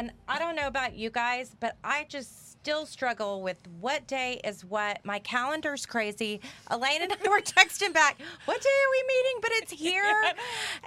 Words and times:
And 0.00 0.12
I 0.26 0.38
don't 0.38 0.56
know 0.56 0.66
about 0.66 0.94
you 0.96 1.10
guys, 1.10 1.54
but 1.60 1.76
I 1.84 2.06
just 2.08 2.52
still 2.52 2.86
struggle 2.86 3.42
with 3.42 3.58
what 3.80 4.06
day 4.06 4.40
is 4.44 4.64
what. 4.64 4.98
My 5.04 5.18
calendar's 5.18 5.84
crazy. 5.84 6.40
Elaine 6.70 7.02
and 7.02 7.12
I 7.12 7.28
were 7.28 7.40
texting 7.42 7.92
back, 7.92 8.18
what 8.46 8.62
day 8.62 8.68
are 8.70 8.90
we 8.90 9.04
meeting? 9.06 9.40
But 9.42 9.50
it's 9.56 9.72
here. 9.78 10.22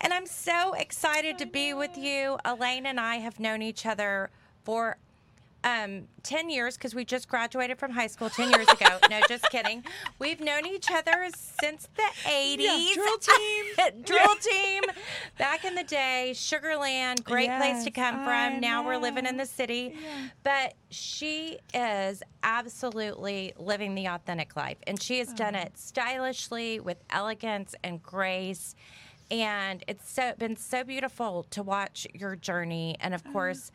and 0.02 0.12
I'm 0.13 0.26
so 0.26 0.73
excited 0.73 1.38
to 1.38 1.45
be 1.45 1.76
with 1.76 1.95
you. 1.95 2.39
Elaine 2.44 2.88
and 2.88 2.99
I 2.99 3.18
have 3.18 3.39
known 3.39 3.62
each 3.62 3.86
other 3.86 4.31
for 4.63 4.98
um, 5.64 6.07
10 6.23 6.50
years 6.50 6.75
because 6.75 6.93
we 6.93 7.05
just 7.05 7.27
graduated 7.27 7.77
from 7.77 7.91
high 7.91 8.07
school 8.07 8.30
10 8.30 8.52
years 8.52 8.68
ago. 8.68 8.98
no, 9.09 9.20
just 9.27 9.50
kidding. 9.50 9.84
We've 10.20 10.39
known 10.39 10.66
each 10.66 10.91
other 10.91 11.30
since 11.62 11.88
the 11.95 12.30
80s. 12.30 12.58
Yeah, 12.59 12.94
drill 12.94 13.17
team. 13.17 14.02
drill 14.03 14.36
team. 14.36 14.84
Back 15.38 15.66
in 15.66 15.76
the 15.76 15.84
day, 15.84 16.34
Sugar 16.36 16.76
Land, 16.76 17.23
great 17.23 17.49
place 17.58 17.84
to 17.86 17.91
come 17.91 18.20
I 18.20 18.49
from. 18.52 18.62
Now 18.62 18.86
we're 18.86 18.98
living 18.98 19.26
in 19.26 19.38
the 19.38 19.45
city. 19.45 19.95
But 20.44 20.73
she 20.89 21.59
is 21.73 22.22
absolutely 22.44 23.53
living 23.58 23.95
the 23.95 24.08
authentic 24.08 24.55
life. 24.55 24.77
And 24.86 25.02
she 25.02 25.20
has 25.20 25.34
done 25.34 25.55
it 25.55 25.77
stylishly 25.77 26.80
with 26.80 26.98
elegance 27.09 27.73
and 27.84 28.03
grace. 28.03 28.75
And 29.31 29.84
it's 29.88 30.11
so 30.11 30.34
been 30.38 30.58
so 30.58 30.84
beautiful 30.84 31.44
to 31.52 31.64
watch 31.64 32.05
your 32.14 32.36
journey. 32.36 32.98
And 33.00 33.14
of 33.14 33.23
course, 33.31 33.72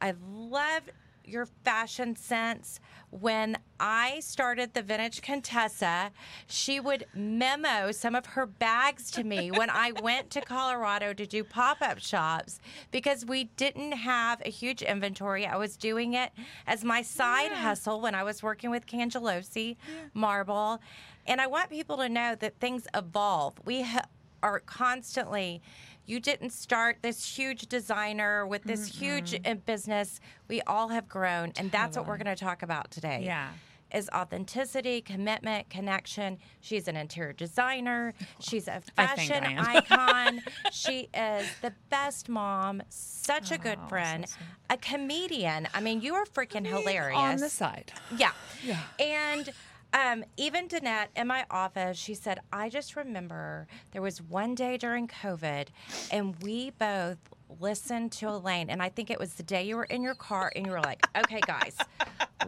I 0.00 0.14
love 0.28 0.82
your 1.26 1.46
fashion 1.64 2.16
sense. 2.16 2.80
When 3.10 3.58
I 3.78 4.20
started 4.20 4.74
the 4.74 4.82
Vintage 4.82 5.22
Contessa, 5.22 6.10
she 6.46 6.80
would 6.80 7.06
memo 7.14 7.92
some 7.92 8.14
of 8.14 8.26
her 8.26 8.46
bags 8.46 9.10
to 9.12 9.24
me 9.24 9.50
when 9.50 9.70
I 9.70 9.92
went 10.02 10.30
to 10.30 10.40
Colorado 10.40 11.12
to 11.12 11.26
do 11.26 11.44
pop 11.44 11.78
up 11.80 11.98
shops 11.98 12.60
because 12.90 13.24
we 13.24 13.44
didn't 13.56 13.92
have 13.92 14.40
a 14.44 14.50
huge 14.50 14.82
inventory. 14.82 15.46
I 15.46 15.56
was 15.56 15.76
doing 15.76 16.14
it 16.14 16.30
as 16.66 16.84
my 16.84 17.02
side 17.02 17.52
hustle 17.52 18.00
when 18.00 18.14
I 18.14 18.22
was 18.22 18.42
working 18.42 18.70
with 18.70 18.86
Cangelosi 18.86 19.76
Marble. 20.14 20.80
And 21.26 21.40
I 21.40 21.46
want 21.46 21.70
people 21.70 21.96
to 21.98 22.08
know 22.08 22.34
that 22.36 22.60
things 22.60 22.86
evolve. 22.94 23.54
We 23.64 23.82
ha- 23.82 24.06
are 24.42 24.60
constantly 24.60 25.60
you 26.06 26.20
didn't 26.20 26.50
start 26.50 26.98
this 27.02 27.36
huge 27.36 27.66
designer 27.68 28.46
with 28.46 28.62
this 28.64 28.86
huge 28.86 29.38
uh, 29.44 29.54
business. 29.54 30.20
We 30.48 30.62
all 30.62 30.88
have 30.88 31.08
grown 31.08 31.52
and 31.58 31.70
that's 31.70 31.96
what 31.96 32.06
we're 32.06 32.16
going 32.18 32.34
to 32.36 32.44
talk 32.44 32.62
about 32.62 32.90
today 32.90 33.22
Yeah. 33.24 33.50
is 33.92 34.08
authenticity 34.14 35.00
commitment 35.00 35.68
connection. 35.70 36.38
She's 36.60 36.86
an 36.88 36.96
interior 36.96 37.32
designer. 37.32 38.14
She's 38.40 38.68
a 38.68 38.80
fashion 38.94 39.42
icon. 39.44 40.42
She 40.72 41.08
is 41.14 41.46
the 41.62 41.72
best 41.90 42.28
mom 42.28 42.82
such 42.88 43.50
a 43.50 43.58
good 43.58 43.78
Oh, 43.80 43.84
so 43.84 43.88
friend 43.88 44.26
a 44.70 44.76
comedian. 44.76 45.68
I 45.74 45.80
mean 45.80 46.00
you 46.00 46.14
are 46.14 46.24
freaking 46.26 46.66
hilarious 46.66 47.18
On 47.18 47.36
the 47.38 47.48
side. 47.48 47.92
Yeah. 48.16 48.32
Yeah. 48.64 48.80
And 49.00 49.50
um, 49.92 50.24
even 50.36 50.68
Danette 50.68 51.08
in 51.16 51.26
my 51.26 51.44
office, 51.50 51.96
she 51.98 52.14
said, 52.14 52.40
I 52.52 52.68
just 52.68 52.96
remember 52.96 53.66
there 53.92 54.02
was 54.02 54.20
one 54.20 54.54
day 54.54 54.76
during 54.76 55.08
COVID, 55.08 55.68
and 56.10 56.34
we 56.42 56.70
both 56.70 57.18
listened 57.60 58.12
to 58.12 58.28
Elaine. 58.28 58.68
And 58.70 58.82
I 58.82 58.88
think 58.88 59.10
it 59.10 59.18
was 59.18 59.34
the 59.34 59.42
day 59.42 59.62
you 59.64 59.76
were 59.76 59.84
in 59.84 60.02
your 60.02 60.14
car, 60.14 60.52
and 60.54 60.66
you 60.66 60.72
were 60.72 60.80
like, 60.80 61.06
okay, 61.16 61.40
guys, 61.46 61.76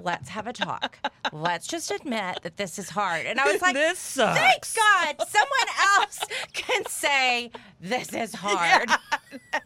let's 0.02 0.28
have 0.28 0.46
a 0.46 0.52
talk. 0.52 0.98
Let's 1.32 1.66
just 1.66 1.90
admit 1.90 2.40
that 2.42 2.56
this 2.56 2.78
is 2.78 2.90
hard. 2.90 3.26
And 3.26 3.40
I 3.40 3.52
was 3.52 3.62
like, 3.62 3.74
This 3.74 3.98
sucks. 3.98 4.38
Thank 4.74 5.16
God 5.18 5.26
someone 5.28 6.00
else 6.00 6.20
can 6.52 6.84
say, 6.86 7.50
this 7.80 8.12
is 8.12 8.34
hard. 8.38 8.90
Yeah, 9.30 9.60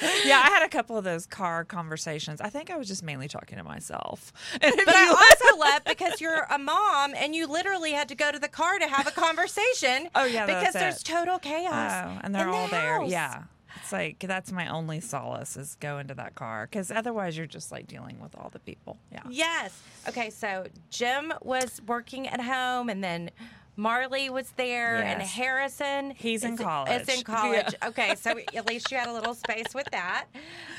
I 0.00 0.48
had 0.50 0.64
a 0.64 0.68
couple 0.68 0.96
of 0.96 1.04
those 1.04 1.26
car 1.26 1.64
conversations. 1.64 2.40
I 2.40 2.48
think 2.48 2.70
I 2.70 2.76
was 2.76 2.88
just 2.88 3.02
mainly 3.02 3.28
talking 3.28 3.58
to 3.58 3.64
myself. 3.64 4.32
But 4.86 4.94
I 4.94 5.08
also 5.08 5.58
love 5.58 5.82
because 5.86 6.20
you're 6.20 6.46
a 6.50 6.58
mom 6.58 7.14
and 7.16 7.34
you 7.34 7.46
literally 7.46 7.92
had 7.92 8.08
to 8.08 8.14
go 8.14 8.30
to 8.30 8.38
the 8.38 8.48
car 8.48 8.78
to 8.78 8.86
have 8.86 9.06
a 9.06 9.10
conversation. 9.10 10.08
Oh, 10.14 10.24
yeah, 10.24 10.46
because 10.46 10.74
there's 10.74 11.00
it. 11.00 11.04
total 11.04 11.38
chaos. 11.38 12.06
Oh, 12.06 12.20
and 12.22 12.34
they're 12.34 12.46
in 12.46 12.50
the 12.52 12.56
all 12.56 12.68
there. 12.68 13.02
Yeah. 13.04 13.44
It's 13.82 13.92
like 13.92 14.18
that's 14.18 14.50
my 14.52 14.68
only 14.68 15.00
solace 15.00 15.56
is 15.56 15.76
go 15.80 15.98
into 15.98 16.14
that 16.14 16.34
car 16.34 16.66
because 16.66 16.90
otherwise 16.90 17.36
you're 17.36 17.46
just 17.46 17.70
like 17.70 17.86
dealing 17.86 18.20
with 18.20 18.34
all 18.36 18.50
the 18.52 18.58
people. 18.58 18.98
Yeah. 19.12 19.22
Yes. 19.28 19.80
Okay, 20.08 20.30
so 20.30 20.66
Jim 20.90 21.32
was 21.42 21.80
working 21.86 22.26
at 22.26 22.40
home 22.40 22.88
and 22.88 23.04
then 23.04 23.30
Marley 23.76 24.30
was 24.30 24.50
there 24.52 24.96
and 24.96 25.20
Harrison 25.22 26.12
He's 26.16 26.44
in 26.44 26.56
college. 26.56 27.02
Is 27.02 27.18
in 27.18 27.24
college. 27.24 27.74
Yeah. 27.80 27.88
Okay, 27.88 28.14
so 28.14 28.38
at 28.54 28.66
least 28.66 28.90
you 28.90 28.96
had 28.96 29.08
a 29.08 29.12
little 29.12 29.34
space 29.34 29.74
with 29.74 29.86
that. 29.92 30.26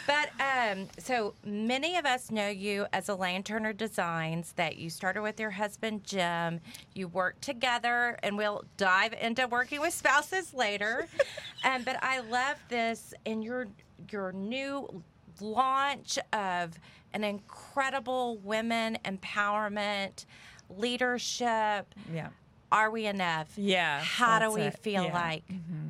But 0.08 0.30
um, 0.41 0.88
so 0.97 1.36
many 1.46 1.97
of 1.97 2.06
us 2.06 2.31
know 2.31 2.47
you 2.47 2.88
as 2.94 3.07
Elaine 3.09 3.44
Turner 3.44 3.74
Designs. 3.74 4.53
That 4.53 4.78
you 4.78 4.90
started 4.90 5.22
with 5.22 5.40
your 5.40 5.52
husband 5.52 6.03
Jim. 6.03 6.59
You 6.96 7.07
worked 7.07 7.44
together, 7.44 8.18
and 8.24 8.38
we'll 8.38 8.63
dive 8.78 9.13
into 9.13 9.47
working 9.47 9.80
with 9.80 9.94
spouses 9.94 10.53
later. 10.53 11.07
um, 11.63 11.84
but 11.84 11.97
I 12.02 12.22
love 12.22 12.57
this 12.69 13.13
in 13.25 13.41
your 13.41 13.68
your 14.12 14.31
new 14.31 15.03
launch 15.40 16.18
of 16.34 16.80
an 17.13 17.24
incredible 17.24 18.38
women 18.38 18.97
empowerment 19.06 20.25
leadership 20.69 21.94
Yeah. 22.13 22.30
Are 22.72 22.91
we 22.91 23.05
enough? 23.05 23.51
Yeah, 23.57 24.01
How 24.01 24.39
do 24.39 24.51
we 24.51 24.61
it. 24.63 24.79
feel 24.79 25.05
Yeah. 25.05 25.13
like 25.13 25.44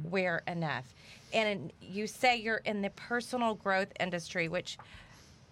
we're 0.04 0.44
enough? 0.48 0.94
And 1.34 1.72
you 1.82 2.08
say 2.08 2.38
you're 2.38 2.58
in 2.66 2.82
the 2.82 2.90
personal 2.92 3.54
growth 3.56 3.92
industry, 4.00 4.48
which 4.48 4.78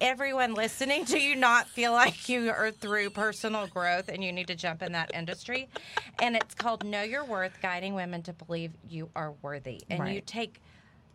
everyone 0.02 0.54
listening 0.54 1.06
to 1.06 1.20
you 1.20 1.36
not 1.36 1.68
feel 1.68 1.92
like 1.94 2.28
you 2.30 2.50
are 2.50 2.72
through 2.72 3.10
personal 3.10 3.66
growth 3.68 4.10
and 4.10 4.24
you 4.24 4.32
need 4.32 4.48
to 4.48 4.56
jump 4.56 4.82
in 4.82 4.92
that 4.92 5.12
industry. 5.14 5.68
And 6.22 6.36
it's 6.36 6.54
called 6.54 6.84
Know 6.86 7.02
Your 7.04 7.24
Worth, 7.26 7.60
guiding 7.62 7.94
women 7.96 8.22
to 8.24 8.34
believe 8.34 8.74
you 8.90 9.10
are 9.16 9.34
worthy. 9.42 9.82
And 9.90 10.14
you 10.14 10.22
take 10.22 10.62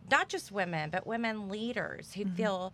not 0.09 0.29
just 0.29 0.51
women, 0.51 0.89
but 0.89 1.05
women 1.07 1.47
leaders 1.49 2.11
Mm-hmm. 2.11 2.29
who 2.29 2.35
feel 2.35 2.73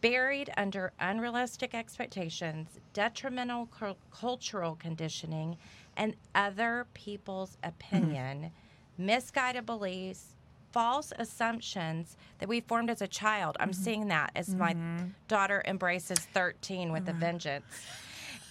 buried 0.00 0.50
under 0.56 0.92
unrealistic 1.00 1.74
expectations, 1.74 2.68
detrimental 2.92 3.66
cul- 3.66 3.96
cultural 4.12 4.76
conditioning, 4.76 5.56
and 5.98 6.14
other 6.34 6.86
people's 6.94 7.56
mm-hmm. 7.56 7.68
opinion, 7.68 8.52
misguided 8.96 9.66
beliefs, 9.66 10.34
false 10.72 11.12
assumptions 11.18 12.16
that 12.38 12.48
we 12.48 12.60
formed 12.60 12.88
as 12.88 13.02
a 13.02 13.08
child. 13.08 13.56
I'm 13.60 13.70
mm-hmm. 13.70 13.82
seeing 13.82 14.08
that 14.08 14.30
as 14.34 14.54
my 14.54 14.72
mm-hmm. 14.72 15.08
daughter 15.26 15.62
embraces 15.66 16.18
13 16.18 16.92
with 16.92 17.08
a 17.08 17.12
vengeance. 17.12 17.64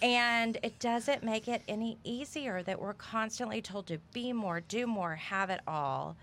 And 0.00 0.58
it 0.62 0.78
doesn't 0.78 1.24
make 1.24 1.48
it 1.48 1.62
any 1.66 1.98
easier 2.04 2.62
that 2.62 2.80
we're 2.80 2.94
constantly 2.94 3.60
told 3.60 3.88
to 3.88 3.98
be 4.12 4.32
more, 4.32 4.60
do 4.60 4.86
more, 4.86 5.16
have 5.16 5.50
it 5.50 5.60
all. 5.66 6.16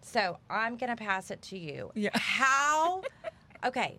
So 0.00 0.38
I'm 0.48 0.76
going 0.76 0.90
to 0.90 0.96
pass 0.96 1.30
it 1.30 1.42
to 1.42 1.58
you. 1.58 1.90
Yeah. 1.94 2.10
How, 2.14 3.02
okay, 3.66 3.98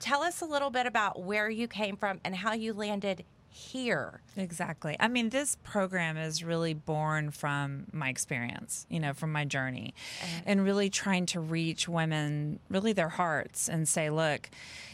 tell 0.00 0.22
us 0.22 0.40
a 0.40 0.44
little 0.44 0.70
bit 0.70 0.86
about 0.86 1.22
where 1.22 1.48
you 1.48 1.68
came 1.68 1.96
from 1.96 2.20
and 2.24 2.34
how 2.34 2.52
you 2.52 2.72
landed 2.72 3.24
here. 3.54 4.20
Exactly. 4.36 4.96
I 4.98 5.06
mean, 5.06 5.28
this 5.28 5.56
program 5.62 6.16
is 6.16 6.42
really 6.42 6.74
born 6.74 7.30
from 7.30 7.86
my 7.92 8.08
experience, 8.08 8.84
you 8.90 8.98
know, 8.98 9.12
from 9.12 9.30
my 9.30 9.44
journey, 9.44 9.94
uh-huh. 10.20 10.42
and 10.46 10.64
really 10.64 10.90
trying 10.90 11.24
to 11.26 11.38
reach 11.38 11.88
women, 11.88 12.58
really 12.68 12.92
their 12.92 13.10
hearts, 13.10 13.68
and 13.68 13.88
say, 13.88 14.10
look, 14.10 14.50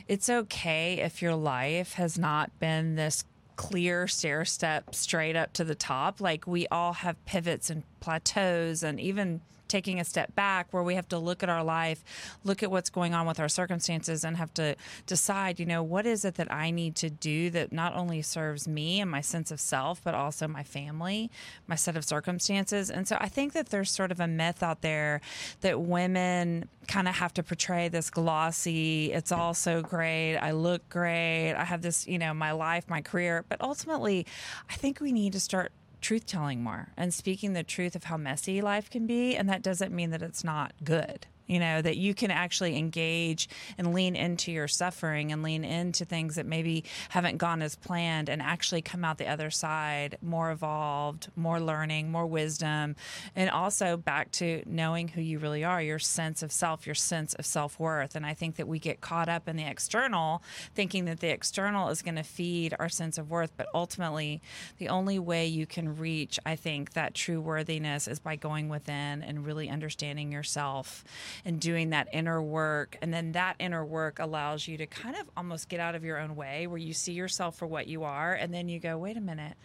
it's 0.09 0.29
okay 0.29 1.01
if 1.01 1.23
your 1.23 1.35
life 1.35 1.95
has 1.95 2.19
not 2.19 2.51
been 2.59 2.97
this 2.97 3.25
clear 3.57 4.07
stair 4.07 4.45
step 4.45 4.95
straight 4.95 5.37
up 5.37 5.55
to 5.55 5.65
the 5.65 5.75
top. 5.75 6.21
Like, 6.21 6.47
we 6.47 6.67
all 6.69 6.93
have 6.93 7.25
pivots 7.25 7.71
and 7.71 7.83
plateaus, 8.01 8.83
and 8.83 9.01
even 9.01 9.41
taking 9.71 10.01
a 10.01 10.05
step 10.05 10.35
back 10.35 10.67
where 10.73 10.83
we 10.83 10.97
have 10.97 11.09
to 11.09 11.19
look 11.19 11.43
at 11.43 11.49
our 11.49 11.65
life, 11.65 12.05
look 12.45 12.63
at 12.63 12.71
what's 12.71 12.91
going 12.91 13.15
on 13.15 13.27
with 13.27 13.41
our 13.41 13.49
circumstances, 13.49 14.25
and 14.25 14.37
have 14.37 14.53
to 14.55 14.77
decide, 15.07 15.59
you 15.59 15.65
know, 15.65 15.83
what 15.83 16.05
is 16.05 16.25
it 16.25 16.35
that 16.35 16.53
I 16.53 16.71
need 16.71 16.97
to 16.97 17.09
do 17.09 17.49
that 17.51 17.73
not 17.73 17.95
only 17.95 18.21
serves 18.21 18.69
me 18.69 19.01
and 19.01 19.11
my 19.11 19.21
sense 19.21 19.51
of 19.51 19.61
self, 19.61 20.03
but 20.03 20.15
also 20.15 20.47
my 20.49 20.63
family, 20.63 21.31
my 21.67 21.77
set 21.77 21.97
of 21.97 22.05
circumstances. 22.05 22.91
And 22.91 23.07
so 23.07 23.17
I 23.21 23.29
think 23.29 23.53
that 23.53 23.71
there's 23.71 23.91
sort 23.91 24.11
of 24.11 24.21
a 24.21 24.27
myth 24.27 24.63
out 24.63 24.83
there 24.83 25.21
that 25.61 25.81
women 25.81 26.69
kind 26.89 27.07
of 27.07 27.15
have 27.15 27.33
to 27.35 27.43
portray 27.43 27.89
this 27.89 28.11
glossy, 28.11 29.13
it's 29.13 29.31
all 29.31 29.55
so 29.55 29.81
great, 29.81 30.37
I 30.37 30.51
look 30.51 30.89
great, 30.89 31.55
I 31.55 31.65
have 31.65 31.83
this, 31.83 32.07
you 32.09 32.19
know, 32.19 32.35
my 32.35 32.51
life, 32.51 32.89
my 32.89 33.01
career. 33.01 33.45
But 33.49 33.61
ultimately, 33.61 34.27
I 34.69 34.75
think 34.75 35.01
we 35.01 35.13
need 35.13 35.33
to 35.35 35.41
start 35.41 35.73
truth 36.01 36.27
telling 36.27 36.63
more 36.63 36.89
and 36.97 37.13
speaking 37.13 37.53
the 37.53 37.63
truth 37.63 37.95
of 37.95 38.05
how 38.05 38.17
messy 38.17 38.61
life 38.61 38.91
can 38.91 39.07
be 39.07 39.37
and 39.37 39.49
that 39.49 39.63
doesn't 39.63 39.95
mean 39.95 40.11
that 40.11 40.23
it's 40.23 40.45
not 40.45 40.73
good 40.83 41.27
you 41.51 41.59
know, 41.59 41.83
that 41.83 41.97
you 41.97 42.15
can 42.15 42.31
actually 42.31 42.79
engage 42.79 43.49
and 43.77 43.93
lean 43.93 44.15
into 44.15 44.53
your 44.53 44.69
suffering 44.69 45.33
and 45.33 45.43
lean 45.43 45.65
into 45.65 46.05
things 46.05 46.37
that 46.37 46.47
maybe 46.47 46.85
haven't 47.09 47.39
gone 47.39 47.61
as 47.61 47.75
planned 47.75 48.29
and 48.29 48.41
actually 48.41 48.81
come 48.81 49.05
out 49.05 49.19
the 49.19 49.27
other 49.27 49.51
side 49.51 50.17
more 50.23 50.53
evolved, 50.53 51.29
more 51.35 51.59
learning, 51.59 52.13
more 52.13 52.25
wisdom, 52.25 52.95
and 53.35 53.51
also 53.51 53.97
back 53.97 54.31
to 54.31 54.63
knowing 54.65 55.09
who 55.09 55.21
you 55.21 55.41
really 55.41 55.65
are, 55.65 55.83
your 55.83 55.99
sense 55.99 56.45
of 56.45 56.53
self, 56.53 56.87
your 56.87 56.95
sense 56.95 57.35
of 57.35 57.45
self 57.45 57.81
worth. 57.81 58.15
And 58.15 58.25
I 58.25 58.33
think 58.33 58.55
that 58.55 58.69
we 58.69 58.79
get 58.79 59.01
caught 59.01 59.29
up 59.29 59.49
in 59.49 59.57
the 59.57 59.67
external, 59.67 60.45
thinking 60.77 61.07
that 61.07 61.19
the 61.19 61.31
external 61.31 61.89
is 61.89 62.01
going 62.01 62.15
to 62.15 62.23
feed 62.23 62.77
our 62.79 62.89
sense 62.89 63.19
of 63.19 63.29
worth. 63.29 63.51
But 63.57 63.67
ultimately, 63.75 64.41
the 64.79 64.89
only 64.89 65.19
way 65.19 65.49
you 65.49 65.67
can 65.67 65.97
reach, 65.97 66.39
I 66.47 66.55
think, 66.55 66.93
that 66.93 67.13
true 67.15 67.41
worthiness 67.41 68.07
is 68.07 68.21
by 68.21 68.37
going 68.37 68.69
within 68.69 69.25
and 69.25 69.45
really 69.45 69.69
understanding 69.69 70.31
yourself 70.31 71.03
and 71.45 71.61
doing 71.61 71.91
that 71.91 72.09
inner 72.13 72.43
work. 72.43 72.97
And 73.03 73.13
then 73.13 73.33
that 73.33 73.57
inner 73.59 73.85
work 73.85 74.19
allows 74.19 74.69
you 74.69 74.77
to 74.79 74.87
kind 74.87 75.17
of 75.17 75.31
almost 75.37 75.69
get 75.69 75.81
out 75.81 75.95
of 75.95 76.05
your 76.05 76.19
own 76.19 76.37
way 76.37 76.67
where 76.67 76.79
you 76.79 76.93
see 76.93 77.13
yourself 77.13 77.57
for 77.57 77.67
what 77.67 77.87
you 77.87 78.05
are. 78.05 78.35
And 78.35 78.53
then 78.53 78.69
you 78.69 78.79
go, 78.79 78.99
wait 78.99 79.17
a 79.17 79.21
minute, 79.21 79.57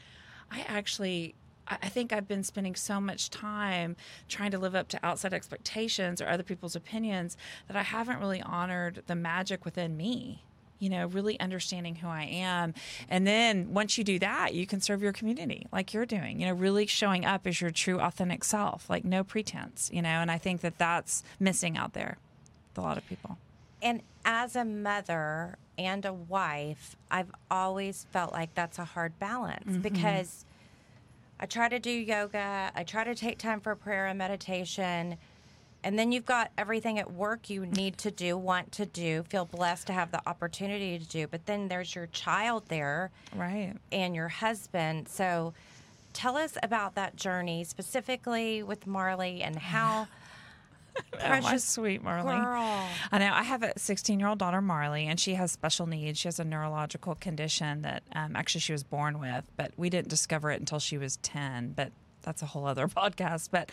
I 0.52 0.62
actually 0.68 1.36
I 1.68 1.90
think 1.90 2.14
I've 2.14 2.28
been 2.28 2.44
spending 2.44 2.76
so 2.76 3.02
much 3.02 3.32
time 3.32 3.96
trying 4.30 4.52
to 4.52 4.60
live 4.60 4.76
up 4.76 4.88
to 4.90 5.00
outside 5.04 5.34
expectations 5.34 6.22
or 6.22 6.28
other 6.28 6.44
people's 6.44 6.76
opinions 6.76 7.38
that 7.68 7.76
I 7.76 7.82
haven't 7.82 8.20
really 8.20 8.42
honored 8.42 9.02
the 9.08 9.16
magic 9.16 9.66
within 9.66 9.98
me. 9.98 10.45
You 10.80 10.90
know, 10.90 11.08
really 11.08 11.40
understanding 11.40 11.96
who 11.96 12.08
I 12.08 12.24
am. 12.24 12.74
And 13.10 13.26
then 13.26 13.74
once 13.74 13.98
you 13.98 14.04
do 14.04 14.20
that, 14.20 14.54
you 14.54 14.68
can 14.68 14.82
serve 14.82 15.02
your 15.02 15.14
community 15.14 15.68
like 15.72 15.94
you're 15.94 16.06
doing, 16.06 16.40
you 16.40 16.48
know, 16.48 16.54
really 16.54 16.86
showing 16.86 17.26
up 17.26 17.48
as 17.48 17.62
your 17.62 17.72
true, 17.72 18.00
authentic 18.00 18.44
self, 18.44 18.90
like 18.90 19.06
no 19.06 19.24
pretense, 19.24 19.90
you 19.94 20.02
know. 20.02 20.10
And 20.10 20.30
I 20.30 20.38
think 20.38 20.62
that 20.62 20.78
that's 20.78 21.24
missing 21.40 21.78
out 21.78 21.94
there 21.94 22.18
with 22.70 22.84
a 22.84 22.88
lot 22.88 22.98
of 22.98 23.08
people. 23.08 23.38
And 23.82 24.02
as 24.26 24.56
a 24.56 24.66
mother 24.66 25.58
and 25.78 26.06
a 26.06 26.14
wife, 26.14 26.96
I've 27.12 27.32
always 27.52 28.06
felt 28.12 28.32
like 28.32 28.54
that's 28.56 28.80
a 28.80 28.86
hard 28.86 29.18
balance 29.20 29.66
mm-hmm. 29.66 29.82
because 29.82 30.46
I 31.40 31.46
try 31.46 31.70
to 31.70 31.80
do 31.80 31.92
yoga, 31.92 32.72
I 32.74 32.84
try 32.84 33.04
to 33.04 33.14
take 33.14 33.38
time 33.38 33.60
for 33.60 33.76
prayer 33.76 34.08
and 34.08 34.18
meditation. 34.18 35.18
And 35.86 36.00
then 36.00 36.12
you've 36.12 36.26
got 36.26 36.52
everything 36.58 36.98
at 36.98 37.14
work 37.14 37.48
you 37.48 37.68
need 37.68 38.00
to 38.00 38.10
do, 38.10 38.36
want 38.36 38.72
to 38.74 38.88
do, 38.88 39.22
feel 39.30 39.46
blessed 39.46 39.86
to 39.88 39.94
have 39.94 40.10
the 40.10 40.20
opportunity 40.28 40.98
to 40.98 41.06
do. 41.06 41.28
But 41.28 41.46
then 41.46 41.68
there's 41.68 41.94
your 41.94 42.08
child 42.08 42.64
there. 42.70 43.12
Right. 43.36 43.76
And 43.92 44.16
your 44.16 44.28
husband. 44.28 45.08
So 45.08 45.54
tell 46.12 46.38
us 46.38 46.58
about 46.64 46.96
that 46.96 47.16
journey, 47.16 47.64
specifically 47.66 48.64
with 48.64 48.88
Marley 48.88 49.44
and 49.44 49.56
how. 49.56 50.08
oh, 51.24 51.42
my 51.42 51.58
sweet 51.58 52.02
Marley. 52.02 52.36
Girl. 52.36 52.88
I 53.12 53.20
know. 53.20 53.32
I 53.32 53.44
have 53.44 53.62
a 53.62 53.78
16 53.78 54.20
year 54.20 54.28
old 54.28 54.40
daughter, 54.40 54.62
Marley, 54.62 55.06
and 55.06 55.20
she 55.20 55.36
has 55.36 55.52
special 55.52 55.86
needs. 55.86 56.18
She 56.18 56.28
has 56.28 56.40
a 56.40 56.44
neurological 56.44 57.14
condition 57.14 57.84
that 57.84 58.02
um, 58.16 58.36
actually 58.36 58.62
she 58.62 58.72
was 58.72 58.84
born 58.84 59.20
with, 59.20 59.48
but 59.56 59.72
we 59.78 59.92
didn't 59.92 60.08
discover 60.08 60.50
it 60.50 60.60
until 60.60 60.80
she 60.80 60.98
was 60.98 61.18
10. 61.18 61.74
But 61.76 61.92
that's 62.26 62.42
a 62.42 62.46
whole 62.46 62.66
other 62.66 62.88
podcast. 62.90 63.50
But 63.52 63.72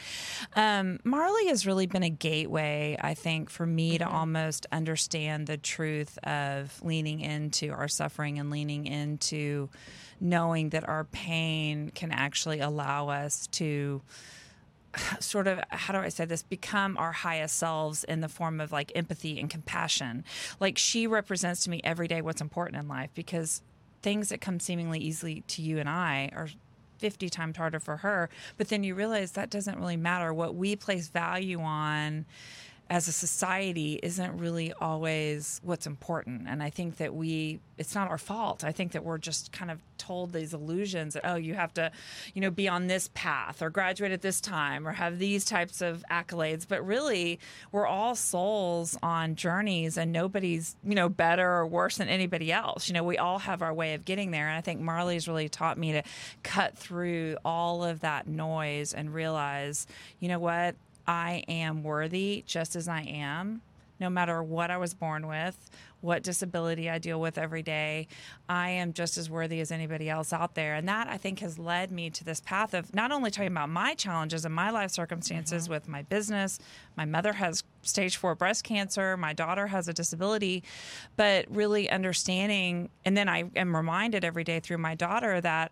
um, 0.54 1.00
Marley 1.04 1.48
has 1.48 1.66
really 1.66 1.86
been 1.86 2.02
a 2.02 2.10
gateway, 2.10 2.96
I 3.00 3.14
think, 3.14 3.50
for 3.50 3.66
me 3.66 3.98
mm-hmm. 3.98 4.08
to 4.08 4.14
almost 4.14 4.66
understand 4.70 5.46
the 5.46 5.56
truth 5.56 6.18
of 6.22 6.80
leaning 6.82 7.20
into 7.20 7.70
our 7.70 7.88
suffering 7.88 8.38
and 8.38 8.50
leaning 8.50 8.86
into 8.86 9.68
knowing 10.20 10.68
that 10.68 10.88
our 10.88 11.04
pain 11.04 11.90
can 11.94 12.12
actually 12.12 12.60
allow 12.60 13.08
us 13.08 13.48
to 13.48 14.00
sort 15.20 15.46
of 15.46 15.60
how 15.70 15.92
do 15.92 15.98
I 15.98 16.08
say 16.08 16.24
this 16.24 16.42
become 16.42 16.96
our 16.96 17.12
highest 17.12 17.56
selves 17.56 18.04
in 18.04 18.20
the 18.20 18.28
form 18.28 18.60
of 18.60 18.72
like 18.72 18.92
empathy 18.94 19.38
and 19.40 19.50
compassion. 19.50 20.24
Like 20.60 20.78
she 20.78 21.06
represents 21.06 21.64
to 21.64 21.70
me 21.70 21.80
every 21.84 22.08
day 22.08 22.22
what's 22.22 22.40
important 22.40 22.80
in 22.80 22.88
life 22.88 23.10
because 23.14 23.62
things 24.02 24.30
that 24.30 24.40
come 24.40 24.58
seemingly 24.60 24.98
easily 24.98 25.44
to 25.46 25.62
you 25.62 25.78
and 25.78 25.88
I 25.88 26.30
are 26.34 26.48
50 27.02 27.28
times 27.30 27.56
harder 27.56 27.80
for 27.80 27.96
her. 27.96 28.30
But 28.56 28.68
then 28.68 28.84
you 28.84 28.94
realize 28.94 29.32
that 29.32 29.50
doesn't 29.50 29.76
really 29.76 29.96
matter. 29.96 30.32
What 30.32 30.54
we 30.54 30.76
place 30.76 31.08
value 31.08 31.60
on 31.60 32.26
as 32.92 33.08
a 33.08 33.12
society 33.12 33.98
isn't 34.02 34.36
really 34.36 34.70
always 34.74 35.62
what's 35.64 35.86
important. 35.86 36.46
And 36.46 36.62
I 36.62 36.68
think 36.68 36.98
that 36.98 37.14
we, 37.14 37.58
it's 37.78 37.94
not 37.94 38.10
our 38.10 38.18
fault. 38.18 38.64
I 38.64 38.72
think 38.72 38.92
that 38.92 39.02
we're 39.02 39.16
just 39.16 39.50
kind 39.50 39.70
of 39.70 39.80
told 39.96 40.34
these 40.34 40.52
illusions 40.52 41.14
that, 41.14 41.22
oh, 41.24 41.36
you 41.36 41.54
have 41.54 41.72
to, 41.72 41.90
you 42.34 42.42
know, 42.42 42.50
be 42.50 42.68
on 42.68 42.88
this 42.88 43.08
path 43.14 43.62
or 43.62 43.70
graduate 43.70 44.12
at 44.12 44.20
this 44.20 44.42
time 44.42 44.86
or 44.86 44.92
have 44.92 45.18
these 45.18 45.46
types 45.46 45.80
of 45.80 46.04
accolades. 46.10 46.68
But 46.68 46.86
really, 46.86 47.40
we're 47.72 47.86
all 47.86 48.14
souls 48.14 48.98
on 49.02 49.36
journeys 49.36 49.96
and 49.96 50.12
nobody's, 50.12 50.76
you 50.84 50.94
know, 50.94 51.08
better 51.08 51.50
or 51.50 51.66
worse 51.66 51.96
than 51.96 52.08
anybody 52.08 52.52
else. 52.52 52.88
You 52.88 52.92
know, 52.92 53.04
we 53.04 53.16
all 53.16 53.38
have 53.38 53.62
our 53.62 53.72
way 53.72 53.94
of 53.94 54.04
getting 54.04 54.32
there. 54.32 54.48
And 54.48 54.58
I 54.58 54.60
think 54.60 54.82
Marley's 54.82 55.26
really 55.26 55.48
taught 55.48 55.78
me 55.78 55.92
to 55.92 56.02
cut 56.42 56.76
through 56.76 57.38
all 57.42 57.84
of 57.84 58.00
that 58.00 58.26
noise 58.26 58.92
and 58.92 59.14
realize, 59.14 59.86
you 60.20 60.28
know 60.28 60.38
what? 60.38 60.76
I 61.06 61.44
am 61.48 61.82
worthy 61.82 62.44
just 62.46 62.76
as 62.76 62.88
I 62.88 63.02
am, 63.02 63.62
no 64.00 64.10
matter 64.10 64.42
what 64.42 64.70
I 64.70 64.76
was 64.76 64.94
born 64.94 65.26
with, 65.26 65.70
what 66.00 66.24
disability 66.24 66.90
I 66.90 66.98
deal 66.98 67.20
with 67.20 67.38
every 67.38 67.62
day. 67.62 68.08
I 68.48 68.70
am 68.70 68.92
just 68.92 69.16
as 69.16 69.30
worthy 69.30 69.60
as 69.60 69.70
anybody 69.70 70.10
else 70.10 70.32
out 70.32 70.54
there. 70.54 70.74
And 70.74 70.88
that 70.88 71.08
I 71.08 71.16
think 71.16 71.38
has 71.38 71.58
led 71.58 71.92
me 71.92 72.10
to 72.10 72.24
this 72.24 72.40
path 72.40 72.74
of 72.74 72.92
not 72.92 73.12
only 73.12 73.30
talking 73.30 73.52
about 73.52 73.68
my 73.68 73.94
challenges 73.94 74.44
and 74.44 74.54
my 74.54 74.70
life 74.70 74.90
circumstances 74.90 75.64
mm-hmm. 75.64 75.72
with 75.72 75.88
my 75.88 76.02
business, 76.02 76.58
my 76.96 77.04
mother 77.04 77.32
has 77.34 77.62
stage 77.82 78.16
four 78.16 78.34
breast 78.34 78.64
cancer, 78.64 79.16
my 79.16 79.32
daughter 79.32 79.68
has 79.68 79.86
a 79.86 79.92
disability, 79.92 80.64
but 81.16 81.46
really 81.48 81.88
understanding. 81.88 82.90
And 83.04 83.16
then 83.16 83.28
I 83.28 83.44
am 83.54 83.74
reminded 83.74 84.24
every 84.24 84.44
day 84.44 84.58
through 84.58 84.78
my 84.78 84.96
daughter 84.96 85.40
that 85.40 85.70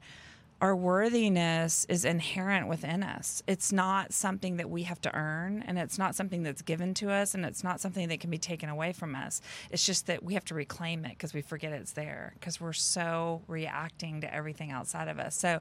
our 0.61 0.77
worthiness 0.77 1.87
is 1.89 2.05
inherent 2.05 2.69
within 2.69 3.03
us. 3.03 3.43
It's 3.47 3.73
not 3.73 4.12
something 4.12 4.59
that 4.59 4.69
we 4.69 4.83
have 4.83 5.01
to 5.03 5.15
earn, 5.15 5.65
and 5.67 5.79
it's 5.79 5.99
not 5.99 6.15
something 6.15 6.43
that's 6.43 6.61
given 6.61 6.93
to 6.95 7.11
us, 7.11 7.35
and 7.35 7.47
it's 7.47 7.65
not 7.65 7.81
something 7.81 8.09
that 8.09 8.21
can 8.21 8.31
be 8.31 8.37
taken 8.39 8.69
away 8.69 8.93
from 8.93 9.15
us. 9.15 9.41
It's 9.71 9.87
just 9.87 10.07
that 10.09 10.23
we 10.23 10.35
have 10.35 10.45
to 10.47 10.55
reclaim 10.55 11.07
it 11.07 11.12
because 11.12 11.33
we 11.33 11.41
forget 11.41 11.73
it's 11.73 11.93
there 11.93 12.35
because 12.39 12.61
we're 12.61 12.75
so 12.75 13.41
reacting 13.47 14.21
to 14.21 14.35
everything 14.35 14.71
outside 14.71 15.09
of 15.09 15.19
us. 15.19 15.35
So, 15.35 15.61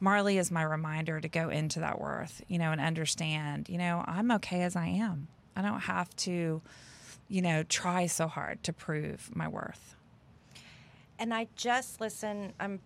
Marley 0.00 0.36
is 0.36 0.50
my 0.50 0.62
reminder 0.62 1.20
to 1.20 1.28
go 1.28 1.48
into 1.48 1.78
that 1.80 2.00
worth, 2.00 2.42
you 2.48 2.58
know, 2.58 2.72
and 2.72 2.80
understand, 2.80 3.68
you 3.68 3.78
know, 3.78 4.04
I'm 4.06 4.32
okay 4.32 4.62
as 4.62 4.74
I 4.74 4.86
am. 4.86 5.28
I 5.54 5.62
don't 5.62 5.80
have 5.80 6.14
to, 6.16 6.60
you 7.28 7.42
know, 7.42 7.62
try 7.62 8.06
so 8.06 8.26
hard 8.26 8.64
to 8.64 8.72
prove 8.72 9.30
my 9.32 9.46
worth. 9.46 9.94
And 11.20 11.32
I 11.34 11.48
just 11.54 12.00
listen, 12.00 12.54
I'm 12.58 12.80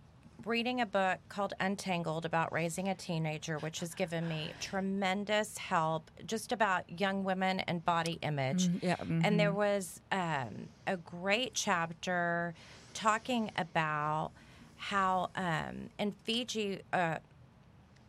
reading 0.47 0.81
a 0.81 0.87
book 0.87 1.19
called 1.29 1.55
Untangled 1.61 2.25
about 2.25 2.53
raising 2.53 2.89
a 2.89 2.95
teenager, 2.95 3.59
which 3.59 3.81
has 3.81 3.95
given 3.95 4.29
me 4.29 4.51
tremendous 4.61 5.59
help 5.59 6.11
just 6.27 6.53
about 6.53 7.01
young 7.01 7.25
women 7.25 7.61
and 7.61 7.85
body 7.85 8.19
image. 8.23 8.69
Mm, 8.69 8.83
yeah, 8.83 8.97
mm-hmm. 8.97 9.23
And 9.25 9.41
there 9.41 9.53
was 9.53 10.01
um, 10.13 10.69
a 10.87 10.97
great 10.97 11.55
chapter 11.55 12.55
talking 12.93 13.51
about 13.57 14.31
how 14.77 15.31
um, 15.37 15.91
in 15.99 16.13
Fiji, 16.25 16.81
uh, 16.93 17.19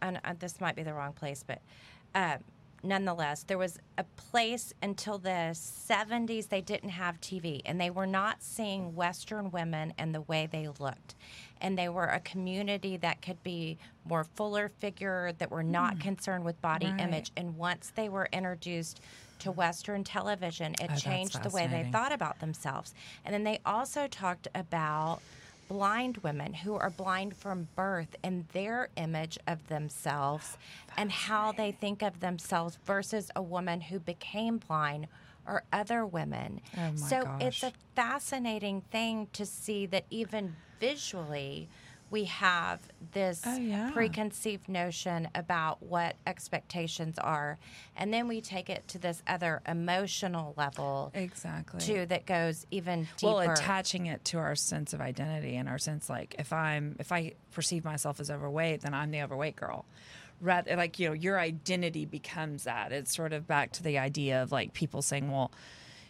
and 0.02 0.20
uh, 0.24 0.34
this 0.40 0.60
might 0.60 0.76
be 0.76 0.84
the 0.84 0.94
wrong 0.94 1.14
place, 1.14 1.44
but 1.46 1.62
uh, 2.14 2.38
nonetheless, 2.84 3.44
there 3.44 3.58
was 3.58 3.80
a 3.98 4.04
place 4.04 4.74
until 4.82 5.18
the 5.18 5.52
70s 5.54 6.50
they 6.50 6.62
didn't 6.62 6.90
have 6.90 7.20
TV 7.20 7.62
and 7.66 7.80
they 7.80 7.90
were 7.90 8.08
not 8.08 8.44
seeing 8.44 8.96
Western 8.96 9.52
women 9.52 9.94
and 9.98 10.14
the 10.14 10.22
way 10.22 10.48
they 10.50 10.68
looked 10.80 11.16
and 11.62 11.78
they 11.78 11.90
were 11.90 12.06
a 12.06 12.20
community 12.20 12.98
that 12.98 13.22
could 13.22 13.42
be 13.44 13.78
more 14.06 14.24
fuller 14.24 14.70
figure 14.80 15.32
that 15.38 15.52
were 15.52 15.64
not 15.64 15.96
mm. 15.96 16.02
concerned 16.02 16.44
with 16.44 16.62
body 16.62 16.88
right. 16.88 17.02
image 17.02 17.32
and 17.36 17.58
once 17.58 17.92
they 17.96 18.10
were 18.10 18.28
introduced 18.32 19.02
to 19.40 19.52
western 19.52 20.04
television 20.04 20.74
it 20.82 20.90
oh, 20.92 20.96
changed 20.96 21.42
the 21.44 21.50
way 21.50 21.68
they 21.68 21.88
thought 21.92 22.12
about 22.12 22.40
themselves 22.40 22.94
and 23.26 23.34
then 23.34 23.44
they 23.44 23.60
also 23.66 24.08
talked 24.08 24.48
about 24.56 25.20
blind 25.68 26.18
women 26.18 26.54
who 26.54 26.76
are 26.76 26.90
blind 26.92 27.36
from 27.36 27.68
birth 27.76 28.16
and 28.24 28.48
their 28.50 28.90
image 28.98 29.38
of 29.48 29.68
themselves 29.68 30.58
and 30.98 31.12
how 31.12 31.52
they 31.52 31.72
think 31.72 32.02
of 32.02 32.20
themselves 32.20 32.78
versus 32.86 33.32
a 33.36 33.42
woman 33.42 33.82
who 33.82 34.00
became 34.00 34.58
blind 34.58 35.08
or 35.48 35.64
other 35.72 36.06
women. 36.06 36.62
Oh 36.78 36.92
so 36.96 37.24
gosh. 37.24 37.42
it's 37.42 37.64
a 37.64 37.74
fascinating 37.96 38.82
thing 38.92 39.28
to 39.34 39.46
see 39.46 39.86
that 39.88 40.06
even 40.10 40.56
visually, 40.80 41.70
we 42.12 42.26
have 42.26 42.80
this 43.14 43.42
oh, 43.46 43.58
yeah. 43.58 43.92
preconceived 43.92 44.70
notion 44.70 45.28
about 45.34 45.82
what 45.82 46.16
expectations 46.28 47.18
are 47.18 47.58
and 47.98 48.14
then 48.14 48.28
we 48.28 48.42
take 48.42 48.70
it 48.70 48.88
to 48.88 49.00
this 49.00 49.22
other 49.28 49.62
emotional 49.68 50.54
level 50.56 51.12
exactly 51.14 51.80
too 51.80 52.06
that 52.06 52.26
goes 52.26 52.66
even 52.72 53.08
deeper 53.18 53.34
well 53.34 53.40
attaching 53.40 54.06
it 54.06 54.24
to 54.24 54.38
our 54.38 54.56
sense 54.56 54.94
of 54.94 55.02
identity 55.02 55.56
and 55.56 55.68
our 55.68 55.78
sense 55.78 56.10
like 56.10 56.36
if 56.38 56.54
i'm 56.54 56.96
if 57.00 57.12
i 57.12 57.34
perceive 57.54 57.84
myself 57.84 58.20
as 58.20 58.30
overweight 58.30 58.82
then 58.82 58.94
i'm 58.94 59.12
the 59.12 59.22
overweight 59.22 59.56
girl 59.56 59.86
rather 60.42 60.76
like 60.76 61.00
you 61.00 61.08
know 61.08 61.14
your 61.14 61.40
identity 61.40 62.06
becomes 62.06 62.64
that. 62.64 62.92
It's 62.92 63.16
sort 63.16 63.34
of 63.34 63.48
back 63.48 63.72
to 63.74 63.84
the 63.84 63.98
idea 63.98 64.44
of 64.44 64.52
like 64.52 64.74
people 64.74 65.02
saying 65.02 65.32
well 65.32 65.52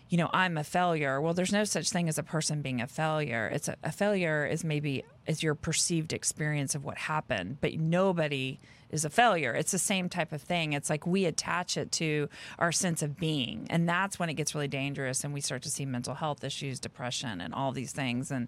you 0.10 0.18
know 0.18 0.30
i'm 0.34 0.58
a 0.58 0.64
failure. 0.64 1.20
Well 1.22 1.34
there's 1.34 1.54
no 1.54 1.64
such 1.64 1.90
thing 1.90 2.10
as 2.10 2.18
a 2.18 2.24
person 2.24 2.62
being 2.62 2.82
a 2.82 2.88
failure. 2.88 3.50
It's 3.54 3.68
a, 3.68 3.76
a 3.84 3.92
failure 3.92 4.46
is 4.46 4.64
maybe 4.64 5.04
is 5.28 5.44
your 5.44 5.56
perceived 5.56 6.14
experience 6.14 6.76
of 6.76 6.84
what 6.84 6.98
happened 6.98 7.58
but 7.62 7.74
nobody 7.76 8.60
is 8.90 9.06
a 9.06 9.10
failure. 9.10 9.54
It's 9.54 9.72
the 9.72 9.80
same 9.80 10.10
type 10.10 10.32
of 10.32 10.42
thing. 10.42 10.74
It's 10.74 10.90
like 10.90 11.06
we 11.06 11.26
attach 11.26 11.78
it 11.78 11.92
to 11.94 12.30
our 12.60 12.72
sense 12.72 13.02
of 13.02 13.18
being. 13.18 13.68
And 13.70 13.88
that's 13.88 14.20
when 14.20 14.30
it 14.30 14.36
gets 14.36 14.54
really 14.56 14.68
dangerous 14.68 15.24
and 15.24 15.34
we 15.34 15.42
start 15.42 15.62
to 15.64 15.70
see 15.70 15.86
mental 15.86 16.16
health 16.16 16.44
issues 16.44 16.80
depression 16.80 17.42
and 17.42 17.54
all 17.54 17.72
these 17.72 17.92
things. 17.92 18.32
And 18.32 18.48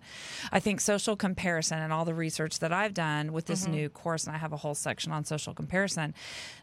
i 0.52 0.60
think 0.60 0.82
social 0.82 1.16
comparison 1.16 1.80
and 1.80 1.92
all 1.92 2.06
the 2.06 2.14
research 2.14 2.60
that 2.60 2.72
i've 2.72 2.94
done 2.94 3.34
with 3.34 3.46
this 3.46 3.64
mm-hmm. 3.64 3.74
new 3.74 3.90
course 3.90 4.26
and 4.26 4.36
i 4.36 4.40
have 4.40 4.54
a 4.54 4.58
whole 4.58 4.76
section 4.76 5.12
on 5.12 5.26
social 5.26 5.54
comparison 5.54 6.14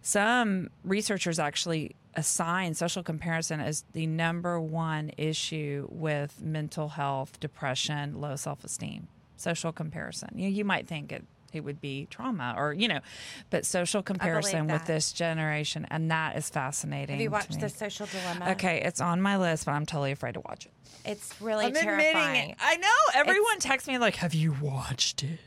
some 0.02 0.68
researchers 0.84 1.38
actually 1.38 1.94
assign 2.16 2.74
social 2.74 3.02
comparison 3.02 3.60
as 3.60 3.84
the 3.92 4.06
number 4.06 4.60
one 4.60 5.10
issue 5.16 5.88
with 5.90 6.40
mental 6.40 6.90
health, 6.90 7.40
depression, 7.40 8.20
low 8.20 8.36
self 8.36 8.64
esteem. 8.64 9.08
Social 9.36 9.72
comparison. 9.72 10.30
You, 10.36 10.44
know, 10.44 10.54
you 10.56 10.64
might 10.64 10.86
think 10.86 11.10
it 11.10 11.24
it 11.54 11.64
would 11.64 11.80
be 11.80 12.06
trauma 12.10 12.54
or 12.56 12.72
you 12.72 12.88
know 12.88 13.00
but 13.50 13.64
social 13.66 14.02
comparison 14.02 14.66
with 14.66 14.84
this 14.86 15.12
generation 15.12 15.86
and 15.90 16.10
that 16.10 16.36
is 16.36 16.48
fascinating 16.50 17.16
Have 17.16 17.22
you 17.22 17.30
watched. 17.30 17.58
The 17.60 17.68
Social 17.68 18.06
Dilemma? 18.06 18.50
okay 18.52 18.80
it's 18.84 19.00
on 19.00 19.20
my 19.20 19.36
list 19.36 19.66
but 19.66 19.72
i'm 19.72 19.86
totally 19.86 20.12
afraid 20.12 20.34
to 20.34 20.40
watch 20.40 20.66
it 20.66 20.72
It's 21.04 21.40
really 21.40 21.66
i'm 21.66 21.72
terrifying. 21.74 22.16
admitting 22.26 22.50
it 22.50 22.56
i 22.60 22.76
know 22.76 22.88
everyone 23.14 23.58
texts 23.58 23.88
me 23.88 23.98
like 23.98 24.16
have 24.16 24.34
you 24.34 24.54
watched 24.60 25.22
it 25.22 25.38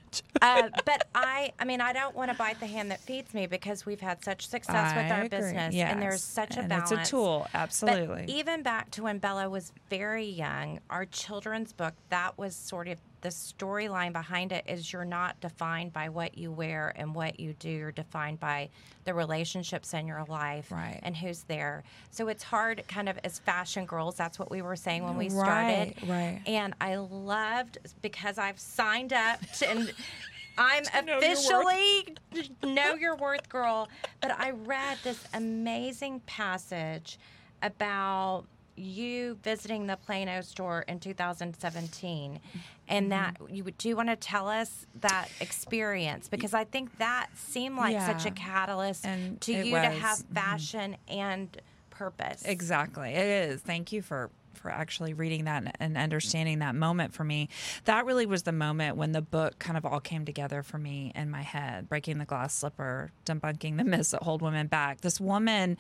uh, 0.42 0.70
but 0.86 1.06
I, 1.14 1.52
I 1.60 1.66
mean, 1.66 1.82
I 1.82 1.92
don't 1.94 2.16
want 2.16 2.32
to 2.32 2.38
bite 2.38 2.60
the 2.62 2.66
hand 2.66 2.90
that 2.92 3.02
feeds 3.02 3.34
me 3.34 3.46
because 3.46 3.86
we've 3.86 4.00
had 4.00 4.24
such 4.24 4.48
success 4.48 4.96
with 4.96 5.12
our 5.12 5.24
agree. 5.24 5.28
business, 5.38 5.76
Yes. 5.76 5.92
and 5.92 6.02
there's 6.02 6.24
such 6.24 6.56
a 6.56 6.62
And 6.62 6.70
balance. 6.70 6.92
it's 6.92 7.10
a 7.10 7.12
tool 7.12 7.48
But 7.52 7.60
absolutely 7.60 8.26
even 8.30 8.64
back 8.64 8.90
to 8.92 9.04
when 9.04 9.18
Bella 9.20 9.50
was 9.50 9.74
very 9.90 10.26
young, 10.26 10.80
our 10.90 11.06
children's 11.06 11.74
book, 11.74 11.94
that 12.10 12.38
was 12.38 12.56
sort 12.56 12.88
of 12.88 13.00
the 13.28 13.34
storyline 13.34 14.14
behind 14.14 14.54
it 14.54 14.64
is 14.68 14.94
you're 14.94 15.04
not 15.04 15.38
defined 15.42 15.92
by 15.92 16.08
what 16.08 16.38
you 16.38 16.50
wear 16.50 16.94
and 16.96 17.14
what 17.14 17.42
you 17.42 17.52
do. 17.60 17.70
You're 17.70 17.92
defined 17.92 18.40
by 18.40 18.70
the 19.04 19.14
relationships 19.14 19.94
in 19.94 20.08
your 20.08 20.24
life 20.30 20.72
Right. 20.72 21.02
and 21.04 21.16
who's 21.16 21.44
there. 21.44 21.84
So 22.10 22.30
it's 22.30 22.42
hard, 22.42 22.84
kind 22.88 23.10
of, 23.10 23.20
as 23.26 23.40
fashion 23.40 23.86
girls. 23.86 24.16
That's 24.16 24.40
what 24.40 24.50
we 24.50 24.62
were 24.62 24.78
saying 24.78 25.04
when 25.04 25.18
we 25.18 25.28
started. 25.28 25.94
Right, 26.04 26.10
right. 26.10 26.42
And 26.48 26.74
I 26.80 26.96
loved 26.96 27.80
because 28.02 28.38
I've 28.38 28.60
signed 28.62 29.12
up 29.12 29.42
to, 29.58 29.70
and 29.70 29.94
I'm 30.58 30.84
know 31.06 31.12
your 31.12 31.18
officially 31.18 32.16
know 32.64 32.94
your 32.94 33.18
worth 33.18 33.50
girl. 33.50 33.90
But 34.22 34.32
I 34.40 34.52
read 34.52 35.00
this 35.04 35.22
amazing 35.34 36.22
passage 36.22 37.20
about 37.62 38.46
you 38.78 39.36
visiting 39.44 39.88
the 39.88 39.98
Plano 39.98 40.42
store 40.42 40.82
in 40.88 41.00
2017 41.00 42.32
Mm-hmm. 42.34 42.58
and 42.88 43.12
that 43.12 43.36
you 43.50 43.64
would- 43.64 43.78
do 43.78 43.90
you 43.90 43.96
want 43.96 44.10
to 44.10 44.16
tell 44.16 44.48
us 44.48 44.86
that 45.02 45.28
experience 45.42 46.30
because 46.30 46.54
I 46.54 46.64
think 46.64 46.98
that 47.00 47.28
seemed 47.36 47.76
like 47.76 48.00
such 48.00 48.26
a 48.26 48.32
catalyst 48.32 49.06
And 49.06 49.42
to 49.42 49.52
you 49.54 49.64
to 49.66 49.72
was. 49.72 49.98
have 50.00 50.18
Mhm. 50.20 50.34
fashion 50.34 50.98
and 51.08 51.62
purpose. 51.90 52.44
Exactly. 52.46 53.10
It 53.14 53.26
is. 53.50 53.62
Thank 53.62 53.92
you 53.92 54.02
for 54.02 54.30
for 54.54 54.72
actually 54.72 55.14
reading 55.14 55.46
that 55.46 55.64
and- 55.64 55.74
and 55.80 55.98
understanding 55.98 56.60
that 56.60 56.74
moment 56.74 57.14
for 57.14 57.24
me. 57.24 57.48
That 57.86 58.06
really 58.08 58.26
was 58.26 58.42
the 58.44 58.52
moment 58.52 58.98
when 58.98 59.12
the 59.12 59.22
book 59.22 59.60
kind 59.60 59.78
of 59.78 59.86
all 59.86 60.00
came 60.00 60.26
together 60.26 60.64
for 60.64 60.80
me 60.80 61.12
in 61.14 61.30
my 61.30 61.44
head. 61.44 61.88
Breaking 61.88 62.18
the 62.18 62.26
glass 62.26 62.56
slipper, 62.56 63.12
debunking 63.24 63.78
the 63.78 63.84
myths 63.84 64.10
that 64.12 64.24
hold 64.24 64.42
women 64.42 64.66
back. 64.66 65.02
This 65.02 65.20
woman 65.22 65.78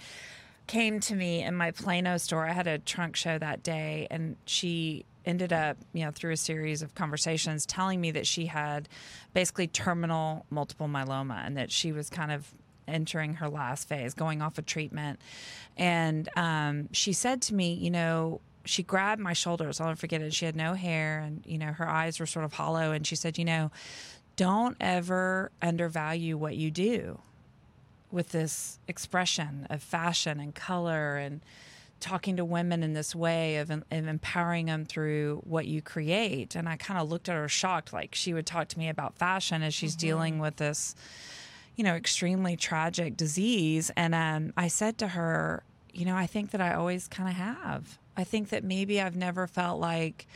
came 0.67 0.99
to 0.99 1.15
me 1.15 1.43
in 1.43 1.55
my 1.55 1.71
Plano 1.71 2.17
store. 2.17 2.45
I 2.45 2.51
had 2.51 2.67
a 2.67 2.77
trunk 2.77 3.15
show 3.15 3.37
that 3.37 3.63
day 3.63 4.07
and 4.11 4.35
she 4.45 5.05
ended 5.25 5.51
up, 5.51 5.77
you 5.93 6.05
know, 6.05 6.11
through 6.11 6.31
a 6.31 6.37
series 6.37 6.81
of 6.81 6.95
conversations 6.95 7.65
telling 7.65 7.99
me 7.99 8.11
that 8.11 8.25
she 8.25 8.45
had 8.45 8.87
basically 9.33 9.67
terminal 9.67 10.45
multiple 10.49 10.87
myeloma 10.87 11.45
and 11.45 11.57
that 11.57 11.71
she 11.71 11.91
was 11.91 12.09
kind 12.09 12.31
of 12.31 12.53
entering 12.87 13.35
her 13.35 13.49
last 13.49 13.89
phase, 13.89 14.13
going 14.13 14.41
off 14.41 14.57
of 14.57 14.65
treatment. 14.65 15.19
And 15.75 16.29
um, 16.37 16.89
she 16.93 17.11
said 17.11 17.41
to 17.43 17.53
me, 17.53 17.73
you 17.73 17.91
know, 17.91 18.39
she 18.63 18.83
grabbed 18.83 19.21
my 19.21 19.33
shoulders. 19.33 19.79
I'll 19.79 19.87
never 19.87 19.97
forget 19.97 20.21
it. 20.21 20.33
She 20.33 20.45
had 20.45 20.55
no 20.55 20.73
hair 20.73 21.19
and, 21.19 21.43
you 21.45 21.57
know, 21.57 21.71
her 21.73 21.87
eyes 21.87 22.19
were 22.19 22.25
sort 22.25 22.45
of 22.45 22.53
hollow. 22.53 22.91
And 22.91 23.05
she 23.05 23.15
said, 23.15 23.37
you 23.37 23.45
know, 23.45 23.71
don't 24.35 24.77
ever 24.79 25.51
undervalue 25.61 26.37
what 26.37 26.55
you 26.55 26.71
do 26.71 27.19
with 28.11 28.29
this 28.29 28.79
expression 28.87 29.67
of 29.69 29.83
fashion 29.83 30.39
and 30.39 30.55
color 30.55 31.17
and 31.17 31.41
talking 31.99 32.37
to 32.37 32.45
women 32.45 32.83
in 32.83 32.93
this 32.93 33.15
way 33.15 33.57
of, 33.57 33.71
of 33.71 33.83
empowering 33.91 34.67
them 34.67 34.85
through 34.85 35.41
what 35.43 35.65
you 35.65 35.81
create. 35.81 36.55
And 36.55 36.69
I 36.69 36.77
kind 36.77 36.99
of 36.99 37.09
looked 37.09 37.27
at 37.27 37.35
her 37.35 37.47
shocked, 37.47 37.91
like 37.91 38.13
she 38.13 38.33
would 38.33 38.45
talk 38.45 38.67
to 38.69 38.79
me 38.79 38.89
about 38.89 39.17
fashion 39.17 39.63
as 39.63 39.73
she's 39.73 39.95
dealing 39.95 40.39
with 40.39 40.57
this, 40.57 40.95
you 41.75 41.83
know, 41.83 41.95
extremely 41.95 42.55
tragic 42.55 43.17
disease. 43.17 43.91
And 43.95 44.13
um, 44.13 44.53
I 44.55 44.67
said 44.67 44.97
to 44.99 45.07
her, 45.09 45.63
you 45.91 46.05
know, 46.05 46.15
I 46.15 46.27
think 46.27 46.51
that 46.51 46.61
I 46.61 46.73
always 46.73 47.07
kind 47.07 47.29
of 47.29 47.35
have. 47.35 47.97
I 48.15 48.23
think 48.23 48.49
that 48.49 48.63
maybe 48.63 49.01
I've 49.01 49.15
never 49.15 49.47
felt 49.47 49.79
like, 49.79 50.27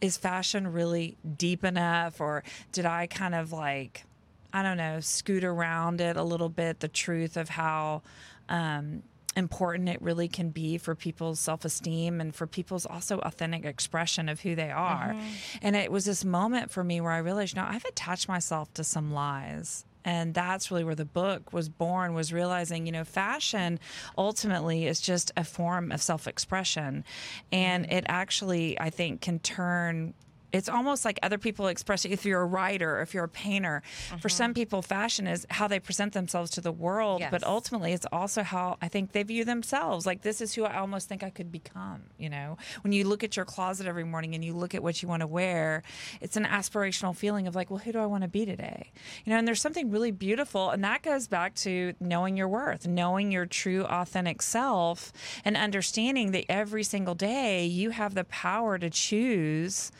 is 0.00 0.16
fashion 0.16 0.72
really 0.72 1.16
deep 1.36 1.64
enough 1.64 2.20
or 2.20 2.44
did 2.72 2.84
I 2.84 3.06
kind 3.06 3.34
of 3.34 3.52
like 3.52 4.04
I 4.54 4.62
don't 4.62 4.76
know, 4.76 5.00
scoot 5.00 5.42
around 5.42 6.00
it 6.00 6.16
a 6.16 6.22
little 6.22 6.48
bit, 6.48 6.78
the 6.78 6.86
truth 6.86 7.36
of 7.36 7.48
how 7.48 8.02
um, 8.48 9.02
important 9.36 9.88
it 9.88 10.00
really 10.00 10.28
can 10.28 10.50
be 10.50 10.78
for 10.78 10.94
people's 10.94 11.40
self 11.40 11.64
esteem 11.64 12.20
and 12.20 12.32
for 12.32 12.46
people's 12.46 12.86
also 12.86 13.18
authentic 13.18 13.64
expression 13.64 14.28
of 14.28 14.40
who 14.40 14.54
they 14.54 14.70
are. 14.70 15.16
And 15.60 15.74
it 15.74 15.90
was 15.90 16.04
this 16.04 16.24
moment 16.24 16.70
for 16.70 16.84
me 16.84 17.00
where 17.00 17.10
I 17.10 17.18
realized, 17.18 17.56
you 17.56 17.62
know, 17.62 17.68
I've 17.68 17.84
attached 17.84 18.28
myself 18.28 18.72
to 18.74 18.84
some 18.84 19.12
lies. 19.12 19.84
And 20.04 20.34
that's 20.34 20.70
really 20.70 20.84
where 20.84 20.94
the 20.94 21.06
book 21.06 21.52
was 21.52 21.68
born, 21.68 22.14
was 22.14 22.32
realizing, 22.32 22.86
you 22.86 22.92
know, 22.92 23.04
fashion 23.04 23.80
ultimately 24.18 24.86
is 24.86 25.00
just 25.00 25.32
a 25.36 25.42
form 25.42 25.90
of 25.90 26.00
self 26.00 26.28
expression. 26.28 27.04
And 27.50 27.90
it 27.90 28.04
actually, 28.06 28.78
I 28.78 28.90
think, 28.90 29.20
can 29.22 29.40
turn 29.40 30.14
it's 30.54 30.68
almost 30.68 31.04
like 31.04 31.18
other 31.22 31.36
people 31.36 31.66
express 31.66 32.04
it. 32.04 32.12
if 32.12 32.24
you're 32.24 32.40
a 32.40 32.46
writer 32.46 33.00
if 33.00 33.12
you're 33.12 33.24
a 33.24 33.28
painter 33.28 33.82
for 34.08 34.16
mm-hmm. 34.16 34.28
some 34.28 34.54
people 34.54 34.80
fashion 34.82 35.26
is 35.26 35.46
how 35.50 35.66
they 35.66 35.80
present 35.80 36.12
themselves 36.12 36.50
to 36.50 36.60
the 36.60 36.72
world 36.72 37.22
but 37.30 37.42
ultimately 37.44 37.92
it's 37.92 38.06
also 38.12 38.42
how 38.42 38.76
i 38.80 38.88
think 38.88 39.12
they 39.12 39.22
view 39.22 39.44
themselves. 39.44 40.06
Like 40.06 40.22
this 40.22 40.40
is 40.40 40.54
who 40.54 40.64
i 40.64 40.78
almost 40.78 41.08
think 41.08 41.22
i 41.22 41.30
could 41.30 41.50
become 41.50 42.04
you 42.18 42.30
know? 42.30 42.56
When 42.82 42.92
you 42.92 43.04
look 43.04 43.24
at 43.24 43.36
your 43.36 43.44
closet 43.44 43.86
every 43.86 44.04
morning 44.04 44.34
and 44.34 44.44
you 44.44 44.54
look 44.54 44.74
at 44.74 44.82
what 44.82 45.02
you 45.02 45.08
want 45.08 45.20
to 45.20 45.26
wear 45.26 45.82
it's 46.20 46.36
an 46.36 46.44
aspirational 46.44 47.14
feeling 47.14 47.46
of 47.46 47.54
like 47.54 47.70
well 47.70 47.80
who 47.80 47.92
do 47.92 47.98
i 47.98 48.06
want 48.06 48.22
to 48.22 48.28
be 48.28 48.46
today? 48.46 48.92
You 49.24 49.30
know 49.30 49.38
and 49.38 49.48
there's 49.48 49.60
something 49.60 49.90
really 49.90 50.12
beautiful 50.12 50.70
and 50.70 50.84
that 50.84 51.02
goes 51.02 51.26
back 51.26 51.54
to 51.56 51.94
knowing 52.00 52.36
your 52.36 52.48
worth 52.48 52.86
knowing 52.86 53.32
your 53.32 53.46
true 53.46 53.84
authentic 53.84 54.40
self 54.40 55.12
and 55.44 55.56
understanding 55.56 56.30
that 56.30 56.44
every 56.48 56.84
single 56.84 57.14
day 57.14 57.66
you 57.66 57.90
have 57.90 58.14
the 58.14 58.24
power 58.24 58.78
to 58.78 58.90
choose 58.90 59.90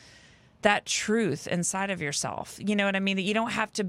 that 0.65 0.83
truth 0.87 1.45
inside 1.45 1.91
of 1.91 2.01
yourself. 2.01 2.57
You 2.59 2.75
know 2.75 2.85
what 2.85 2.95
I 2.95 2.99
mean? 2.99 3.17
That 3.17 3.21
you 3.21 3.35
don't 3.35 3.51
have 3.51 3.71
to, 3.73 3.87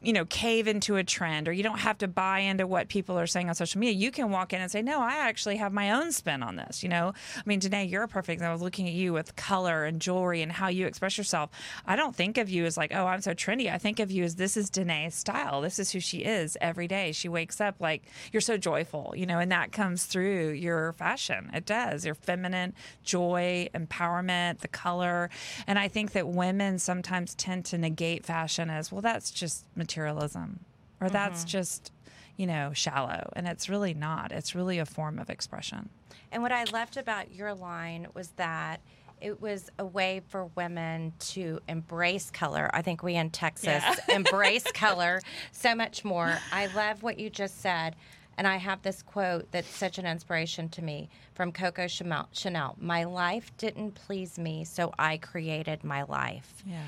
you 0.00 0.12
know, 0.12 0.24
cave 0.24 0.68
into 0.68 0.94
a 0.94 1.02
trend 1.02 1.48
or 1.48 1.52
you 1.52 1.64
don't 1.64 1.80
have 1.80 1.98
to 1.98 2.08
buy 2.08 2.38
into 2.38 2.68
what 2.68 2.86
people 2.86 3.18
are 3.18 3.26
saying 3.26 3.48
on 3.48 3.56
social 3.56 3.80
media. 3.80 3.96
You 3.96 4.12
can 4.12 4.30
walk 4.30 4.52
in 4.52 4.60
and 4.60 4.70
say, 4.70 4.80
no, 4.80 5.00
I 5.00 5.14
actually 5.16 5.56
have 5.56 5.72
my 5.72 5.90
own 5.90 6.12
spin 6.12 6.44
on 6.44 6.54
this. 6.54 6.84
You 6.84 6.88
know, 6.88 7.14
I 7.36 7.42
mean, 7.46 7.58
Danae, 7.58 7.86
you're 7.86 8.04
a 8.04 8.08
perfect 8.08 8.34
example. 8.34 8.50
I 8.50 8.54
was 8.54 8.62
looking 8.62 8.86
at 8.86 8.94
you 8.94 9.12
with 9.12 9.34
color 9.34 9.84
and 9.84 10.00
jewelry 10.00 10.40
and 10.40 10.52
how 10.52 10.68
you 10.68 10.86
express 10.86 11.18
yourself. 11.18 11.50
I 11.84 11.96
don't 11.96 12.14
think 12.14 12.38
of 12.38 12.48
you 12.48 12.64
as 12.64 12.76
like, 12.76 12.94
oh, 12.94 13.06
I'm 13.06 13.20
so 13.20 13.34
trendy. 13.34 13.68
I 13.68 13.78
think 13.78 13.98
of 13.98 14.12
you 14.12 14.22
as 14.22 14.36
this 14.36 14.56
is 14.56 14.70
Danae's 14.70 15.16
style. 15.16 15.62
This 15.62 15.80
is 15.80 15.90
who 15.90 15.98
she 15.98 16.18
is 16.18 16.56
every 16.60 16.86
day. 16.86 17.10
She 17.10 17.28
wakes 17.28 17.60
up 17.60 17.80
like, 17.80 18.04
you're 18.30 18.40
so 18.40 18.56
joyful, 18.56 19.14
you 19.16 19.26
know, 19.26 19.40
and 19.40 19.50
that 19.50 19.72
comes 19.72 20.04
through 20.04 20.50
your 20.50 20.92
fashion. 20.92 21.50
It 21.52 21.66
does. 21.66 22.06
Your 22.06 22.14
feminine 22.14 22.72
joy, 23.02 23.68
empowerment, 23.74 24.60
the 24.60 24.68
color. 24.68 25.28
And 25.66 25.76
I 25.76 25.88
think 25.88 26.03
that 26.12 26.28
women 26.28 26.78
sometimes 26.78 27.34
tend 27.34 27.64
to 27.66 27.78
negate 27.78 28.24
fashion 28.24 28.70
as, 28.70 28.92
well, 28.92 29.02
that's 29.02 29.30
just 29.30 29.64
materialism 29.74 30.60
or 31.00 31.10
that's 31.10 31.40
mm-hmm. 31.40 31.48
just, 31.48 31.92
you 32.36 32.46
know, 32.46 32.72
shallow. 32.72 33.30
And 33.34 33.46
it's 33.46 33.68
really 33.68 33.94
not. 33.94 34.32
It's 34.32 34.54
really 34.54 34.78
a 34.78 34.86
form 34.86 35.18
of 35.18 35.30
expression. 35.30 35.88
And 36.32 36.42
what 36.42 36.52
I 36.52 36.64
loved 36.64 36.96
about 36.96 37.32
your 37.32 37.54
line 37.54 38.08
was 38.14 38.28
that 38.36 38.80
it 39.20 39.40
was 39.40 39.70
a 39.78 39.86
way 39.86 40.20
for 40.28 40.46
women 40.54 41.12
to 41.18 41.60
embrace 41.68 42.30
color. 42.30 42.70
I 42.74 42.82
think 42.82 43.02
we 43.02 43.14
in 43.14 43.30
Texas 43.30 43.82
embrace 44.08 44.70
color 44.72 45.20
so 45.52 45.74
much 45.74 46.04
more. 46.04 46.38
I 46.52 46.66
love 46.66 47.02
what 47.02 47.18
you 47.18 47.30
just 47.30 47.60
said. 47.60 47.96
And 48.36 48.46
I 48.46 48.56
have 48.56 48.82
this 48.82 49.02
quote 49.02 49.50
that's 49.52 49.68
such 49.68 49.98
an 49.98 50.06
inspiration 50.06 50.68
to 50.70 50.82
me 50.82 51.08
from 51.34 51.52
Coco 51.52 51.86
Chanel. 51.86 52.76
My 52.80 53.04
life 53.04 53.50
didn't 53.56 53.92
please 53.92 54.38
me, 54.38 54.64
so 54.64 54.92
I 54.98 55.18
created 55.18 55.84
my 55.84 56.02
life. 56.02 56.62
Yes. 56.66 56.80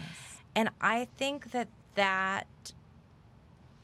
And 0.55 0.71
I 0.81 1.07
think 1.17 1.50
that 1.53 1.69
that 1.95 2.47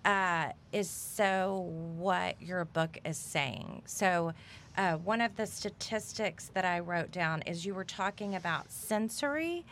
uh, 0.04 0.48
is 0.72 0.88
so 0.90 1.70
what 1.96 2.40
your 2.40 2.64
book 2.64 2.98
is 3.04 3.16
saying. 3.16 3.82
So, 3.86 4.32
uh, 4.76 4.96
one 4.96 5.20
of 5.20 5.36
the 5.36 5.46
statistics 5.46 6.50
that 6.54 6.64
I 6.64 6.80
wrote 6.80 7.10
down 7.12 7.42
is 7.42 7.66
you 7.66 7.74
were 7.74 7.84
talking 7.84 8.34
about 8.34 8.72
sensory, 8.72 9.64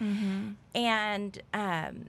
and 0.74 1.40
um, 1.54 2.04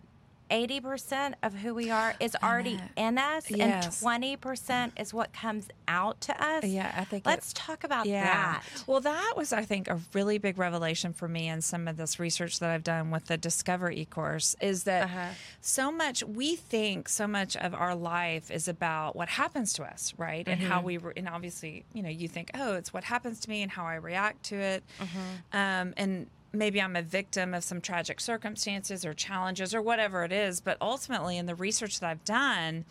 80% 0.51 1.33
of 1.41 1.53
who 1.55 1.73
we 1.73 1.89
are 1.89 2.13
is 2.19 2.35
already 2.43 2.79
in 2.97 3.17
us, 3.17 3.49
Yes. 3.49 4.03
and 4.03 4.37
20% 4.39 4.91
is 4.99 5.13
what 5.13 5.31
comes 5.33 5.69
out 5.87 6.19
to 6.21 6.43
us. 6.43 6.65
Yeah, 6.65 6.93
I 6.97 7.05
think 7.05 7.25
Let's 7.25 7.53
talk 7.53 7.83
about 7.83 8.05
that. 8.05 8.63
Well, 8.85 8.99
that 8.99 9.33
was, 9.37 9.53
I 9.53 9.63
think, 9.63 9.87
a 9.87 9.99
really 10.13 10.37
big 10.37 10.57
revelation 10.57 11.13
for 11.13 11.27
me 11.27 11.47
in 11.47 11.61
some 11.61 11.87
of 11.87 11.97
this 11.97 12.19
research 12.19 12.59
that 12.59 12.69
I've 12.69 12.83
done 12.83 13.11
with 13.11 13.25
the 13.27 13.37
Discover 13.37 13.91
e 13.91 14.05
course 14.05 14.55
is 14.61 14.83
that 14.83 15.05
Uh-huh. 15.05 15.29
so 15.61 15.91
much, 15.91 16.23
we 16.23 16.55
think 16.55 17.07
so 17.09 17.25
much 17.27 17.55
of 17.55 17.73
our 17.73 17.95
life 17.95 18.51
is 18.51 18.67
about 18.67 19.15
what 19.15 19.29
happens 19.29 19.73
to 19.73 19.83
us, 19.83 20.13
right? 20.17 20.47
And 20.47 20.59
Mm-hmm. 20.61 20.69
how 20.69 20.81
we, 20.81 20.97
re- 20.97 21.13
and 21.15 21.29
obviously, 21.29 21.85
you 21.93 22.03
know, 22.03 22.09
you 22.09 22.27
think, 22.27 22.51
oh, 22.53 22.73
it's 22.75 22.93
what 22.93 23.03
happens 23.05 23.39
to 23.41 23.49
me 23.49 23.61
and 23.63 23.71
how 23.71 23.85
I 23.85 23.95
react 23.95 24.43
to 24.45 24.55
it. 24.57 24.83
Mm-hmm. 24.99 25.57
Um, 25.57 25.93
and 25.97 26.27
maybe 26.53 26.81
I'm 26.81 26.95
a 26.95 27.01
victim 27.01 27.53
of 27.53 27.63
some 27.63 27.81
tragic 27.81 28.19
circumstances 28.19 29.05
or 29.05 29.13
challenges 29.13 29.73
or 29.73 29.81
whatever 29.81 30.23
it 30.23 30.31
is. 30.31 30.61
But 30.61 30.77
ultimately, 30.81 31.37
in 31.37 31.45
the 31.45 31.55
research 31.55 31.99
that 31.99 32.09
I've 32.09 32.25
done, 32.25 32.85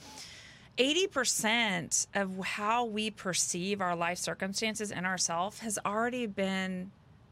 80% 0.79 2.07
of 2.15 2.39
how 2.39 2.85
we 2.85 3.11
perceive 3.11 3.81
our 3.81 3.95
life 3.95 4.19
circumstances 4.19 4.91
and 4.91 5.05
ourselves 5.05 5.61
has 5.61 5.79
already 5.85 6.27
been 6.27 6.91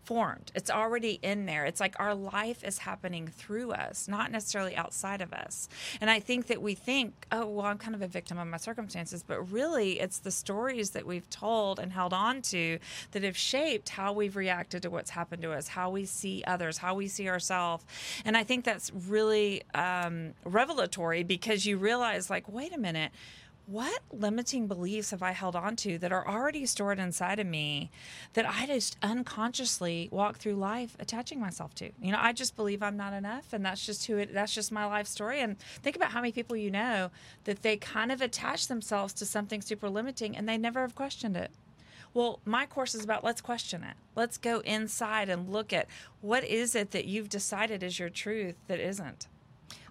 formed. 0.08 0.50
It's 0.54 0.70
already 0.70 1.18
in 1.22 1.44
there. 1.44 1.66
It's 1.66 1.80
like 1.80 1.94
our 2.00 2.14
life 2.14 2.64
is 2.64 2.78
happening 2.78 3.28
through 3.28 3.72
us, 3.72 4.08
not 4.08 4.32
necessarily 4.32 4.74
outside 4.74 5.20
of 5.20 5.34
us. 5.34 5.68
And 6.00 6.08
I 6.08 6.18
think 6.18 6.46
that 6.46 6.62
we 6.62 6.74
think, 6.74 7.26
oh, 7.30 7.44
well, 7.44 7.66
I'm 7.66 7.76
kind 7.76 7.94
of 7.94 8.00
a 8.00 8.06
victim 8.06 8.38
of 8.38 8.48
my 8.48 8.56
circumstances, 8.56 9.22
but 9.22 9.42
really 9.52 10.00
it's 10.00 10.20
the 10.20 10.30
stories 10.30 10.92
that 10.92 11.04
we've 11.06 11.28
told 11.28 11.78
and 11.78 11.92
held 11.92 12.14
on 12.14 12.40
to 12.40 12.78
that 13.10 13.22
have 13.22 13.36
shaped 13.36 13.90
how 13.90 14.14
we've 14.14 14.34
reacted 14.34 14.80
to 14.84 14.88
what's 14.88 15.10
happened 15.10 15.42
to 15.42 15.52
us, 15.52 15.68
how 15.68 15.90
we 15.90 16.06
see 16.06 16.42
others, 16.46 16.78
how 16.78 16.94
we 16.94 17.06
see 17.06 17.28
ourselves. 17.28 17.84
And 18.24 18.34
I 18.34 18.44
think 18.44 18.64
that's 18.64 18.90
really 19.08 19.62
um, 19.74 20.32
revelatory 20.42 21.22
because 21.22 21.66
you 21.66 21.76
realize, 21.76 22.30
like, 22.30 22.48
wait 22.48 22.74
a 22.74 22.78
minute 22.78 23.12
what 23.68 24.00
limiting 24.10 24.66
beliefs 24.66 25.10
have 25.10 25.22
I 25.22 25.32
held 25.32 25.54
on 25.54 25.76
to 25.76 25.98
that 25.98 26.10
are 26.10 26.26
already 26.26 26.64
stored 26.64 26.98
inside 26.98 27.38
of 27.38 27.46
me 27.46 27.90
that 28.32 28.48
I 28.48 28.64
just 28.64 28.96
unconsciously 29.02 30.08
walk 30.10 30.38
through 30.38 30.54
life 30.54 30.96
attaching 30.98 31.38
myself 31.38 31.74
to? 31.74 31.90
You 32.00 32.12
know, 32.12 32.18
I 32.18 32.32
just 32.32 32.56
believe 32.56 32.82
I'm 32.82 32.96
not 32.96 33.12
enough 33.12 33.52
and 33.52 33.62
that's 33.62 33.84
just 33.84 34.06
who 34.06 34.16
it 34.16 34.32
that's 34.32 34.54
just 34.54 34.72
my 34.72 34.86
life 34.86 35.06
story. 35.06 35.40
And 35.40 35.58
think 35.82 35.96
about 35.96 36.12
how 36.12 36.22
many 36.22 36.32
people 36.32 36.56
you 36.56 36.70
know 36.70 37.10
that 37.44 37.60
they 37.60 37.76
kind 37.76 38.10
of 38.10 38.22
attach 38.22 38.68
themselves 38.68 39.12
to 39.14 39.26
something 39.26 39.60
super 39.60 39.90
limiting 39.90 40.34
and 40.34 40.48
they 40.48 40.56
never 40.56 40.80
have 40.80 40.94
questioned 40.94 41.36
it. 41.36 41.50
Well, 42.14 42.40
my 42.46 42.64
course 42.64 42.94
is 42.94 43.04
about 43.04 43.22
let's 43.22 43.42
question 43.42 43.84
it. 43.84 43.96
Let's 44.16 44.38
go 44.38 44.60
inside 44.60 45.28
and 45.28 45.46
look 45.46 45.74
at 45.74 45.88
what 46.22 46.42
is 46.42 46.74
it 46.74 46.92
that 46.92 47.04
you've 47.04 47.28
decided 47.28 47.82
is 47.82 47.98
your 47.98 48.08
truth 48.08 48.54
that 48.66 48.80
isn't. 48.80 49.28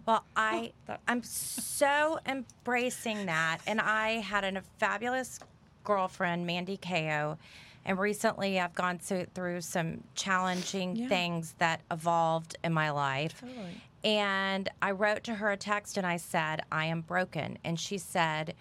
Well, 0.07 0.23
I 0.37 0.71
I'm 1.07 1.21
so 1.21 2.19
embracing 2.25 3.25
that, 3.25 3.59
and 3.67 3.81
I 3.81 4.19
had 4.19 4.43
a 4.45 4.61
fabulous 4.79 5.39
girlfriend, 5.83 6.47
Mandy 6.47 6.77
Ko, 6.77 7.37
and 7.85 7.99
recently 7.99 8.59
I've 8.59 8.73
gone 8.73 8.99
through, 8.99 9.25
through 9.33 9.61
some 9.61 10.03
challenging 10.15 10.95
Yeah. 10.95 11.07
things 11.09 11.55
that 11.59 11.81
evolved 11.91 12.55
in 12.63 12.71
my 12.73 12.89
life. 12.89 13.41
Totally. 13.41 13.81
And 14.03 14.69
I 14.81 14.91
wrote 14.91 15.23
to 15.25 15.35
her 15.35 15.51
a 15.51 15.57
text 15.57 15.97
and 15.97 16.07
I 16.07 16.17
said, 16.17 16.61
I 16.71 16.85
am 16.85 17.01
broken. 17.01 17.57
And 17.65 17.77
she 17.79 17.97
said, 17.97 18.53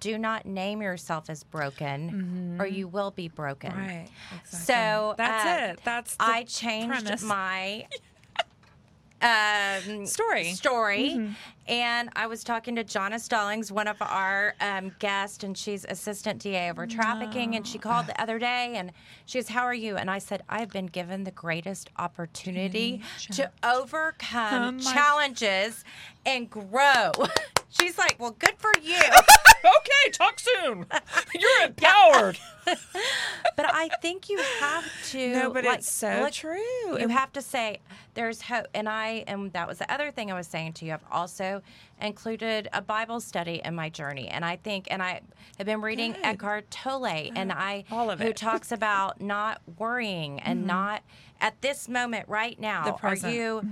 Do 0.00 0.18
not 0.18 0.44
name 0.44 0.82
yourself 0.82 1.30
as 1.30 1.42
broken 1.44 2.56
or 2.60 2.66
you 2.66 2.86
will 2.88 3.10
be 3.12 3.28
broken. 3.28 3.70
Mm-hmm. 3.70 3.86
Right. 3.86 4.08
Exactly. 4.42 4.58
So 4.74 5.14
that's 5.16 5.44
uh, 5.46 5.72
it. 5.72 5.80
That's 5.84 6.16
I 6.20 6.42
changed 6.44 7.04
premise. 7.04 7.22
my 7.22 7.86
um, 9.22 10.06
Story. 10.06 10.44
Mm-hmm. 10.44 10.54
Story, 10.54 11.34
and 11.68 12.10
I 12.14 12.26
was 12.26 12.44
talking 12.44 12.76
to 12.76 12.84
Jonna 12.84 13.18
Stallings, 13.18 13.72
one 13.72 13.88
of 13.88 13.96
our 14.00 14.54
um, 14.60 14.92
guests, 14.98 15.42
and 15.42 15.56
she's 15.56 15.84
assistant 15.88 16.40
DA 16.40 16.70
over 16.70 16.86
trafficking. 16.86 17.56
And 17.56 17.66
she 17.66 17.78
called 17.78 18.06
the 18.06 18.20
other 18.20 18.38
day, 18.38 18.74
and 18.76 18.92
she 19.24 19.38
goes, 19.38 19.48
"How 19.48 19.62
are 19.64 19.74
you?" 19.74 19.96
And 19.96 20.10
I 20.10 20.18
said, 20.18 20.42
"I 20.48 20.60
have 20.60 20.70
been 20.70 20.86
given 20.86 21.24
the 21.24 21.30
greatest 21.30 21.90
opportunity 21.96 23.02
to 23.32 23.50
overcome 23.64 24.78
Oh, 24.80 24.92
challenges 24.92 25.84
and 26.24 26.48
grow." 26.50 27.12
she's 27.68 27.98
like, 27.98 28.16
"Well, 28.18 28.36
good 28.38 28.54
for 28.58 28.70
you." 28.82 28.96
okay, 29.64 30.10
talk 30.12 30.38
soon. 30.38 30.86
You're 31.34 31.66
empowered. 31.66 32.38
but 32.64 33.66
I 33.66 33.88
think 34.02 34.28
you 34.28 34.38
have 34.60 34.84
to. 35.10 35.32
No, 35.32 35.50
but 35.52 35.64
like, 35.64 35.78
it's 35.78 35.90
so 35.90 36.20
look- 36.22 36.32
true. 36.32 36.98
You 36.98 37.08
have 37.08 37.32
to 37.34 37.42
say 37.42 37.80
there's 38.14 38.42
hope, 38.42 38.66
and 38.74 38.88
I 38.88 39.24
and 39.26 39.52
that 39.52 39.68
was 39.68 39.78
the 39.78 39.92
other 39.92 40.10
thing 40.10 40.30
I 40.30 40.34
was 40.34 40.46
saying 40.46 40.74
to 40.74 40.84
you. 40.84 40.94
I've 40.94 41.00
also 41.10 41.62
included 42.00 42.68
a 42.72 42.82
Bible 42.82 43.20
study 43.20 43.60
in 43.64 43.74
my 43.74 43.88
journey, 43.88 44.28
and 44.28 44.44
I 44.44 44.56
think, 44.56 44.88
and 44.90 45.02
I 45.02 45.20
have 45.58 45.66
been 45.66 45.80
reading 45.80 46.12
Good. 46.12 46.24
Eckhart 46.24 46.70
Tolle, 46.70 47.30
and 47.34 47.52
I 47.52 47.84
all 47.90 48.10
of 48.10 48.20
who 48.20 48.26
it. 48.26 48.36
Mm-hmm. 48.36 48.46
talks 48.46 48.72
about 48.72 49.20
not 49.20 49.60
worrying 49.78 50.40
and 50.40 50.66
not 50.66 51.02
at 51.40 51.60
this 51.62 51.88
moment 51.88 52.28
right 52.28 52.58
now. 52.58 52.84
The 52.84 53.06
are 53.06 53.16
you 53.30 53.62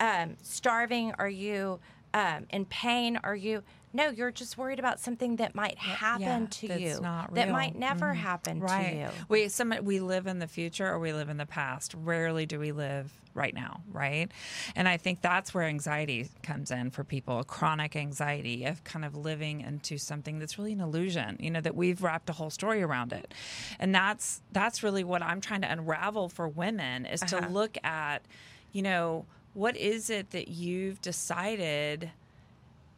um, 0.00 0.36
starving? 0.42 1.12
Are 1.18 1.28
you 1.28 1.80
um, 2.14 2.46
in 2.50 2.64
pain? 2.64 3.18
Are 3.22 3.36
you? 3.36 3.62
No, 3.92 4.08
you're 4.08 4.30
just 4.30 4.56
worried 4.56 4.78
about 4.78 5.00
something 5.00 5.36
that 5.36 5.56
might 5.56 5.76
happen 5.76 6.42
yeah, 6.42 6.46
to 6.48 6.68
that's 6.68 6.80
you 6.80 7.00
that 7.32 7.48
might 7.50 7.76
never 7.76 8.14
happen 8.14 8.60
to 8.60 8.94
you. 8.94 9.08
We 9.28 9.48
some 9.48 9.74
we 9.82 9.98
live 9.98 10.28
in 10.28 10.38
the 10.38 10.46
future 10.46 10.86
or 10.86 11.00
we 11.00 11.12
live 11.12 11.28
in 11.28 11.38
the 11.38 11.46
past. 11.46 11.94
Rarely 11.96 12.46
do 12.46 12.60
we 12.60 12.70
live 12.70 13.12
right 13.34 13.52
now, 13.52 13.80
right? 13.90 14.30
And 14.76 14.88
I 14.88 14.96
think 14.96 15.22
that's 15.22 15.52
where 15.52 15.64
anxiety 15.64 16.28
comes 16.44 16.70
in 16.70 16.90
for 16.90 17.02
people, 17.02 17.42
chronic 17.42 17.96
anxiety 17.96 18.64
of 18.64 18.82
kind 18.84 19.04
of 19.04 19.16
living 19.16 19.60
into 19.60 19.98
something 19.98 20.38
that's 20.38 20.56
really 20.56 20.72
an 20.72 20.80
illusion, 20.80 21.36
you 21.40 21.50
know, 21.50 21.60
that 21.60 21.74
we've 21.74 22.00
wrapped 22.00 22.30
a 22.30 22.32
whole 22.32 22.50
story 22.50 22.82
around 22.82 23.12
it. 23.12 23.34
And 23.80 23.92
that's 23.92 24.40
that's 24.52 24.84
really 24.84 25.02
what 25.02 25.20
I'm 25.20 25.40
trying 25.40 25.62
to 25.62 25.70
unravel 25.72 26.28
for 26.28 26.46
women 26.48 27.06
is 27.06 27.20
to 27.22 27.38
Uh-huh. 27.38 27.48
look 27.48 27.76
at, 27.84 28.22
you 28.72 28.82
know, 28.82 29.26
what 29.54 29.76
is 29.76 30.10
it 30.10 30.30
that 30.30 30.48
you've 30.48 31.00
decided 31.00 32.10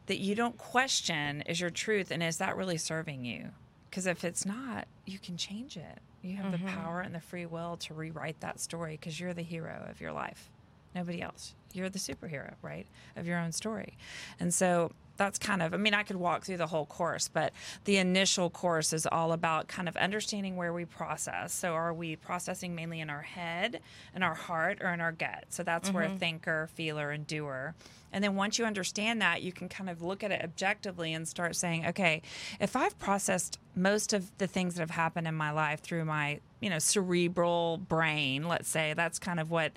that 0.07 0.19
you 0.19 0.35
don't 0.35 0.59
question 0.59 1.43
is 1.43 1.61
your 1.61 1.71
truth 1.71 2.11
and 2.11 2.23
is 2.23 2.39
that 2.39 2.57
really 2.57 2.77
serving 2.77 3.25
you? 3.25 3.51
Because 3.89 4.07
if 4.07 4.25
it's 4.25 4.45
not 4.45 4.87
you 5.07 5.19
can 5.19 5.37
change 5.37 5.77
it. 5.77 5.99
You 6.23 6.37
have 6.37 6.53
the 6.53 6.59
mm-hmm. 6.59 6.69
power 6.69 7.01
and 7.01 7.15
the 7.15 7.21
free 7.21 7.47
will 7.47 7.77
to 7.79 7.95
rewrite 7.95 8.41
that 8.41 8.61
story 8.61 8.97
because 9.01 9.19
you're 9.19 9.35
the 9.35 9.43
hero 9.43 9.87
of 9.91 10.01
your 10.01 10.13
life. 10.13 10.51
Nobody 10.95 11.21
else. 11.21 11.55
You're 11.73 11.89
the 11.89 11.99
superhero 11.99 12.55
right 12.63 12.87
of 13.17 13.27
your 13.27 13.39
own 13.39 13.51
story. 13.53 13.97
And 14.39 14.53
so 14.53 14.93
that's 15.17 15.39
kind 15.39 15.63
of 15.63 15.75
i 15.75 15.77
mean 15.77 15.95
i 15.95 16.03
could 16.03 16.17
walk 16.17 16.45
through 16.45 16.57
the 16.57 16.67
whole 16.67 16.87
course 16.87 17.29
but 17.29 17.53
the 17.85 17.97
initial 17.97 18.51
course 18.51 18.93
is 18.93 19.07
all 19.07 19.33
about 19.33 19.69
kind 19.69 19.89
of 19.89 19.97
understanding 19.97 20.57
where 20.57 20.73
we 20.73 20.85
process. 20.85 21.53
So 21.53 21.73
are 21.73 21.93
we 21.93 22.17
processing 22.17 22.75
mainly 22.75 23.01
in 23.01 23.11
our 23.11 23.23
head 23.23 23.81
in 24.15 24.23
our 24.23 24.35
heart 24.35 24.79
or 24.81 24.93
in 24.93 25.01
our 25.01 25.13
gut? 25.13 25.47
So 25.49 25.63
that's 25.63 25.91
where 25.91 26.07
mm-hmm. 26.07 26.17
thinker 26.17 26.69
feeler 26.75 27.11
and 27.11 27.27
doer. 27.27 27.75
And 28.13 28.23
then 28.23 28.37
once 28.37 28.59
you 28.59 28.67
understand 28.67 29.23
that, 29.23 29.43
you 29.43 29.53
can 29.53 29.69
kind 29.69 29.89
of 29.89 30.03
look 30.03 30.23
at 30.23 30.31
it 30.31 30.43
objectively 30.45 31.15
and 31.15 31.27
start 31.27 31.57
saying, 31.57 31.87
okay, 31.87 32.21
if 32.61 32.77
I've 32.77 32.99
processed 32.99 33.59
most 33.75 34.13
of 34.13 34.37
the 34.37 34.47
things 34.47 34.75
that 34.75 34.81
have 34.81 34.91
happened 34.91 35.27
in 35.27 35.35
my 35.35 35.51
life 35.51 35.81
through 35.81 36.05
my, 36.05 36.41
you 36.63 36.71
know, 36.71 36.79
cerebral 36.79 37.77
brain, 37.77 38.47
let's 38.49 38.69
say, 38.69 38.95
that's 38.95 39.19
kind 39.19 39.41
of 39.41 39.51
what 39.51 39.73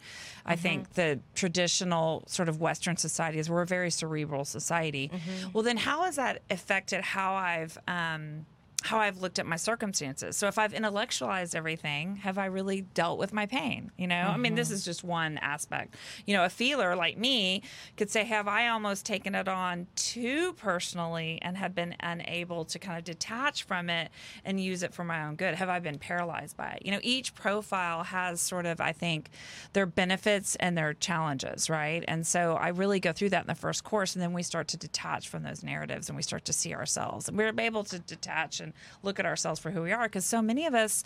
I 0.46 0.56
think 0.56 0.94
the 0.94 1.20
traditional 1.34 2.24
sort 2.28 2.48
of 2.48 2.62
Western 2.62 2.96
society 2.96 3.40
is. 3.40 3.50
We're 3.50 3.64
a 3.64 3.66
very 3.66 3.90
cerebral 3.90 4.46
society. 4.46 5.10
Well, 5.52 5.64
then 5.64 5.78
how 5.78 6.04
has 6.04 6.16
that 6.18 6.44
affected 6.50 7.02
how 7.02 7.34
I've, 7.34 7.78
um, 7.88 8.46
how 8.86 9.00
I've 9.00 9.18
looked 9.18 9.40
at 9.40 9.48
my 9.48 9.56
circumstances. 9.56 10.38
So 10.38 10.48
if 10.48 10.60
I've 10.60 10.74
intellectualized 10.74 11.56
everything, 11.56 12.18
have 12.18 12.38
I 12.38 12.46
really 12.46 12.82
dealt 12.82 13.18
with 13.18 13.34
my 13.34 13.48
pain? 13.48 13.92
You 13.98 14.06
know, 14.06 14.16
I 14.16 14.38
mean, 14.38 14.54
this 14.54 14.68
mm-hmm. 14.68 14.76
is 14.76 14.86
just 14.86 15.04
one 15.04 15.40
aspect. 15.40 15.96
You 16.26 16.36
know, 16.36 16.46
a 16.46 16.50
feeler 16.50 16.96
like 16.96 17.18
me 17.18 17.64
could 17.98 18.12
say, 18.12 18.24
have 18.26 18.48
I 18.48 18.68
almost 18.68 19.04
taken 19.04 19.34
it 19.34 19.48
on 19.48 19.88
too 19.96 20.54
personally 20.54 21.40
and 21.42 21.58
have 21.58 21.74
been 21.74 21.96
unable 22.00 22.64
to 22.66 22.78
kind 22.78 22.98
of 23.00 23.04
detach 23.04 23.64
from 23.64 23.90
it 23.90 24.12
and 24.46 24.62
use 24.62 24.84
it 24.84 24.94
for 24.94 25.04
my 25.04 25.26
own 25.26 25.36
good? 25.36 25.56
Have 25.56 25.70
I 25.70 25.80
been 25.80 25.98
paralyzed 25.98 26.56
by 26.56 26.74
it? 26.74 26.86
You 26.86 26.92
know, 26.92 27.00
each 27.02 27.34
profile 27.34 28.04
has 28.04 28.40
sort 28.40 28.68
of, 28.68 28.80
I 28.80 28.92
think, 28.92 29.32
their 29.74 29.88
benefits 29.88 30.56
and 30.58 30.78
their 30.78 30.94
challenges, 30.94 31.72
right? 31.72 32.06
And 32.08 32.26
so 32.28 32.54
I 32.54 32.68
really 32.68 33.00
go 33.00 33.12
through 33.12 33.30
that 33.30 33.42
in 33.42 33.48
the 33.48 33.56
first 33.56 33.84
course, 33.84 34.16
and 34.16 34.22
then 34.22 34.34
we 34.34 34.44
start 34.44 34.68
to 34.70 34.78
detach 34.78 35.28
from 35.28 35.42
those 35.42 35.64
narratives 35.64 36.08
and 36.08 36.16
we 36.16 36.22
start 36.22 36.46
to 36.46 36.54
see 36.54 36.76
ourselves. 36.76 37.28
And 37.28 37.36
we're 37.36 37.52
able 37.58 37.84
to 37.86 37.98
detach 37.98 38.60
and 38.60 38.74
look 39.04 39.20
at 39.20 39.26
ourselves 39.26 39.60
for 39.60 39.72
who 39.72 39.82
we 39.82 39.92
are. 39.92 40.04
Because 40.04 40.26
so 40.26 40.42
many 40.42 40.66
of 40.66 40.74
us, 40.74 41.04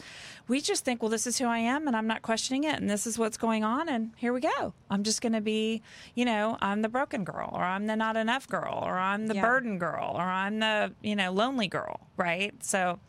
we 0.47 0.61
just 0.61 0.85
think, 0.85 1.01
well, 1.01 1.09
this 1.09 1.27
is 1.27 1.37
who 1.37 1.45
I 1.45 1.59
am, 1.59 1.87
and 1.87 1.95
I'm 1.95 2.07
not 2.07 2.21
questioning 2.21 2.63
it, 2.63 2.79
and 2.79 2.89
this 2.89 3.05
is 3.07 3.17
what's 3.17 3.37
going 3.37 3.63
on, 3.63 3.89
and 3.89 4.11
here 4.17 4.33
we 4.33 4.41
go. 4.41 4.73
I'm 4.89 5.03
just 5.03 5.21
going 5.21 5.33
to 5.33 5.41
be, 5.41 5.81
you 6.15 6.25
know, 6.25 6.57
I'm 6.61 6.81
the 6.81 6.89
broken 6.89 7.23
girl, 7.23 7.49
or 7.53 7.63
I'm 7.63 7.87
the 7.87 7.95
not 7.95 8.15
enough 8.17 8.47
girl, 8.47 8.79
or 8.83 8.97
I'm 8.97 9.27
the 9.27 9.35
Yeah. 9.35 9.41
burden 9.41 9.77
girl, 9.77 10.13
or 10.15 10.21
I'm 10.23 10.59
the, 10.59 10.93
you 11.01 11.15
know, 11.15 11.31
lonely 11.31 11.67
girl, 11.67 11.99
right? 12.17 12.53
So 12.63 12.99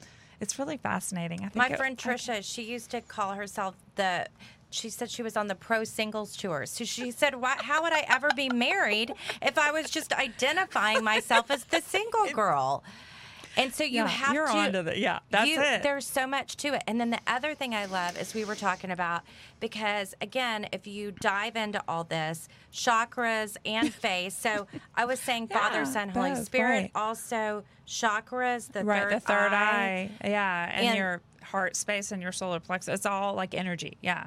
it's 0.40 0.58
really 0.58 0.76
fascinating. 0.78 1.40
I 1.40 1.48
think 1.48 1.56
My 1.56 1.68
it- 1.68 1.76
friend 1.76 1.96
Trisha, 1.98 2.42
she 2.42 2.62
used 2.62 2.90
to 2.92 3.00
call 3.00 3.32
herself 3.34 3.74
the. 3.96 4.26
She 4.72 4.88
said 4.88 5.10
she 5.10 5.24
was 5.24 5.36
on 5.36 5.48
the 5.48 5.56
pro 5.56 5.82
singles 5.82 6.36
tour. 6.36 6.64
So 6.64 6.84
she 6.84 7.10
said, 7.10 7.34
Why, 7.34 7.56
"How 7.58 7.82
would 7.82 7.92
I 7.92 8.04
ever 8.08 8.28
be 8.36 8.48
married 8.48 9.12
if 9.42 9.58
I 9.58 9.72
was 9.72 9.90
just 9.90 10.12
identifying 10.12 11.02
myself 11.02 11.50
as 11.50 11.64
the 11.64 11.80
single 11.80 12.26
girl?" 12.32 12.84
And 13.56 13.74
so 13.74 13.82
you 13.84 13.96
Yeah, 14.02 14.06
have 14.06 14.34
you're 14.34 14.46
to. 14.46 14.52
onto 14.52 14.82
the- 14.82 14.98
yeah, 14.98 15.18
that's 15.30 15.48
you- 15.48 15.60
it. 15.60 15.82
There's 15.82 16.06
so 16.06 16.26
much 16.26 16.56
to 16.58 16.74
it. 16.74 16.82
And 16.86 17.00
then 17.00 17.10
the 17.10 17.18
other 17.26 17.54
thing 17.54 17.74
I 17.74 17.86
love 17.86 18.16
is 18.16 18.32
we 18.34 18.44
were 18.44 18.54
talking 18.54 18.90
about 18.90 19.22
because 19.58 20.14
again, 20.20 20.68
if 20.72 20.86
you 20.86 21.10
dive 21.10 21.56
into 21.56 21.82
all 21.88 22.04
this, 22.04 22.48
chakras 22.72 23.56
and 23.64 23.92
face. 24.06 24.36
So 24.36 24.66
I 24.94 25.04
was 25.04 25.18
saying 25.20 25.48
Father, 25.48 25.78
Yeah, 25.78 25.84
Son, 25.84 26.08
Holy 26.10 26.30
both, 26.30 26.44
Spirit. 26.44 26.68
right. 26.70 26.90
Also 26.94 27.64
chakras, 27.86 28.70
the 28.72 28.84
right 28.84 29.02
third 29.02 29.12
the 29.14 29.20
third 29.20 29.52
eye. 29.52 30.10
eye, 30.22 30.28
yeah 30.28 30.70
and, 30.72 30.86
And- 30.86 30.96
your 30.98 31.20
heart 31.42 31.74
space 31.74 32.12
and 32.12 32.22
your 32.22 32.30
solar 32.32 32.60
plexus 32.60 32.94
it's 32.94 33.06
all 33.06 33.34
like 33.34 33.54
energy 33.54 33.96
yeah 34.02 34.26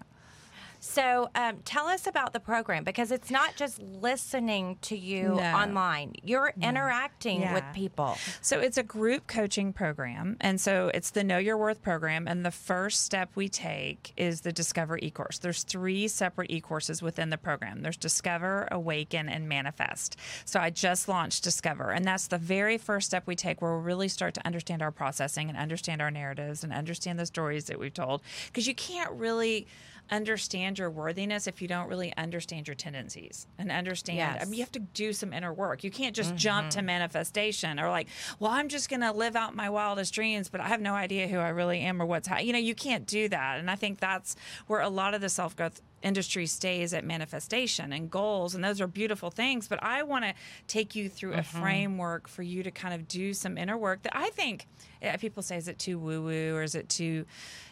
So 0.85 1.29
um, 1.33 1.59
tell 1.63 1.87
us 1.87 2.07
about 2.07 2.33
the 2.33 2.41
program 2.41 2.83
because 2.83 3.11
it's 3.11 3.31
not 3.31 3.55
just 3.55 3.81
listening 3.81 4.77
to 4.81 4.97
you 4.97 5.35
No. 5.35 5.41
online. 5.41 6.13
You're 6.21 6.53
interacting 6.61 7.39
with 7.53 7.63
people. 7.73 8.17
So 8.41 8.59
it's 8.59 8.77
a 8.77 8.83
group 8.83 9.25
coaching 9.25 9.71
program. 9.71 10.35
And 10.41 10.59
so 10.59 10.91
it's 10.93 11.11
the 11.11 11.23
Know 11.23 11.37
Your 11.37 11.55
Worth 11.55 11.81
program. 11.81 12.27
And 12.27 12.45
the 12.45 12.51
first 12.51 13.03
step 13.03 13.29
we 13.33 13.47
take 13.47 14.11
is 14.17 14.41
the 14.41 14.51
Discover 14.51 14.99
e 15.01 15.09
course. 15.09 15.39
There's 15.39 15.63
three 15.63 16.09
separate 16.09 16.51
e 16.51 16.59
courses 16.59 17.01
within 17.01 17.29
the 17.29 17.37
program 17.37 17.81
there's 17.81 17.95
Discover, 17.95 18.67
Awaken, 18.69 19.29
and 19.29 19.47
Manifest. 19.47 20.17
So 20.43 20.59
I 20.59 20.69
just 20.69 21.07
launched 21.07 21.45
Discover. 21.45 21.91
And 21.91 22.03
that's 22.03 22.27
the 22.27 22.37
very 22.37 22.77
first 22.77 23.07
step 23.07 23.23
we 23.25 23.37
take 23.37 23.61
where 23.61 23.77
we 23.77 23.83
really 23.83 24.09
start 24.09 24.33
to 24.33 24.45
understand 24.45 24.81
our 24.81 24.91
processing 24.91 25.47
and 25.47 25.57
understand 25.57 26.01
our 26.01 26.11
narratives 26.11 26.61
and 26.61 26.73
understand 26.73 27.19
the 27.19 27.25
stories 27.25 27.65
that 27.65 27.79
we've 27.79 27.93
told. 27.93 28.21
Because 28.47 28.67
you 28.67 28.75
can't 28.75 29.11
really 29.11 29.65
understand 30.13 30.77
your 30.77 30.89
worthiness 30.89 31.47
if 31.47 31.61
you 31.61 31.67
don't 31.67 31.89
really 31.89 32.15
understand 32.17 32.67
your 32.67 32.75
tendencies 32.75 33.47
and 33.57 33.71
understand 33.71 34.37
I 34.39 34.45
mean, 34.45 34.53
you 34.53 34.59
have 34.59 34.71
to 34.73 34.79
do 34.79 35.11
some 35.11 35.33
inner 35.33 35.51
work 35.51 35.83
you 35.83 35.89
can't 35.89 36.15
just 36.15 36.35
jump 36.35 36.69
to 36.71 36.77
mm-hmm. 36.77 36.85
manifestation 36.85 37.79
or 37.79 37.89
like 37.89 38.07
well 38.39 38.51
i'm 38.51 38.69
just 38.69 38.89
going 38.89 39.01
to 39.01 39.11
live 39.11 39.35
out 39.35 39.55
my 39.55 39.69
wildest 39.69 40.13
dreams 40.13 40.49
but 40.49 40.61
i 40.61 40.67
have 40.67 40.81
no 40.81 40.93
idea 40.93 41.27
who 41.27 41.39
i 41.39 41.49
really 41.49 41.79
am 41.79 42.01
or 42.01 42.05
what's 42.05 42.27
ha-. 42.27 42.37
you 42.37 42.53
know 42.53 42.59
you 42.59 42.75
can't 42.75 43.07
do 43.07 43.27
that 43.27 43.59
and 43.59 43.71
i 43.71 43.75
think 43.75 43.99
that's 43.99 44.35
where 44.67 44.81
a 44.81 44.89
lot 44.89 45.13
of 45.15 45.21
the 45.21 45.29
self-growth 45.29 45.81
industry 46.03 46.45
stays 46.45 46.93
at 46.93 47.03
manifestation 47.03 47.93
and 47.93 48.11
goals 48.11 48.55
and 48.55 48.63
those 48.63 48.79
are 48.79 48.87
beautiful 48.87 49.31
things 49.31 49.67
but 49.67 49.81
i 49.83 50.03
want 50.03 50.23
to 50.23 50.33
take 50.67 50.95
you 50.95 51.09
through 51.09 51.33
a 51.33 51.37
mm-hmm. 51.37 51.61
framework 51.61 52.27
for 52.27 52.43
you 52.43 52.63
to 52.63 52.71
kind 52.71 52.93
of 52.93 53.07
do 53.07 53.33
some 53.33 53.57
inner 53.57 53.77
work 53.77 54.01
that 54.03 54.15
i 54.15 54.29
think 54.31 54.67
yeah, 55.01 55.17
people 55.17 55.43
say 55.43 55.57
is 55.57 55.67
it 55.67 55.79
too 55.79 55.99
woo 55.99 56.21
woo 56.21 56.55
or 56.55 56.63
is 56.63 56.75
it 56.75 56.87
too 56.87 57.25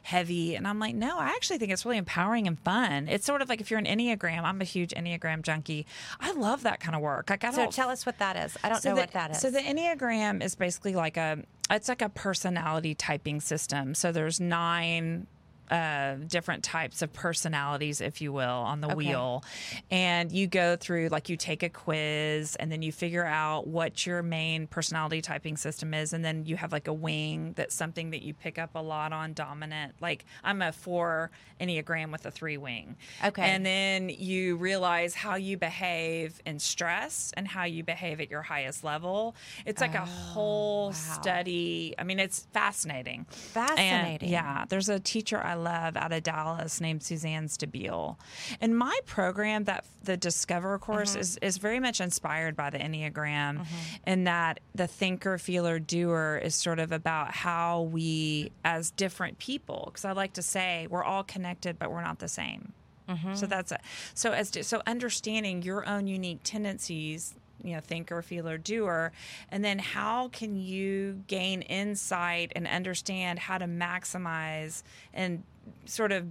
heavy 0.03 0.55
and 0.55 0.67
i'm 0.67 0.79
like 0.79 0.95
no 0.95 1.17
i 1.19 1.27
actually 1.27 1.57
think 1.57 1.71
it's 1.71 1.85
really 1.85 1.97
empowering 1.97 2.47
and 2.47 2.59
fun 2.59 3.07
it's 3.07 3.25
sort 3.25 3.41
of 3.41 3.49
like 3.49 3.61
if 3.61 3.69
you're 3.69 3.79
an 3.79 3.85
enneagram 3.85 4.43
i'm 4.43 4.59
a 4.59 4.65
huge 4.65 4.91
enneagram 4.91 5.41
junkie 5.41 5.85
i 6.19 6.31
love 6.31 6.63
that 6.63 6.79
kind 6.79 6.95
of 6.95 7.01
work 7.01 7.29
like 7.29 7.43
i 7.43 7.51
So 7.51 7.69
tell 7.71 7.89
us 7.89 8.05
what 8.05 8.17
that 8.19 8.35
is. 8.37 8.57
I 8.63 8.69
don't 8.69 8.83
know 8.83 8.95
the, 8.95 9.01
what 9.01 9.11
that 9.11 9.31
is. 9.31 9.39
So 9.39 9.49
the 9.49 9.59
Enneagram 9.59 10.43
is 10.43 10.55
basically 10.55 10.95
like 10.95 11.17
a 11.17 11.43
it's 11.69 11.89
like 11.89 12.01
a 12.01 12.09
personality 12.09 12.95
typing 12.95 13.39
system. 13.39 13.95
So 13.95 14.11
there's 14.11 14.39
nine 14.39 15.27
uh, 15.71 16.15
different 16.27 16.63
types 16.63 17.01
of 17.01 17.13
personalities, 17.13 18.01
if 18.01 18.21
you 18.21 18.33
will, 18.33 18.43
on 18.49 18.81
the 18.81 18.87
Okay. 18.87 18.95
wheel. 18.95 19.43
And 19.89 20.31
you 20.31 20.45
go 20.47 20.75
through, 20.75 21.07
like, 21.07 21.29
you 21.29 21.37
take 21.37 21.63
a 21.63 21.69
quiz 21.69 22.57
and 22.57 22.69
then 22.71 22.81
you 22.81 22.91
figure 22.91 23.25
out 23.25 23.67
what 23.67 24.05
your 24.05 24.21
main 24.21 24.67
personality 24.67 25.21
typing 25.21 25.55
system 25.55 25.93
is. 25.93 26.11
And 26.11 26.25
then 26.25 26.45
you 26.45 26.57
have 26.57 26.71
like 26.73 26.87
a 26.89 26.93
wing 26.93 27.53
that's 27.55 27.73
something 27.73 28.11
that 28.11 28.21
you 28.21 28.33
pick 28.33 28.59
up 28.59 28.71
a 28.75 28.79
lot 28.79 29.13
on 29.13 29.33
dominant. 29.33 29.93
Like, 30.01 30.25
I'm 30.43 30.61
a 30.61 30.73
four 30.73 31.31
Enneagram 31.61 32.11
with 32.11 32.25
a 32.25 32.31
three 32.31 32.57
wing. 32.57 32.97
Okay. 33.23 33.43
And 33.43 33.65
then 33.65 34.09
you 34.09 34.57
realize 34.57 35.13
how 35.13 35.35
you 35.35 35.57
behave 35.57 36.41
in 36.45 36.59
stress 36.59 37.31
and 37.37 37.47
how 37.47 37.63
you 37.63 37.83
behave 37.83 38.19
at 38.19 38.29
your 38.29 38.41
highest 38.41 38.83
level. 38.83 39.35
It's 39.65 39.79
like 39.79 39.95
a 39.95 40.05
whole 40.05 40.91
study. 40.91 41.95
I 41.97 42.03
mean, 42.03 42.19
it's 42.19 42.47
fascinating. 42.51 43.25
Fascinating. 43.29 44.21
And, 44.21 44.31
yeah. 44.31 44.65
There's 44.67 44.89
a 44.89 44.99
teacher 44.99 45.41
I 45.41 45.53
love 45.61 45.95
out 45.95 46.11
of 46.11 46.23
Dallas 46.23 46.81
named 46.81 47.03
Suzanne 47.03 47.47
Stabile. 47.47 48.17
And 48.59 48.77
my 48.77 48.97
program, 49.05 49.65
that 49.65 49.85
the 50.03 50.17
Discover 50.17 50.79
course, 50.79 51.11
mm-hmm. 51.11 51.19
is, 51.21 51.37
is 51.41 51.57
very 51.57 51.79
much 51.79 52.01
inspired 52.01 52.55
by 52.55 52.69
the 52.69 52.79
Enneagram 52.79 53.59
mm-hmm. 53.59 53.65
in 54.05 54.23
that 54.25 54.59
the 54.75 54.87
thinker, 54.87 55.37
feeler, 55.37 55.79
doer 55.79 56.41
is 56.43 56.55
sort 56.55 56.79
of 56.79 56.91
about 56.91 57.31
how 57.31 57.83
we, 57.83 58.51
as 58.63 58.91
different 58.91 59.39
people, 59.39 59.83
because 59.87 60.05
I 60.05 60.11
like 60.11 60.33
to 60.33 60.41
say 60.41 60.87
we're 60.89 61.03
all 61.03 61.23
connected, 61.23 61.77
but 61.77 61.91
we're 61.91 62.03
not 62.03 62.19
the 62.19 62.27
same. 62.27 62.73
Mm-hmm. 63.07 63.35
So 63.35 63.45
that's 63.45 63.71
it. 63.71 63.81
So 64.13 64.31
as 64.31 64.51
to, 64.51 64.63
so 64.63 64.81
understanding 64.87 65.63
your 65.63 65.87
own 65.87 66.07
unique 66.07 66.39
tendencies, 66.43 67.35
you 67.63 67.73
know, 67.73 67.81
thinker, 67.81 68.21
feeler, 68.21 68.57
doer, 68.57 69.11
and 69.49 69.63
then 69.63 69.79
how 69.79 70.29
can 70.29 70.55
you 70.55 71.23
gain 71.27 71.61
insight 71.63 72.51
and 72.55 72.67
understand 72.67 73.39
how 73.39 73.57
to 73.57 73.65
maximize 73.65 74.83
and 75.13 75.43
sort 75.85 76.11
of 76.11 76.25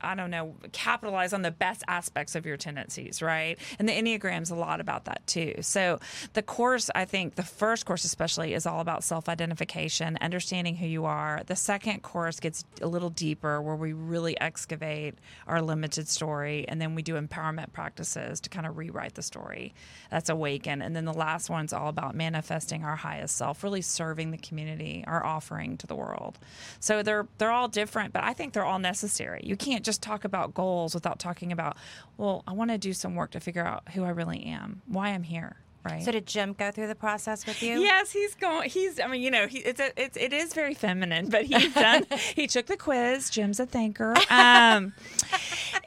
I 0.00 0.14
don't 0.14 0.30
know, 0.30 0.54
capitalize 0.72 1.32
on 1.32 1.42
the 1.42 1.50
best 1.50 1.82
aspects 1.88 2.34
of 2.34 2.46
your 2.46 2.56
tendencies, 2.56 3.22
right? 3.22 3.58
And 3.78 3.88
the 3.88 3.92
Enneagram's 3.92 4.50
a 4.50 4.54
lot 4.54 4.80
about 4.80 5.04
that 5.06 5.26
too. 5.26 5.54
So 5.60 5.98
the 6.34 6.42
course, 6.42 6.90
I 6.94 7.04
think 7.04 7.34
the 7.34 7.42
first 7.42 7.86
course 7.86 8.04
especially 8.04 8.54
is 8.54 8.66
all 8.66 8.80
about 8.80 9.04
self-identification, 9.04 10.18
understanding 10.20 10.76
who 10.76 10.86
you 10.86 11.04
are. 11.04 11.42
The 11.46 11.56
second 11.56 12.02
course 12.02 12.40
gets 12.40 12.64
a 12.80 12.86
little 12.86 13.10
deeper 13.10 13.60
where 13.60 13.76
we 13.76 13.92
really 13.92 14.40
excavate 14.40 15.16
our 15.46 15.60
limited 15.60 16.08
story 16.08 16.64
and 16.68 16.80
then 16.80 16.94
we 16.94 17.02
do 17.02 17.20
empowerment 17.20 17.72
practices 17.72 18.40
to 18.40 18.50
kind 18.50 18.66
of 18.66 18.78
rewrite 18.78 19.14
the 19.14 19.22
story. 19.22 19.74
That's 20.10 20.28
awaken. 20.28 20.82
And 20.82 20.94
then 20.94 21.04
the 21.04 21.12
last 21.12 21.50
one's 21.50 21.72
all 21.72 21.88
about 21.88 22.14
manifesting 22.14 22.84
our 22.84 22.96
highest 22.96 23.36
self, 23.36 23.64
really 23.64 23.82
serving 23.82 24.30
the 24.30 24.38
community, 24.38 25.04
our 25.06 25.24
offering 25.24 25.76
to 25.78 25.86
the 25.86 25.96
world. 25.96 26.38
So 26.78 27.02
they're 27.02 27.26
they're 27.38 27.50
all 27.50 27.68
different, 27.68 28.12
but 28.12 28.22
I 28.22 28.32
think 28.32 28.52
they're 28.52 28.64
all 28.64 28.78
necessary. 28.78 29.40
You 29.44 29.56
can't 29.56 29.84
just 29.84 29.89
talk 29.98 30.24
about 30.24 30.54
goals 30.54 30.94
without 30.94 31.18
talking 31.18 31.52
about, 31.52 31.76
well, 32.16 32.42
I 32.46 32.52
want 32.52 32.70
to 32.70 32.78
do 32.78 32.92
some 32.92 33.14
work 33.14 33.30
to 33.32 33.40
figure 33.40 33.64
out 33.64 33.88
who 33.94 34.04
I 34.04 34.10
really 34.10 34.44
am, 34.44 34.82
why 34.86 35.08
I'm 35.10 35.22
here, 35.22 35.56
right? 35.84 36.02
so 36.02 36.12
did 36.12 36.26
Jim 36.26 36.52
go 36.52 36.70
through 36.70 36.86
the 36.88 36.94
process 36.94 37.46
with 37.46 37.62
you? 37.62 37.80
Yes, 37.80 38.10
he's 38.10 38.34
going. 38.34 38.68
He's. 38.70 39.00
I 39.00 39.06
mean, 39.06 39.22
you 39.22 39.30
know, 39.30 39.46
he, 39.46 39.58
it's 39.58 39.80
a, 39.80 39.90
it's 40.02 40.16
it 40.16 40.32
is 40.32 40.52
very 40.54 40.74
feminine, 40.74 41.28
but 41.30 41.44
he's 41.44 41.72
done. 41.74 42.06
he 42.36 42.46
took 42.46 42.66
the 42.66 42.76
quiz. 42.76 43.30
Jim's 43.30 43.58
a 43.60 43.66
thinker, 43.66 44.14
um, 44.30 44.92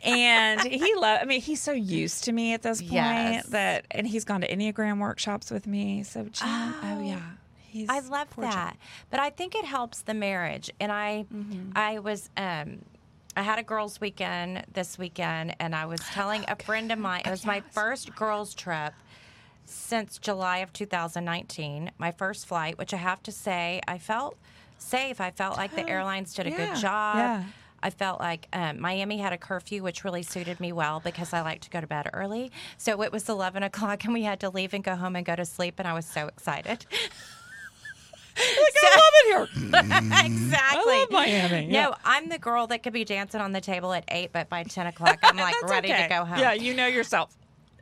and 0.03 0.61
he 0.61 0.95
love. 0.95 1.19
I 1.21 1.25
mean, 1.25 1.41
he's 1.41 1.61
so 1.61 1.71
used 1.71 2.23
to 2.25 2.31
me 2.31 2.53
at 2.53 2.61
this 2.61 2.81
point 2.81 2.93
Yes. 2.93 3.45
that, 3.47 3.85
and 3.91 4.07
he's 4.07 4.25
gone 4.25 4.41
to 4.41 4.47
enneagram 4.47 4.99
workshops 4.99 5.51
with 5.51 5.67
me. 5.67 6.03
So 6.03 6.23
Jim, 6.23 6.47
oh, 6.47 7.01
yeah, 7.03 7.21
he's. 7.67 7.89
I 7.89 7.99
love 7.99 8.29
poor 8.31 8.45
Jim. 8.45 8.51
that. 8.51 8.77
But 9.09 9.19
I 9.19 9.29
think 9.29 9.55
it 9.55 9.65
helps 9.65 10.01
the 10.01 10.13
marriage. 10.13 10.71
And 10.79 10.91
I 10.91 11.25
Mm-hmm. 11.33 11.71
I 11.75 11.99
was 11.99 12.29
um 12.37 12.79
I 13.35 13.41
had 13.41 13.57
a 13.59 13.63
girls' 13.63 13.99
weekend 13.99 14.63
this 14.73 14.97
weekend 14.97 15.55
and 15.59 15.75
I 15.75 15.85
was 15.85 15.99
telling 16.11 16.45
a 16.47 16.55
friend 16.55 16.91
of 16.91 16.99
mine 16.99 17.23
it 17.25 17.29
was 17.31 17.45
my 17.45 17.61
first 17.71 18.15
girls' 18.15 18.53
trip 18.53 18.93
since 19.65 20.17
July 20.17 20.57
of 20.59 20.71
2019, 20.73 21.91
my 21.97 22.11
first 22.11 22.45
flight, 22.45 22.77
which 22.77 22.93
I 22.93 22.97
have 22.97 23.23
to 23.23 23.31
say 23.31 23.81
I 23.87 23.97
felt 23.97 24.37
safe. 24.77 25.19
I 25.21 25.31
felt 25.31 25.57
like 25.57 25.73
the 25.75 25.87
airlines 25.89 26.33
did 26.33 26.47
a 26.47 26.49
Yeah, 26.51 26.57
good 26.73 26.75
job. 26.81 27.15
yeah. 27.17 27.43
I 27.81 27.89
felt 27.89 28.19
like 28.21 28.47
um, 28.53 28.79
Miami 28.79 29.17
had 29.17 29.33
a 29.33 29.37
curfew, 29.37 29.83
which 29.83 30.03
really 30.05 30.23
suited 30.23 30.59
me 30.61 30.71
well 30.71 31.01
because 31.03 31.33
I 31.33 31.41
like 31.41 31.59
to 31.61 31.69
go 31.69 31.81
to 31.81 31.87
bed 31.87 32.09
early. 32.13 32.49
So 32.77 33.01
it 33.01 33.11
was 33.11 33.27
11 33.27 33.61
o'clock, 33.63 34.05
and 34.05 34.13
we 34.13 34.23
had 34.23 34.39
to 34.41 34.49
leave 34.49 34.73
and 34.73 34.81
go 34.83 34.95
home 34.95 35.17
and 35.17 35.25
go 35.25 35.35
to 35.35 35.43
sleep, 35.43 35.75
and 35.79 35.87
I 35.87 35.93
was 35.93 36.05
so 36.05 36.27
excited. 36.27 36.85
I 38.37 38.95
love 38.95 39.47
it 39.47 39.59
here. 39.59 39.69
exactly. 40.25 40.93
I 40.93 40.99
love 40.99 41.11
Miami. 41.11 41.71
Yeah. 41.71 41.83
No, 41.83 41.95
I'm 42.03 42.29
the 42.29 42.39
girl 42.39 42.67
that 42.67 42.83
could 42.83 42.93
be 42.93 43.05
dancing 43.05 43.41
on 43.41 43.51
the 43.51 43.61
table 43.61 43.93
at 43.93 44.03
eight, 44.09 44.31
but 44.31 44.49
by 44.49 44.63
10 44.63 44.87
o'clock, 44.87 45.19
I'm 45.23 45.35
like 45.37 45.61
ready 45.63 45.91
okay. 45.91 46.03
to 46.03 46.09
go 46.09 46.25
home. 46.25 46.39
Yeah, 46.39 46.53
you 46.53 46.73
know 46.73 46.87
yourself. 46.87 47.35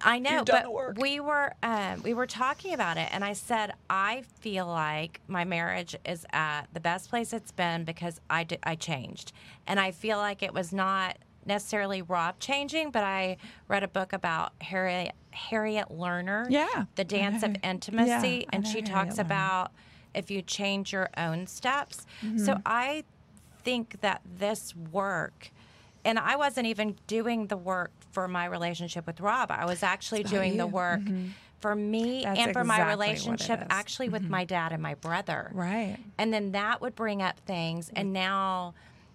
I 0.03 0.19
know, 0.19 0.43
but 0.43 0.99
we 0.99 1.19
were 1.19 1.53
um, 1.61 2.01
we 2.01 2.13
were 2.13 2.25
talking 2.25 2.73
about 2.73 2.97
it, 2.97 3.07
and 3.11 3.23
I 3.23 3.33
said 3.33 3.73
I 3.87 4.23
feel 4.39 4.65
like 4.65 5.21
my 5.27 5.45
marriage 5.45 5.95
is 6.05 6.25
at 6.33 6.63
the 6.73 6.79
best 6.79 7.09
place 7.09 7.33
it's 7.33 7.51
been 7.51 7.83
because 7.83 8.19
I 8.29 8.43
did, 8.43 8.59
I 8.63 8.75
changed, 8.75 9.31
and 9.67 9.79
I 9.79 9.91
feel 9.91 10.17
like 10.17 10.41
it 10.41 10.53
was 10.53 10.73
not 10.73 11.17
necessarily 11.45 12.01
Rob 12.01 12.39
changing, 12.39 12.91
but 12.91 13.03
I 13.03 13.37
read 13.67 13.83
a 13.83 13.87
book 13.87 14.13
about 14.13 14.53
Harriet 14.61 15.13
Harriet 15.31 15.89
Lerner, 15.89 16.47
Yeah, 16.49 16.85
the 16.95 17.03
dance 17.03 17.43
of 17.43 17.55
intimacy, 17.63 18.45
Yeah, 18.45 18.49
and 18.53 18.65
she 18.65 18.79
Harriet 18.79 18.85
talks 18.87 19.15
Lerner. 19.15 19.21
about 19.21 19.71
if 20.13 20.31
you 20.31 20.41
change 20.41 20.93
your 20.93 21.09
own 21.17 21.47
steps. 21.47 22.05
Mm-hmm. 22.23 22.37
So 22.39 22.57
I 22.65 23.03
think 23.63 24.01
that 24.01 24.21
this 24.37 24.75
work, 24.75 25.51
and 26.03 26.17
I 26.19 26.35
wasn't 26.35 26.67
even 26.67 26.97
doing 27.07 27.47
the 27.47 27.57
work 27.57 27.91
for 28.11 28.27
my 28.27 28.45
relationship 28.45 29.07
with 29.07 29.21
Rob. 29.21 29.51
I 29.51 29.65
was 29.65 29.83
actually 29.83 30.23
doing 30.23 30.57
the 30.57 30.65
you. 30.65 30.71
work 30.71 31.01
for 31.59 31.75
me 31.75 32.23
That's 32.23 32.39
and 32.39 32.53
for 32.53 32.63
my 32.63 32.75
exactly 32.75 32.91
it 32.91 33.09
relationship 33.09 33.63
actually 33.69 34.09
with 34.09 34.27
my 34.29 34.43
dad 34.43 34.73
and 34.73 34.81
my 34.81 34.95
brother. 34.95 35.51
Right. 35.53 35.97
And 36.17 36.33
then 36.33 36.51
that 36.53 36.81
would 36.81 36.95
bring 36.95 37.21
up 37.21 37.39
things. 37.41 37.91
And 37.95 38.11
now 38.11 38.73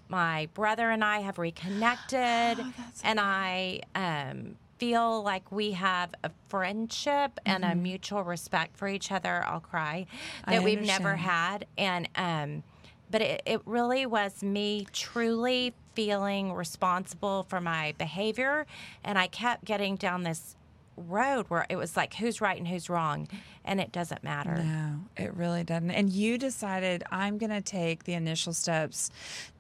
my 0.08 0.48
brother 0.54 0.90
and 0.90 1.04
I 1.04 1.20
have 1.20 1.38
reconnected. 1.38 2.16
Oh, 2.78 2.82
and 3.04 3.20
I 3.20 3.80
um, 3.94 4.56
feel 4.78 5.22
like 5.22 5.50
we 5.52 5.72
have 5.72 6.14
a 6.24 6.30
friendship 6.48 7.38
and 7.44 7.64
a 7.64 7.74
mutual 7.74 8.22
respect 8.22 8.76
for 8.76 8.88
each 8.88 9.10
other. 9.12 9.44
I'll 9.46 9.60
cry 9.60 10.06
Mm-hmm. 10.06 10.50
That 10.50 10.62
we've 10.62 10.82
never 10.82 11.16
had. 11.16 11.66
And, 11.78 12.08
um, 12.14 12.62
but 13.10 13.22
it, 13.22 13.42
it 13.46 13.60
really 13.64 14.06
was 14.06 14.42
me 14.42 14.86
truly 14.92 15.74
feeling 15.94 16.52
responsible 16.52 17.44
for 17.48 17.60
my 17.60 17.94
behavior. 17.98 18.66
And 19.04 19.18
I 19.18 19.26
kept 19.28 19.64
getting 19.64 19.96
down 19.96 20.22
this 20.22 20.56
road 20.96 21.46
where 21.48 21.66
it 21.68 21.76
was 21.76 21.96
like, 21.96 22.14
who's 22.14 22.40
right 22.40 22.56
and 22.58 22.66
who's 22.66 22.88
wrong. 22.88 23.28
And 23.64 23.80
it 23.80 23.90
doesn't 23.92 24.22
matter. 24.22 24.62
No, 24.62 25.00
it 25.16 25.34
really 25.34 25.64
doesn't. 25.64 25.90
And 25.90 26.08
you 26.10 26.38
decided 26.38 27.02
I'm 27.10 27.36
going 27.38 27.50
to 27.50 27.60
take 27.60 28.04
the 28.04 28.12
initial 28.14 28.52
steps 28.52 29.10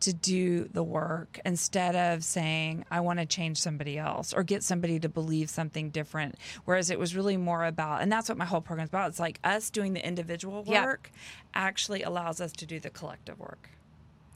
to 0.00 0.12
do 0.12 0.68
the 0.72 0.82
work 0.84 1.40
instead 1.44 1.96
of 1.96 2.22
saying 2.22 2.84
I 2.90 3.00
want 3.00 3.18
to 3.18 3.26
change 3.26 3.58
somebody 3.58 3.98
else 3.98 4.32
or 4.32 4.44
get 4.44 4.62
somebody 4.62 5.00
to 5.00 5.08
believe 5.08 5.50
something 5.50 5.90
different. 5.90 6.36
Whereas 6.64 6.90
it 6.90 6.98
was 6.98 7.16
really 7.16 7.36
more 7.36 7.64
about, 7.64 8.02
and 8.02 8.10
that's 8.12 8.28
what 8.28 8.38
my 8.38 8.44
whole 8.44 8.60
program's 8.60 8.90
about. 8.90 9.10
It's 9.10 9.20
like 9.20 9.40
us 9.42 9.70
doing 9.70 9.92
the 9.92 10.06
individual 10.06 10.62
Yep. 10.66 10.84
work 10.84 11.10
actually 11.54 12.02
allows 12.02 12.40
us 12.40 12.52
to 12.52 12.66
do 12.66 12.78
the 12.78 12.90
collective 12.90 13.38
work. 13.38 13.70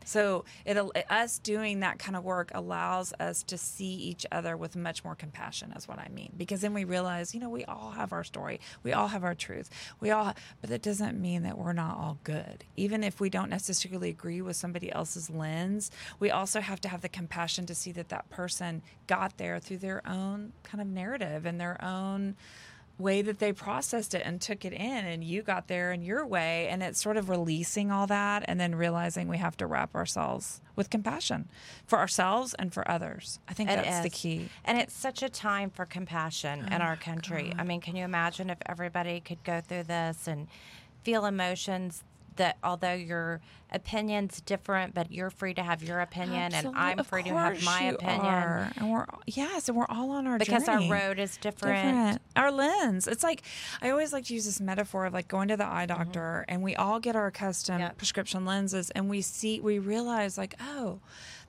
So 0.05 0.45
it 0.65 0.77
us 1.11 1.39
doing 1.39 1.81
that 1.81 1.99
kind 1.99 2.17
of 2.17 2.25
work 2.25 2.51
allows 2.55 3.13
us 3.21 3.43
to 3.45 3.59
see 3.59 3.95
each 3.95 4.27
other 4.33 4.57
with 4.57 4.77
much 4.77 5.05
more 5.05 5.15
compassion. 5.15 5.73
Is 5.77 5.87
what 5.87 5.99
I 5.99 6.09
mean. 6.09 6.33
Because 6.37 6.61
then 6.61 6.75
we 6.75 6.85
realize, 6.85 7.35
you 7.35 7.41
know, 7.41 7.49
we 7.51 7.65
all 7.65 7.93
have 7.93 8.13
our 8.13 8.25
story, 8.25 8.61
we 8.83 8.93
all 8.93 9.09
have 9.09 9.25
our 9.25 9.35
truth, 9.35 9.71
we 10.01 10.11
all. 10.11 10.35
But 10.61 10.71
that 10.71 10.83
doesn't 10.83 11.21
mean 11.21 11.43
that 11.43 11.59
we're 11.59 11.73
not 11.73 11.97
all 11.97 12.19
good. 12.25 12.65
Even 12.77 13.05
if 13.05 13.21
we 13.21 13.31
don't 13.31 13.51
necessarily 13.51 14.11
agree 14.11 14.43
with 14.43 14.57
somebody 14.57 14.91
else's 14.93 15.31
lens, 15.31 15.91
we 16.19 16.31
also 16.31 16.61
have 16.61 16.81
to 16.83 16.89
have 16.89 17.03
the 17.03 17.09
compassion 17.09 17.67
to 17.67 17.75
see 17.75 17.93
that 17.93 18.09
that 18.09 18.29
person 18.31 18.83
got 19.07 19.37
there 19.39 19.59
through 19.59 19.79
their 19.79 20.07
own 20.09 20.53
kind 20.63 20.81
of 20.81 20.87
narrative 20.87 21.47
and 21.47 21.61
their 21.61 21.83
own 21.85 22.37
way 23.01 23.23
that 23.23 23.39
they 23.39 23.53
processed 23.53 24.15
it 24.15 24.23
and 24.25 24.41
took 24.41 24.65
it 24.65 24.73
in 24.73 24.81
and 25.07 25.25
you 25.25 25.43
got 25.43 25.67
there 25.69 25.91
in 25.93 26.03
your 26.03 26.27
way 26.27 26.69
and 26.69 26.83
it's 26.83 27.03
sort 27.03 27.17
of 27.17 27.29
releasing 27.29 27.91
all 27.91 28.07
that 28.07 28.45
and 28.47 28.61
then 28.61 28.75
realizing 28.75 29.27
we 29.29 29.39
have 29.39 29.57
to 29.57 29.67
wrap 29.67 29.95
ourselves 29.95 30.61
with 30.77 30.91
compassion 30.91 31.49
for 31.87 31.99
ourselves 31.99 32.55
and 32.55 32.73
for 32.73 32.89
others. 32.91 33.41
I 33.49 33.55
think 33.55 33.71
It 33.71 33.77
that's 33.83 34.03
the 34.03 34.11
key. 34.11 34.49
And 34.65 34.79
it's 34.79 34.95
such 34.95 35.23
a 35.23 35.29
time 35.29 35.71
for 35.71 35.87
compassion 35.87 36.67
oh 36.71 36.75
in 36.77 36.83
Oh, 36.83 36.85
our 36.85 36.97
country. 36.97 37.53
I 37.59 37.65
mean, 37.65 37.81
can 37.81 37.97
you 37.97 38.05
imagine 38.05 38.51
if 38.51 38.59
everybody 38.67 39.21
could 39.21 39.43
go 39.45 39.61
through 39.61 39.85
this 39.85 40.29
and 40.29 40.47
feel 41.03 41.25
emotions 41.25 42.05
that 42.37 42.57
although 42.63 42.93
your 42.95 43.41
opinion's 43.73 44.41
different, 44.41 44.95
but 44.95 45.13
you're 45.13 45.31
free 45.31 45.55
to 45.55 45.63
have 45.63 45.83
your 45.83 46.01
opinion 46.01 46.53
and 46.55 46.73
I'm 46.75 47.05
free 47.05 47.23
to 47.23 47.31
have 47.31 47.63
my 47.65 47.83
opinion 47.83 48.21
are. 48.27 48.73
and 48.77 48.91
we're 48.91 49.07
yes 49.27 49.69
and 49.69 49.77
we're 49.77 49.87
all 49.89 50.11
on 50.11 50.27
our 50.27 50.39
because 50.39 50.67
our 50.69 50.83
road 50.89 51.19
is 51.19 51.37
different. 51.37 51.77
different. 51.97 52.23
Our 52.37 52.51
lens. 52.51 53.07
It's 53.07 53.23
like 53.23 53.43
I 53.81 53.91
always 53.91 54.13
like 54.13 54.25
to 54.27 54.35
use 54.35 54.45
this 54.45 54.61
metaphor 54.61 55.07
of 55.07 55.13
like 55.13 55.29
going 55.29 55.49
to 55.49 55.57
the 55.57 55.67
eye 55.67 55.87
doctor 55.87 56.45
and 56.49 56.63
we 56.63 56.75
all 56.77 56.99
get 57.01 57.15
our 57.17 57.31
custom 57.31 57.77
Mm-hmm. 57.77 57.83
Yep. 57.83 57.99
prescription 57.99 58.45
lenses 58.45 58.91
and 58.91 59.09
we 59.09 59.21
see 59.23 59.61
we 59.61 59.79
realize 59.79 60.37
like, 60.37 60.55
oh, 60.61 60.99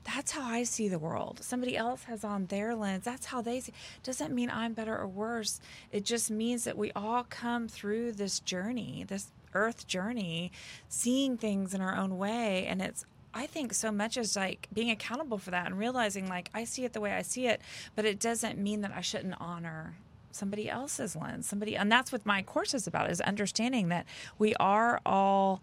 that's 0.03 0.31
how 0.31 0.41
I 0.43 0.63
see 0.63 0.87
the 0.87 0.97
world. 0.99 1.39
Somebody 1.43 1.77
else 1.77 2.03
has 2.05 2.23
on 2.23 2.47
their 2.47 2.75
lens. 2.75 3.05
That's 3.05 3.27
how 3.27 3.41
they 3.41 3.59
see. 3.59 3.73
Doesn't 4.03 4.33
mean 4.33 4.49
I'm 4.49 4.73
better 4.73 4.97
or 4.97 5.07
worse. 5.07 5.59
It 5.91 6.05
just 6.05 6.29
means 6.31 6.63
that 6.63 6.77
we 6.77 6.91
all 6.95 7.23
come 7.29 7.67
through 7.67 8.13
this 8.13 8.39
journey, 8.39 9.05
this 9.07 9.31
earth 9.53 9.87
journey, 9.87 10.51
seeing 10.89 11.37
things 11.37 11.73
in 11.73 11.81
our 11.81 11.95
own 11.95 12.17
way 12.17 12.65
and 12.67 12.81
it's 12.81 13.05
I 13.33 13.47
think 13.47 13.73
so 13.73 13.91
much 13.91 14.17
is 14.17 14.35
like 14.35 14.67
being 14.73 14.91
accountable 14.91 15.37
for 15.37 15.51
that 15.51 15.67
and 15.67 15.77
realizing 15.77 16.27
like 16.27 16.49
I 16.53 16.65
see 16.65 16.83
it 16.83 16.93
the 16.93 17.01
way 17.01 17.13
I 17.13 17.21
see 17.21 17.47
it, 17.47 17.61
but 17.95 18.05
it 18.05 18.19
doesn't 18.19 18.57
mean 18.57 18.81
that 18.81 18.91
I 18.93 19.01
shouldn't 19.01 19.35
honor 19.39 19.95
somebody 20.31 20.69
else's 20.69 21.15
lens. 21.15 21.47
Somebody 21.47 21.75
and 21.75 21.91
that's 21.91 22.11
what 22.11 22.25
my 22.25 22.41
course 22.41 22.73
is 22.73 22.87
about 22.87 23.09
is 23.09 23.21
understanding 23.21 23.89
that 23.89 24.05
we 24.37 24.53
are 24.55 24.99
all 25.05 25.61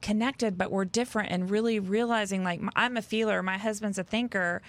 connected 0.00 0.56
but 0.56 0.70
we're 0.70 0.84
different 0.84 1.30
and 1.30 1.50
really 1.50 1.78
realizing 1.78 2.44
like 2.44 2.60
I'm 2.76 2.96
a 2.96 3.02
feeler, 3.02 3.42
my 3.42 3.58
husband's 3.58 3.98
a 3.98 4.04
thinker, 4.04 4.62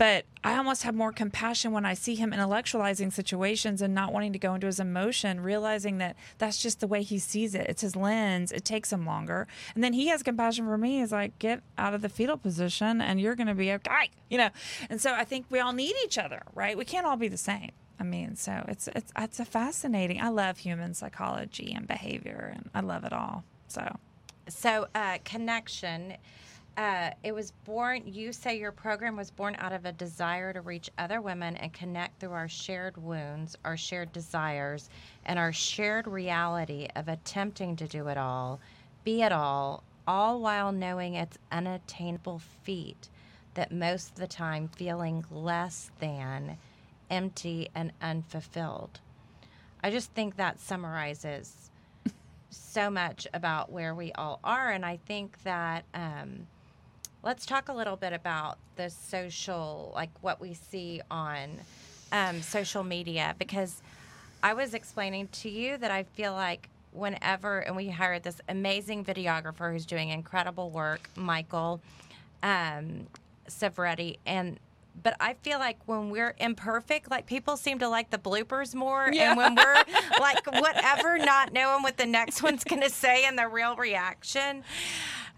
but 0.00 0.24
I 0.42 0.56
almost 0.56 0.84
have 0.84 0.94
more 0.94 1.12
compassion 1.12 1.72
when 1.72 1.84
I 1.84 1.92
see 1.92 2.14
him 2.14 2.30
intellectualizing 2.30 3.12
situations 3.12 3.82
and 3.82 3.94
not 3.94 4.14
wanting 4.14 4.32
to 4.32 4.38
go 4.38 4.54
into 4.54 4.66
his 4.66 4.80
emotion, 4.80 5.40
realizing 5.40 5.98
that 5.98 6.16
that's 6.38 6.56
just 6.56 6.80
the 6.80 6.86
way 6.86 7.02
he 7.02 7.18
sees 7.18 7.54
it. 7.54 7.66
It's 7.68 7.82
his 7.82 7.94
lens. 7.94 8.50
It 8.50 8.64
takes 8.64 8.90
him 8.90 9.04
longer. 9.04 9.46
And 9.74 9.84
then 9.84 9.92
he 9.92 10.06
has 10.06 10.22
compassion 10.22 10.64
for 10.64 10.78
me. 10.78 11.00
He's 11.00 11.12
like, 11.12 11.38
get 11.38 11.62
out 11.76 11.92
of 11.92 12.00
the 12.00 12.08
fetal 12.08 12.38
position 12.38 13.02
and 13.02 13.20
you're 13.20 13.34
going 13.34 13.48
to 13.48 13.54
be 13.54 13.72
okay. 13.72 14.08
You 14.30 14.38
know? 14.38 14.48
And 14.88 15.02
so 15.02 15.12
I 15.12 15.24
think 15.24 15.44
we 15.50 15.60
all 15.60 15.74
need 15.74 15.94
each 16.02 16.16
other, 16.16 16.44
right? 16.54 16.78
We 16.78 16.86
can't 16.86 17.04
all 17.04 17.18
be 17.18 17.28
the 17.28 17.36
same. 17.36 17.72
I 17.98 18.04
mean, 18.04 18.36
so 18.36 18.64
it's, 18.68 18.88
it's, 18.88 19.12
it's 19.18 19.38
a 19.38 19.44
fascinating, 19.44 20.18
I 20.18 20.30
love 20.30 20.56
human 20.56 20.94
psychology 20.94 21.74
and 21.76 21.86
behavior 21.86 22.54
and 22.54 22.70
I 22.74 22.80
love 22.80 23.04
it 23.04 23.12
all. 23.12 23.44
So 23.68 23.98
So, 24.48 24.86
uh, 24.94 25.18
connection. 25.24 26.14
Uh, 26.76 27.10
it 27.24 27.32
was 27.32 27.50
born, 27.64 28.02
you 28.06 28.32
say 28.32 28.58
your 28.58 28.72
program 28.72 29.16
was 29.16 29.30
born 29.30 29.54
out 29.58 29.72
of 29.72 29.84
a 29.84 29.92
desire 29.92 30.52
to 30.52 30.60
reach 30.60 30.88
other 30.96 31.20
women 31.20 31.56
and 31.56 31.72
connect 31.72 32.18
through 32.20 32.32
our 32.32 32.48
shared 32.48 32.96
wounds, 32.96 33.56
our 33.64 33.76
shared 33.76 34.12
desires, 34.12 34.88
and 35.26 35.38
our 35.38 35.52
shared 35.52 36.06
reality 36.06 36.88
of 36.96 37.08
attempting 37.08 37.76
to 37.76 37.86
do 37.86 38.06
it 38.08 38.16
all, 38.16 38.60
be 39.04 39.20
it 39.20 39.32
all, 39.32 39.82
all 40.06 40.40
while 40.40 40.72
knowing 40.72 41.14
it's 41.14 41.38
unattainable 41.52 42.40
feat 42.62 43.10
that 43.54 43.72
most 43.72 44.10
of 44.10 44.14
the 44.16 44.26
time 44.26 44.68
feeling 44.68 45.24
less 45.30 45.90
than, 45.98 46.56
empty, 47.10 47.68
and 47.74 47.92
unfulfilled. 48.00 49.00
I 49.82 49.90
just 49.90 50.12
think 50.12 50.36
that 50.36 50.60
summarizes 50.60 51.59
so 52.50 52.90
much 52.90 53.26
about 53.32 53.70
where 53.70 53.94
we 53.94 54.12
all 54.12 54.40
are. 54.44 54.70
And 54.70 54.84
I 54.84 54.98
think 55.06 55.42
that 55.44 55.84
um, 55.94 56.46
let's 57.22 57.46
talk 57.46 57.68
a 57.68 57.72
little 57.72 57.96
bit 57.96 58.12
about 58.12 58.58
the 58.76 58.90
social, 58.90 59.92
like 59.94 60.10
what 60.20 60.40
we 60.40 60.54
see 60.54 61.00
on 61.10 61.50
um, 62.12 62.42
social 62.42 62.82
media, 62.82 63.34
because 63.38 63.82
I 64.42 64.54
was 64.54 64.74
explaining 64.74 65.28
to 65.28 65.50
you 65.50 65.76
that 65.78 65.90
I 65.90 66.02
feel 66.02 66.32
like 66.32 66.68
whenever, 66.92 67.60
and 67.60 67.76
we 67.76 67.88
hired 67.88 68.22
this 68.22 68.40
amazing 68.48 69.04
videographer 69.04 69.72
who's 69.72 69.86
doing 69.86 70.08
incredible 70.08 70.70
work, 70.70 71.08
Michael 71.16 71.80
um, 72.42 73.06
and 74.26 74.58
but 75.02 75.16
I 75.20 75.34
feel 75.34 75.58
like 75.58 75.78
when 75.86 76.10
we're 76.10 76.34
imperfect, 76.38 77.10
like 77.10 77.26
people 77.26 77.56
seem 77.56 77.78
to 77.80 77.88
like 77.88 78.10
the 78.10 78.18
bloopers 78.18 78.74
more, 78.74 79.06
and 79.06 79.36
when 79.36 79.54
we're 79.54 79.84
like 80.20 80.44
whatever, 80.46 81.18
not 81.18 81.52
knowing 81.52 81.82
what 81.82 81.96
the 81.96 82.06
next 82.06 82.42
one's 82.42 82.64
going 82.64 82.82
to 82.82 82.90
say 82.90 83.24
and 83.24 83.38
the 83.38 83.48
real 83.48 83.76
reaction. 83.76 84.62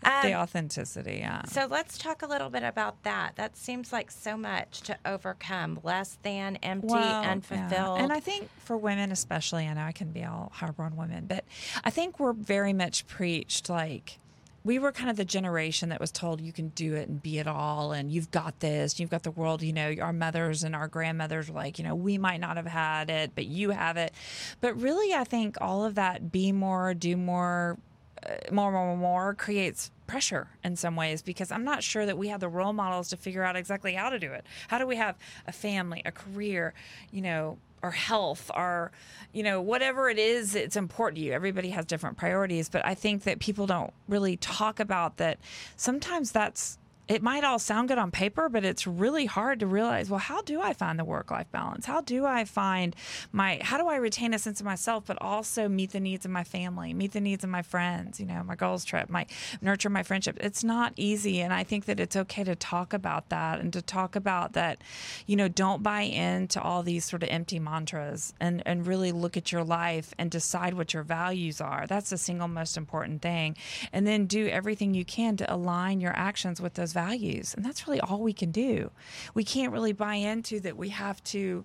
the 0.02 0.32
Um, 0.34 0.40
authenticity, 0.40 1.18
yeah. 1.20 1.42
so 1.44 1.66
let's 1.70 1.96
talk 1.96 2.22
a 2.22 2.26
little 2.26 2.50
bit 2.50 2.64
about 2.64 3.02
that. 3.04 3.36
That 3.36 3.56
seems 3.56 3.92
like 3.92 4.10
so 4.10 4.36
much 4.36 4.80
to 4.82 4.98
overcome. 5.06 5.78
Less 5.84 6.18
than, 6.22 6.56
empty, 6.56 6.88
Well, 6.88 7.22
yeah. 7.22 7.30
unfulfilled. 7.30 8.00
And 8.00 8.12
I 8.12 8.18
think 8.18 8.48
for 8.58 8.76
women, 8.76 9.12
especially, 9.12 9.66
I 9.68 9.74
know 9.74 9.82
I 9.84 9.92
can 9.92 10.10
be 10.10 10.24
all 10.24 10.50
hard 10.54 10.74
on 10.78 10.96
women, 10.96 11.26
but 11.26 11.44
I 11.84 11.90
think 11.90 12.18
we're 12.18 12.32
very 12.32 12.72
much 12.72 13.06
preached 13.06 13.68
like 13.70 14.18
we 14.64 14.79
were 14.79 14.92
kind 14.92 15.11
of 15.11 15.16
the 15.16 15.25
generation 15.25 15.88
that 15.88 16.01
was 16.01 16.12
told 16.12 16.40
you 16.40 16.53
can 16.53 16.68
do 16.68 16.94
it 16.94 17.09
and 17.09 17.22
be 17.22 17.38
it 17.38 17.46
all 17.46 17.92
and 17.92 18.12
you've 18.12 18.31
got 18.31 18.61
this, 18.61 19.01
you've 19.01 19.11
got 19.11 19.25
the 19.25 19.31
world. 19.31 19.62
You 19.62 19.72
know, 19.72 19.94
our 20.01 20.12
mothers 20.12 20.62
and 20.62 20.75
our 20.75 20.88
grandmothers 20.88 21.51
were 21.51 21.57
like, 21.57 21.79
you 21.79 21.85
know, 21.85 21.94
we 21.94 22.18
might 22.18 22.40
not 22.40 22.57
have 22.57 22.66
had 22.66 23.11
it, 23.11 23.33
but 23.35 23.46
you 23.46 23.70
have 23.70 23.96
it. 23.96 24.12
But 24.61 24.81
really, 24.81 25.14
I 25.14 25.25
think 25.25 25.57
all 25.61 25.85
of 25.85 25.96
that 25.96 26.31
be 26.31 26.53
more, 26.53 26.94
do 26.94 27.16
more, 27.16 27.77
uh, 28.25 28.53
more, 28.53 28.70
more, 28.70 28.96
more 28.96 29.35
creates 29.35 29.90
pressure 30.07 30.48
in 30.62 30.77
some 30.77 30.94
ways 30.94 31.22
because 31.22 31.51
I'm 31.51 31.64
not 31.64 31.83
sure 31.83 32.07
that 32.07 32.18
we 32.18 32.29
have 32.29 32.40
the 32.40 32.48
role 32.48 32.72
models 32.72 33.09
to 33.09 33.16
figure 33.16 33.42
out 33.42 33.57
exactly 33.57 33.94
how 33.94 34.11
to 34.11 34.18
do 34.18 34.33
it. 34.33 34.46
How 34.68 34.79
do 34.79 34.87
we 34.87 34.96
have 34.96 35.16
a 35.46 35.53
family, 35.53 36.03
a 36.05 36.12
career, 36.12 36.75
you 37.11 37.22
know, 37.22 37.59
our 37.82 37.90
health, 37.90 38.50
our, 38.54 38.92
you 39.32 39.42
know, 39.42 39.60
whatever 39.60 40.08
it 40.08 40.18
is, 40.18 40.54
it's 40.54 40.76
important 40.76 41.16
to 41.18 41.24
you. 41.24 41.32
Everybody 41.32 41.70
has 41.70 41.84
different 41.84 42.16
priorities, 42.16 42.68
but 42.68 42.84
I 42.84 42.94
think 42.94 43.24
that 43.24 43.38
people 43.38 43.66
don't 43.66 43.92
really 44.08 44.36
talk 44.36 44.80
about 44.80 45.16
that. 45.16 45.38
Sometimes 45.76 46.32
that's 46.32 46.78
it 47.08 47.22
might 47.22 47.44
all 47.44 47.58
sound 47.58 47.88
good 47.88 47.98
on 47.98 48.10
paper, 48.10 48.48
but 48.48 48.64
it's 48.64 48.86
really 48.86 49.26
hard 49.26 49.60
to 49.60 49.66
realize, 49.66 50.08
well, 50.08 50.20
how 50.20 50.40
do 50.40 50.62
I 50.62 50.72
find 50.72 50.98
the 50.98 51.04
work 51.04 51.30
life 51.30 51.50
balance? 51.50 51.84
How 51.84 52.00
do 52.00 52.24
I 52.24 52.44
find 52.44 52.96
my, 53.32 53.58
how 53.60 53.76
do 53.76 53.88
I 53.88 53.96
retain 53.96 54.32
a 54.32 54.38
sense 54.38 54.60
of 54.60 54.66
myself, 54.66 55.04
but 55.06 55.20
also 55.20 55.68
meet 55.68 55.90
the 55.90 56.00
needs 56.00 56.24
of 56.24 56.30
my 56.30 56.44
family, 56.44 56.94
meet 56.94 57.12
the 57.12 57.20
needs 57.20 57.44
of 57.44 57.50
my 57.50 57.62
friends, 57.62 58.18
you 58.18 58.26
know, 58.26 58.42
my 58.44 58.54
goals 58.54 58.84
trip, 58.84 59.10
my 59.10 59.26
nurture 59.60 59.90
my 59.90 60.02
friendship? 60.02 60.38
It's 60.40 60.62
not 60.64 60.92
easy. 60.96 61.40
And 61.40 61.52
I 61.52 61.64
think 61.64 61.84
that 61.84 62.00
it's 62.00 62.16
okay 62.16 62.44
to 62.44 62.54
talk 62.54 62.92
about 62.94 63.28
that 63.30 63.60
and 63.60 63.72
to 63.72 63.82
talk 63.82 64.14
about 64.14 64.54
that, 64.54 64.80
you 65.26 65.36
know, 65.36 65.48
don't 65.48 65.82
buy 65.82 66.02
into 66.02 66.62
all 66.62 66.82
these 66.82 67.04
sort 67.04 67.22
of 67.22 67.28
empty 67.30 67.58
mantras 67.58 68.32
and, 68.40 68.62
and 68.64 68.86
really 68.86 69.12
look 69.12 69.36
at 69.36 69.52
your 69.52 69.64
life 69.64 70.14
and 70.18 70.30
decide 70.30 70.74
what 70.74 70.94
your 70.94 71.02
values 71.02 71.60
are. 71.60 71.86
That's 71.86 72.10
the 72.10 72.18
single 72.18 72.48
most 72.48 72.76
important 72.76 73.22
thing. 73.22 73.56
And 73.92 74.06
then 74.06 74.26
do 74.26 74.46
everything 74.46 74.94
you 74.94 75.04
can 75.04 75.36
to 75.38 75.52
align 75.52 76.00
your 76.00 76.16
actions 76.16 76.60
with 76.60 76.74
those 76.74 76.92
values 76.92 77.01
values. 77.06 77.54
And 77.54 77.64
that's 77.64 77.86
really 77.86 78.00
all 78.00 78.20
we 78.20 78.32
can 78.32 78.50
do. 78.50 78.90
We 79.34 79.44
can't 79.44 79.72
really 79.72 79.92
buy 79.92 80.16
into 80.16 80.60
that 80.60 80.76
we 80.76 80.90
have 80.90 81.22
to 81.24 81.64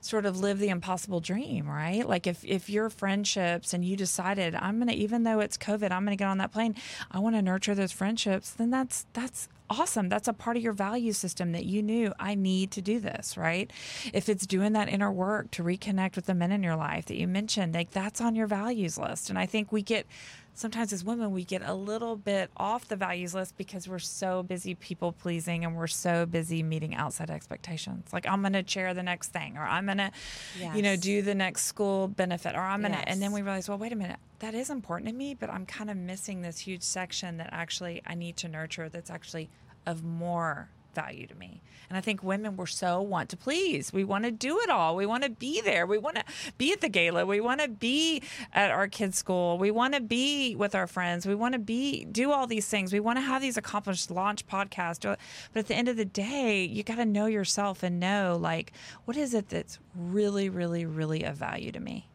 sort 0.00 0.26
of 0.26 0.40
live 0.40 0.58
the 0.58 0.68
impossible 0.68 1.20
dream, 1.20 1.68
right? 1.68 2.06
Like 2.06 2.26
if 2.26 2.44
if 2.44 2.68
your 2.68 2.90
friendships 2.90 3.72
and 3.72 3.84
you 3.84 3.96
decided 3.96 4.54
I'm 4.54 4.76
going 4.78 4.88
to 4.88 4.94
even 4.94 5.22
though 5.22 5.40
it's 5.40 5.56
covid, 5.56 5.92
I'm 5.92 6.04
going 6.04 6.16
to 6.16 6.22
get 6.22 6.28
on 6.28 6.38
that 6.38 6.52
plane, 6.52 6.74
I 7.10 7.20
want 7.20 7.36
to 7.36 7.42
nurture 7.42 7.74
those 7.74 7.92
friendships, 7.92 8.50
then 8.50 8.70
that's 8.70 9.06
that's 9.12 9.48
awesome. 9.70 10.08
That's 10.08 10.28
a 10.28 10.32
part 10.32 10.56
of 10.56 10.62
your 10.62 10.72
value 10.72 11.12
system 11.12 11.52
that 11.52 11.64
you 11.64 11.82
knew 11.82 12.12
I 12.18 12.34
need 12.34 12.72
to 12.72 12.82
do 12.82 12.98
this, 13.00 13.36
right? 13.36 13.70
If 14.12 14.28
it's 14.28 14.46
doing 14.46 14.72
that 14.74 14.88
inner 14.88 15.10
work 15.10 15.50
to 15.52 15.62
reconnect 15.62 16.16
with 16.16 16.26
the 16.26 16.34
men 16.34 16.52
in 16.52 16.62
your 16.62 16.76
life 16.76 17.06
that 17.06 17.16
you 17.16 17.26
mentioned, 17.26 17.74
like 17.74 17.92
that's 17.92 18.20
on 18.20 18.34
your 18.34 18.48
values 18.48 18.98
list. 18.98 19.30
And 19.30 19.38
I 19.38 19.46
think 19.46 19.72
we 19.72 19.82
get 19.82 20.06
sometimes 20.54 20.92
as 20.92 21.04
women 21.04 21.32
we 21.32 21.44
get 21.44 21.62
a 21.62 21.74
little 21.74 22.16
bit 22.16 22.50
off 22.56 22.88
the 22.88 22.96
values 22.96 23.34
list 23.34 23.56
because 23.56 23.88
we're 23.88 23.98
so 23.98 24.42
busy 24.42 24.74
people 24.74 25.12
pleasing 25.12 25.64
and 25.64 25.76
we're 25.76 25.86
so 25.86 26.26
busy 26.26 26.62
meeting 26.62 26.94
outside 26.94 27.30
expectations 27.30 28.12
like 28.12 28.26
i'm 28.28 28.40
going 28.40 28.52
to 28.52 28.62
chair 28.62 28.92
the 28.94 29.02
next 29.02 29.28
thing 29.28 29.56
or 29.56 29.62
i'm 29.62 29.86
going 29.86 29.98
to 29.98 30.10
yes. 30.58 30.76
you 30.76 30.82
know 30.82 30.96
do 30.96 31.22
the 31.22 31.34
next 31.34 31.64
school 31.64 32.08
benefit 32.08 32.54
or 32.54 32.60
i'm 32.60 32.80
going 32.80 32.92
to 32.92 32.98
yes. 32.98 33.06
and 33.08 33.22
then 33.22 33.32
we 33.32 33.42
realize 33.42 33.68
well 33.68 33.78
wait 33.78 33.92
a 33.92 33.96
minute 33.96 34.18
that 34.40 34.54
is 34.54 34.70
important 34.70 35.08
to 35.08 35.14
me 35.14 35.34
but 35.34 35.50
i'm 35.50 35.66
kind 35.66 35.90
of 35.90 35.96
missing 35.96 36.42
this 36.42 36.58
huge 36.58 36.82
section 36.82 37.38
that 37.38 37.48
actually 37.52 38.02
i 38.06 38.14
need 38.14 38.36
to 38.36 38.48
nurture 38.48 38.88
that's 38.88 39.10
actually 39.10 39.48
of 39.86 40.04
more 40.04 40.68
value 40.94 41.26
to 41.26 41.34
me. 41.34 41.62
And 41.88 41.98
I 41.98 42.00
think 42.00 42.22
women 42.22 42.56
were 42.56 42.66
so 42.66 43.02
want 43.02 43.28
to 43.30 43.36
please. 43.36 43.92
We 43.92 44.02
want 44.02 44.24
to 44.24 44.30
do 44.30 44.58
it 44.60 44.70
all. 44.70 44.96
We 44.96 45.04
want 45.04 45.24
to 45.24 45.30
be 45.30 45.60
there. 45.60 45.86
We 45.86 45.98
want 45.98 46.16
to 46.16 46.24
be 46.56 46.72
at 46.72 46.80
the 46.80 46.88
gala. 46.88 47.26
We 47.26 47.40
want 47.40 47.60
to 47.60 47.68
be 47.68 48.22
at 48.54 48.70
our 48.70 48.88
kids' 48.88 49.18
school. 49.18 49.58
We 49.58 49.70
want 49.70 49.94
to 49.94 50.00
be 50.00 50.56
with 50.56 50.74
our 50.74 50.86
friends. 50.86 51.26
We 51.26 51.34
want 51.34 51.52
to 51.52 51.58
be 51.58 52.06
do 52.06 52.32
all 52.32 52.46
these 52.46 52.66
things. 52.66 52.92
We 52.92 53.00
want 53.00 53.18
to 53.18 53.22
have 53.22 53.42
these 53.42 53.58
accomplished 53.58 54.10
launch 54.10 54.46
podcasts. 54.46 55.02
But 55.02 55.18
at 55.58 55.68
the 55.68 55.74
end 55.74 55.88
of 55.88 55.96
the 55.96 56.06
day, 56.06 56.64
you 56.64 56.82
got 56.82 56.96
to 56.96 57.04
know 57.04 57.26
yourself 57.26 57.82
and 57.82 58.00
know 58.00 58.38
like 58.40 58.72
what 59.04 59.16
is 59.16 59.34
it 59.34 59.50
that's 59.50 59.78
really, 59.94 60.48
really, 60.48 60.86
really 60.86 61.24
of 61.24 61.36
value 61.36 61.72
to 61.72 61.80
me, 61.80 62.08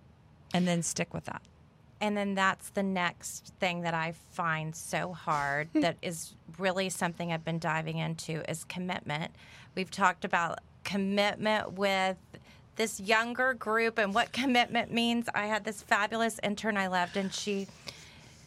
and 0.53 0.67
then 0.67 0.81
stick 0.81 1.13
with 1.13 1.25
that 1.25 1.41
and 1.99 2.15
then 2.15 2.35
that's 2.35 2.69
the 2.69 2.83
next 2.83 3.53
thing 3.59 3.81
that 3.81 3.93
I 3.93 4.13
find 4.31 4.75
so 4.75 5.13
hard 5.13 5.69
hmm. 5.73 5.81
that 5.81 5.97
is 6.01 6.33
really 6.57 6.89
something 6.89 7.31
I've 7.31 7.45
been 7.45 7.59
diving 7.59 7.97
into 7.97 8.49
is 8.49 8.63
commitment. 8.63 9.31
We've 9.75 9.91
talked 9.91 10.25
about 10.25 10.59
commitment 10.83 11.73
with 11.73 12.17
this 12.77 12.99
younger 12.99 13.53
group 13.53 13.97
and 13.97 14.13
what 14.13 14.31
commitment 14.31 14.91
means. 14.91 15.27
I 15.33 15.47
had 15.47 15.65
this 15.65 15.81
fabulous 15.81 16.39
intern 16.43 16.77
I 16.77 16.87
loved 16.87 17.17
and 17.17 17.33
she 17.33 17.67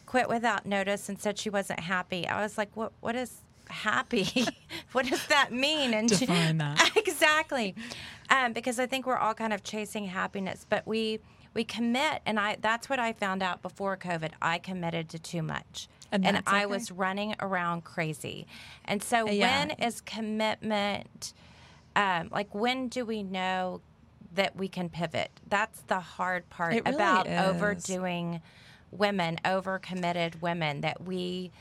quit 0.05 0.27
without 0.27 0.65
notice 0.65 1.07
and 1.07 1.19
said 1.19 1.37
she 1.37 1.49
wasn't 1.49 1.79
happy. 1.79 2.27
I 2.27 2.41
was 2.41 2.57
like, 2.57 2.69
"What 2.75 2.91
what 2.99 3.15
is 3.15 3.37
happy? 3.69 4.45
what 4.91 5.05
does 5.05 5.25
that 5.27 5.53
mean?" 5.53 5.93
And 5.93 6.09
Define 6.09 6.53
she, 6.53 6.57
that. 6.57 6.91
exactly. 6.95 7.75
Um, 8.29 8.51
because 8.51 8.79
I 8.79 8.87
think 8.87 9.05
we're 9.05 9.17
all 9.17 9.33
kind 9.33 9.53
of 9.53 9.63
chasing 9.63 10.05
happiness, 10.05 10.65
but 10.69 10.85
we 10.85 11.19
we 11.53 11.63
commit 11.63 12.21
and 12.25 12.39
i 12.39 12.57
that's 12.61 12.89
what 12.89 12.99
i 12.99 13.13
found 13.13 13.41
out 13.43 13.61
before 13.61 13.97
covid 13.97 14.31
i 14.41 14.57
committed 14.57 15.09
to 15.09 15.19
too 15.19 15.41
much 15.41 15.87
and, 16.11 16.25
and 16.25 16.43
i 16.47 16.59
okay. 16.59 16.65
was 16.65 16.91
running 16.91 17.35
around 17.39 17.83
crazy 17.83 18.45
and 18.85 19.01
so 19.03 19.27
yeah. 19.27 19.67
when 19.67 19.71
is 19.71 20.01
commitment 20.01 21.33
um, 21.95 22.29
like 22.31 22.53
when 22.55 22.87
do 22.87 23.05
we 23.05 23.21
know 23.21 23.81
that 24.33 24.55
we 24.55 24.67
can 24.67 24.89
pivot 24.89 25.29
that's 25.47 25.81
the 25.83 25.99
hard 25.99 26.49
part 26.49 26.73
really 26.73 26.95
about 26.95 27.27
is. 27.27 27.39
overdoing 27.39 28.41
women 28.91 29.37
overcommitted 29.43 30.41
women 30.41 30.81
that 30.81 31.03
we 31.03 31.51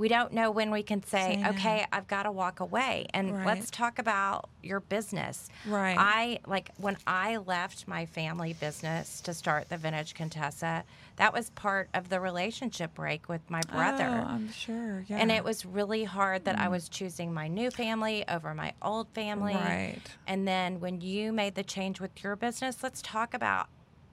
we 0.00 0.08
don't 0.08 0.32
know 0.32 0.50
when 0.50 0.70
we 0.70 0.82
can 0.82 1.04
say, 1.04 1.44
okay, 1.46 1.84
I've 1.92 2.08
got 2.08 2.22
to 2.22 2.32
walk 2.32 2.60
away. 2.60 3.06
And 3.12 3.36
right. 3.36 3.46
let's 3.46 3.70
talk 3.70 3.98
about 3.98 4.48
your 4.62 4.80
business. 4.80 5.50
Right. 5.66 5.94
I 5.98 6.38
like 6.46 6.70
when 6.78 6.96
I 7.06 7.36
left 7.36 7.86
my 7.86 8.06
family 8.06 8.54
business 8.54 9.20
to 9.22 9.34
start 9.34 9.68
the 9.68 9.76
Vintage 9.76 10.14
Contessa, 10.14 10.84
that 11.16 11.34
was 11.34 11.50
part 11.50 11.90
of 11.92 12.08
the 12.08 12.18
relationship 12.18 12.94
break 12.94 13.28
with 13.28 13.42
my 13.50 13.60
brother. 13.70 14.24
Oh, 14.26 14.30
I'm 14.30 14.50
sure. 14.50 15.04
Yeah. 15.06 15.18
And 15.18 15.30
it 15.30 15.44
was 15.44 15.66
really 15.66 16.04
hard 16.04 16.46
that 16.46 16.56
mm. 16.56 16.64
I 16.64 16.68
was 16.68 16.88
choosing 16.88 17.34
my 17.34 17.48
new 17.48 17.70
family 17.70 18.24
over 18.26 18.54
my 18.54 18.72
old 18.80 19.08
family. 19.10 19.54
Right. 19.54 20.00
And 20.26 20.48
then 20.48 20.80
when 20.80 21.02
you 21.02 21.30
made 21.30 21.56
the 21.56 21.62
change 21.62 22.00
with 22.00 22.24
your 22.24 22.36
business, 22.36 22.82
let's 22.82 23.02
talk 23.02 23.34
about 23.34 23.68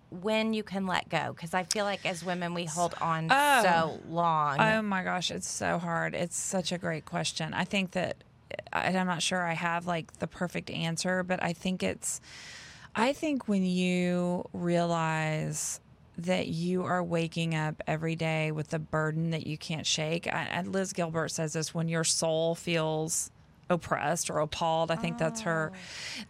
when 0.10 0.54
you 0.54 0.64
can 0.64 0.88
let 0.88 1.10
go 1.10 1.34
because 1.36 1.54
i 1.54 1.64
feel 1.64 1.84
like 1.84 2.06
as 2.06 2.24
women 2.24 2.54
we 2.54 2.66
hold 2.66 2.96
on 3.02 3.28
oh. 3.30 3.64
so 3.64 4.00
long. 4.10 4.60
Oh 4.60 4.82
my 4.82 5.04
gosh 5.04 5.32
it's 5.32 5.50
so 5.50 5.78
hard. 5.78 6.16
It's 6.16 6.38
such 6.38 6.72
a 6.72 6.78
great 6.78 7.06
question. 7.06 7.54
I 7.54 7.66
think 7.66 7.92
that 7.92 8.24
i'm 8.74 9.08
not 9.08 9.22
sure 9.22 9.44
i 9.44 9.54
have 9.54 9.88
like 9.88 10.20
the 10.20 10.28
perfect 10.28 10.70
answer 10.70 11.24
but 11.24 11.42
i 11.44 11.54
think 11.54 11.84
it's 11.84 12.22
i 12.96 13.14
think 13.14 13.48
when 13.48 13.64
you 13.66 14.48
realize 14.54 15.80
that 16.18 16.48
you 16.48 16.84
are 16.84 17.04
waking 17.04 17.54
up 17.54 17.82
every 17.86 18.16
day 18.16 18.52
with 18.52 18.74
a 18.74 18.80
burden 18.80 19.32
that 19.32 19.46
you 19.46 19.58
can't 19.58 19.86
shake 19.86 20.28
and 20.32 20.72
liz 20.72 20.94
gilbert 20.94 21.30
says 21.30 21.54
this 21.54 21.74
when 21.74 21.88
your 21.88 22.04
soul 22.04 22.56
feels 22.56 23.32
oppressed 23.70 24.30
or 24.30 24.40
appalled. 24.40 24.92
I 24.92 24.96
think 24.96 25.16
oh. 25.16 25.20
that's 25.20 25.42
her. 25.42 25.72
Oh. 25.74 25.78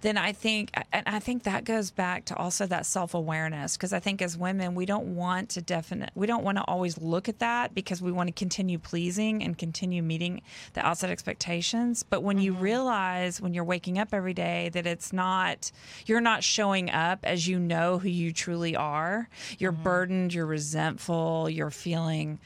Then 0.02 0.18
I 0.18 0.32
think, 0.32 0.72
and 0.92 1.04
I 1.08 1.20
think 1.20 1.44
that 1.44 1.64
goes 1.64 1.92
back 1.92 2.26
to 2.26 2.36
also 2.36 2.66
that 2.68 2.86
self 2.86 3.14
awareness 3.14 3.78
because 3.78 3.94
I 3.94 4.00
think 4.00 4.22
as 4.22 4.38
women 4.38 4.76
we 4.76 4.86
don't 4.86 5.16
want 5.16 5.50
to 5.50 5.62
definite, 5.62 6.12
we 6.16 6.28
don't 6.28 6.44
want 6.44 6.58
to 6.58 6.64
always 6.64 6.98
look 6.98 7.30
at 7.30 7.40
that 7.40 7.74
because 7.74 8.02
we 8.02 8.12
want 8.12 8.28
to 8.28 8.34
continue 8.34 8.80
pleasing 8.80 9.44
and 9.44 9.58
continue 9.58 10.04
meeting 10.04 10.42
the 10.74 10.86
outside 10.86 11.10
expectations. 11.10 12.04
But 12.04 12.24
when 12.24 12.38
mm-hmm. 12.38 12.46
you 12.46 12.54
realize 12.54 13.42
when 13.42 13.54
you're 13.54 13.64
waking 13.64 14.00
up 14.00 14.14
every 14.14 14.34
day 14.34 14.70
that 14.70 14.86
it's 14.86 15.14
not, 15.14 15.72
you're 16.06 16.22
not 16.22 16.44
showing 16.44 16.90
up 16.90 17.20
as 17.24 17.48
you 17.48 17.60
know 17.60 18.00
who 18.00 18.10
you 18.10 18.34
truly 18.34 18.76
are. 18.76 19.30
You're 19.60 19.72
mm-hmm. 19.72 19.84
burdened. 19.84 20.34
You're 20.34 20.46
resentful. 20.46 21.50
You're 21.50 21.72
feeling 21.72 22.40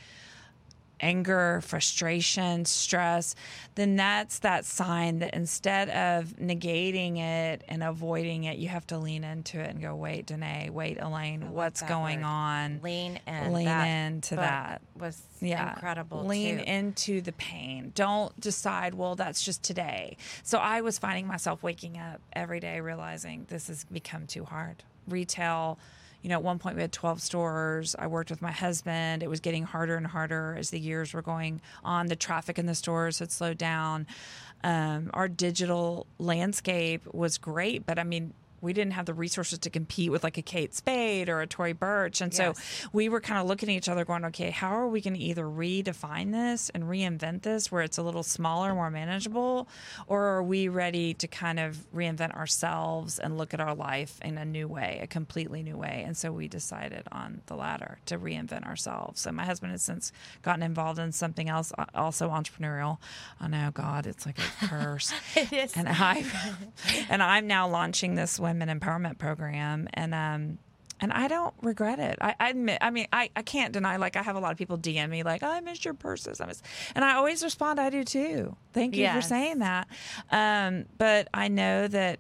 anger, 1.02 1.62
frustration, 1.62 2.66
stress, 2.66 3.36
then 3.76 3.96
that's 3.96 4.40
that 4.40 4.66
sign 4.66 5.20
that 5.20 5.34
instead 5.34 5.90
of 5.90 6.28
negating 6.38 7.18
it 7.18 7.64
and 7.68 7.84
avoiding 7.84 8.46
it, 8.46 8.58
you 8.58 8.68
have 8.68 8.86
to 8.88 8.98
lean 8.98 9.24
into 9.24 9.60
it 9.60 9.70
and 9.70 9.82
go, 9.82 9.96
wait, 9.96 10.28
Danae, 10.28 10.70
wait, 10.70 11.00
Elaine, 11.00 11.52
what's 11.52 11.82
going 11.82 12.22
word. 12.22 12.28
on? 12.28 12.80
Lean 12.84 13.20
in. 13.28 13.54
Lean 13.54 13.66
that 13.66 13.86
into 13.86 14.36
that. 14.36 14.82
Was 15.00 15.22
yeah. 15.40 15.74
incredible. 15.74 16.26
Lean 16.26 16.58
too. 16.58 16.64
into 16.64 17.22
the 17.22 17.34
pain. 17.34 17.92
Don't 17.96 18.38
decide, 18.40 18.94
well, 18.94 19.16
that's 19.16 19.44
just 19.44 19.64
today. 19.64 20.18
So 20.44 20.58
I 20.58 20.82
was 20.82 21.00
finding 21.00 21.28
myself 21.28 21.64
waking 21.64 21.98
up 21.98 22.22
every 22.34 22.60
day 22.60 22.80
realizing 22.82 23.46
this 23.50 23.68
has 23.68 23.84
become 23.86 24.28
too 24.28 24.46
hard. 24.46 24.84
Retail 25.08 25.80
you 26.22 26.30
know, 26.30 26.36
at 26.36 26.44
one 26.44 26.60
point 26.60 26.76
we 26.76 26.82
had 26.82 26.92
12 26.92 27.22
stores. 27.22 27.96
I 27.98 28.08
worked 28.08 28.30
with 28.30 28.42
my 28.42 28.52
husband. 28.52 29.24
It 29.24 29.30
was 29.30 29.40
getting 29.40 29.64
harder 29.64 29.96
and 29.96 30.06
harder 30.06 30.56
as 30.58 30.70
the 30.70 30.80
years 30.80 31.14
were 31.14 31.22
going 31.22 31.62
on. 31.84 32.08
The 32.08 32.16
traffic 32.16 32.60
in 32.60 32.66
the 32.66 32.76
stores 32.76 33.20
had 33.20 33.32
slowed 33.32 33.58
down. 33.58 34.08
Um, 34.64 35.10
our 35.14 35.28
digital 35.28 36.06
landscape 36.20 37.02
was 37.12 37.38
great, 37.38 37.86
but 37.86 37.98
I 37.98 38.04
mean, 38.04 38.34
we 38.62 38.74
didn't 38.74 38.94
have 38.94 39.06
the 39.06 39.14
resources 39.14 39.60
to 39.60 39.70
compete 39.70 40.12
with 40.12 40.24
like 40.24 40.38
a 40.38 40.42
Kate 40.42 40.74
Spade 40.74 41.30
or 41.30 41.42
a 41.42 41.48
Tory 41.48 41.74
Burch. 41.74 42.22
And 42.22 42.32
yes. 42.34 42.58
so 42.58 42.90
we 42.94 43.10
were 43.10 43.20
kind 43.20 43.40
of 43.40 43.48
looking 43.48 43.70
at 43.70 43.76
each 43.76 43.90
other 43.90 44.06
going, 44.06 44.26
okay, 44.26 44.52
how 44.52 44.70
are 44.78 44.88
we 44.88 45.02
going 45.02 45.16
to 45.16 45.20
either 45.20 45.46
redefine 45.46 46.32
this 46.32 46.70
and 46.70 46.84
reinvent 46.84 47.42
this 47.42 47.72
where 47.72 47.82
it's 47.82 47.98
a 47.98 48.04
little 48.04 48.24
smaller, 48.24 48.74
more 48.74 48.92
manageable? 48.92 49.68
Or 50.08 50.24
are 50.24 50.44
we 50.44 50.68
ready 50.68 51.14
to 51.16 51.28
kind 51.28 51.60
of 51.60 51.78
reinvent 51.94 52.36
ourselves 52.36 53.20
and 53.20 53.38
look 53.38 53.54
at 53.54 53.60
our 53.60 53.76
life 53.76 54.20
in 54.24 54.38
a 54.38 54.46
new 54.46 54.68
way, 54.68 55.00
a 55.02 55.08
completely 55.08 55.64
new 55.64 55.78
way? 55.78 56.04
And 56.06 56.16
so 56.16 56.32
we 56.32 56.48
decided 56.48 57.08
on 57.12 57.42
the 57.48 57.56
latter 57.56 57.98
to 58.06 58.18
reinvent 58.18 58.66
ourselves. 58.68 59.26
And 59.26 59.36
my 59.36 59.46
husband 59.46 59.72
has 59.72 59.82
since 59.82 60.12
gotten 60.42 60.64
involved 60.64 61.00
in 61.00 61.12
something 61.12 61.50
else, 61.50 61.72
uh, 61.78 61.86
also 61.96 62.30
entrepreneurial. 62.30 62.98
I 63.40 63.48
know, 63.48 63.72
God, 63.74 64.06
it's 64.06 64.26
like 64.26 64.38
a 64.40 64.68
curse. 64.68 65.14
it 65.36 65.52
is. 65.52 65.76
And 65.76 65.88
I, 65.90 66.24
and 67.10 67.24
I'm 67.24 67.48
now 67.48 67.68
launching 67.68 68.16
this 68.16 68.40
women 68.52 68.80
empowerment 68.80 69.18
program, 69.18 69.88
and 69.94 70.14
um, 70.14 70.58
And 71.00 71.12
I 71.12 71.28
don't 71.28 71.54
regret 71.64 71.98
it. 72.00 72.20
I, 72.22 72.36
I 72.40 72.50
admit, 72.50 72.78
I 72.80 72.92
mean, 72.92 73.08
I, 73.12 73.32
I 73.36 73.42
can't 73.42 73.74
deny, 73.74 73.96
like, 73.98 74.16
I 74.16 74.22
have 74.22 74.36
a 74.36 74.40
lot 74.40 74.52
of 74.52 74.58
people 74.60 74.78
DM 74.78 75.10
me, 75.10 75.24
like, 75.24 75.42
oh, 75.42 75.50
I 75.50 75.60
miss 75.62 75.84
your 75.84 75.96
purses. 75.96 76.40
I 76.40 76.46
miss, 76.46 76.62
and 76.94 77.04
I 77.04 77.16
always 77.16 77.44
respond, 77.44 77.80
I 77.80 77.90
do 77.90 78.04
too. 78.04 78.56
Thank 78.74 78.96
you 78.96 79.06
for 79.16 79.22
saying 79.22 79.60
that. 79.60 79.88
Um, 80.32 80.86
but 81.00 81.28
I 81.34 81.48
know 81.48 81.88
that 81.88 82.20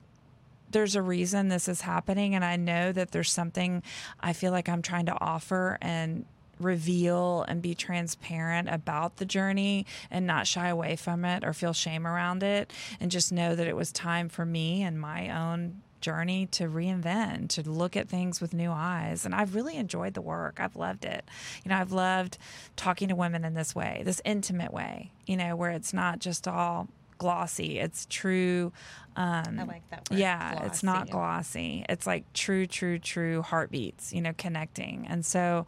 there's 0.71 0.95
a 0.95 1.01
reason 1.01 1.49
this 1.49 1.67
is 1.67 1.81
happening 1.81 2.33
and 2.33 2.45
i 2.45 2.55
know 2.55 2.93
that 2.93 3.11
there's 3.11 3.29
something 3.29 3.83
i 4.21 4.31
feel 4.31 4.53
like 4.53 4.69
i'm 4.69 4.81
trying 4.81 5.05
to 5.05 5.17
offer 5.19 5.77
and 5.81 6.23
reveal 6.59 7.43
and 7.49 7.61
be 7.61 7.75
transparent 7.75 8.69
about 8.69 9.17
the 9.17 9.25
journey 9.25 9.85
and 10.09 10.25
not 10.25 10.47
shy 10.47 10.69
away 10.69 10.95
from 10.95 11.25
it 11.25 11.43
or 11.43 11.51
feel 11.51 11.73
shame 11.73 12.07
around 12.07 12.41
it 12.41 12.71
and 13.01 13.11
just 13.11 13.33
know 13.33 13.53
that 13.53 13.67
it 13.67 13.75
was 13.75 13.91
time 13.91 14.29
for 14.29 14.45
me 14.45 14.81
and 14.81 14.97
my 14.97 15.29
own 15.29 15.81
journey 16.01 16.47
to 16.47 16.65
reinvent 16.65 17.49
to 17.49 17.69
look 17.69 17.95
at 17.95 18.09
things 18.09 18.41
with 18.41 18.53
new 18.53 18.71
eyes. 18.71 19.25
And 19.25 19.33
i've 19.35 19.55
really 19.55 19.75
enjoyed 19.77 20.13
the 20.13 20.21
work. 20.21 20.59
I've 20.59 20.75
loved 20.75 21.05
it. 21.05 21.23
You 21.63 21.69
know 21.69 21.77
i've 21.77 21.91
loved 21.91 22.37
talking 22.75 23.09
to 23.09 23.15
women 23.15 23.45
in 23.45 23.53
this 23.53 23.75
way 23.75 24.01
this 24.05 24.21
intimate 24.25 24.73
way 24.73 25.11
you 25.25 25.37
know 25.37 25.55
where 25.55 25.71
it's 25.71 25.93
not 25.93 26.19
just 26.19 26.47
all 26.47 26.87
glossy. 27.21 27.77
It's 27.77 28.07
true 28.09 28.73
um, 29.15 29.59
I 29.59 29.63
like 29.63 29.87
that 29.91 30.09
word, 30.09 30.17
yeah 30.19 30.65
it's 30.65 30.81
not 30.81 31.11
glossy. 31.11 31.11
glossy. 31.11 31.85
It's 31.87 32.07
like 32.07 32.33
true 32.33 32.65
true 32.65 32.97
true 32.97 33.43
heartbeats 33.43 34.11
you 34.11 34.21
know 34.21 34.33
connecting. 34.37 35.05
And 35.07 35.23
so 35.23 35.67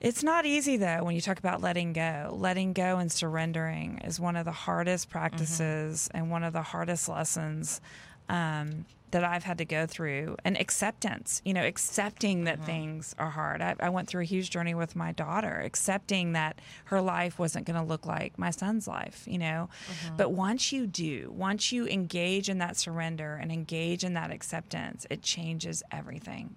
it's 0.00 0.24
not 0.24 0.46
easy 0.46 0.76
though 0.78 1.04
when 1.04 1.14
you 1.14 1.20
talk 1.20 1.38
about 1.38 1.60
letting 1.60 1.92
go. 1.92 2.34
Letting 2.36 2.72
go 2.72 2.98
and 2.98 3.12
surrendering 3.12 4.00
is 4.04 4.18
one 4.18 4.34
of 4.34 4.44
the 4.44 4.50
hardest 4.52 5.10
practices 5.10 6.08
and 6.12 6.28
one 6.28 6.42
of 6.42 6.52
the 6.52 6.62
hardest 6.62 7.08
lessons 7.08 7.80
um, 8.28 8.84
that 9.10 9.24
I've 9.24 9.44
had 9.44 9.58
to 9.58 9.64
go 9.64 9.86
through 9.86 10.36
and 10.44 10.58
acceptance, 10.60 11.42
you 11.44 11.54
know, 11.54 11.64
accepting 11.64 12.44
that 12.44 12.56
mm-hmm. 12.56 12.66
things 12.66 13.14
are 13.18 13.30
hard. 13.30 13.60
I, 13.62 13.74
I 13.80 13.88
went 13.88 14.08
through 14.08 14.22
a 14.22 14.26
huge 14.26 14.50
journey 14.50 14.74
with 14.74 14.96
my 14.96 15.12
daughter, 15.12 15.60
accepting 15.60 16.32
that 16.32 16.60
her 16.86 17.00
life 17.00 17.38
wasn't 17.38 17.66
going 17.66 17.80
to 17.80 17.86
look 17.86 18.06
like 18.06 18.38
my 18.38 18.50
son's 18.50 18.86
life, 18.86 19.24
you 19.26 19.38
know. 19.38 19.68
Mm-hmm. 19.90 20.16
But 20.16 20.32
once 20.32 20.72
you 20.72 20.86
do, 20.86 21.32
once 21.34 21.72
you 21.72 21.86
engage 21.88 22.48
in 22.48 22.58
that 22.58 22.76
surrender 22.76 23.38
and 23.40 23.50
engage 23.50 24.04
in 24.04 24.14
that 24.14 24.30
acceptance, 24.30 25.06
it 25.10 25.22
changes 25.22 25.82
everything. 25.90 26.56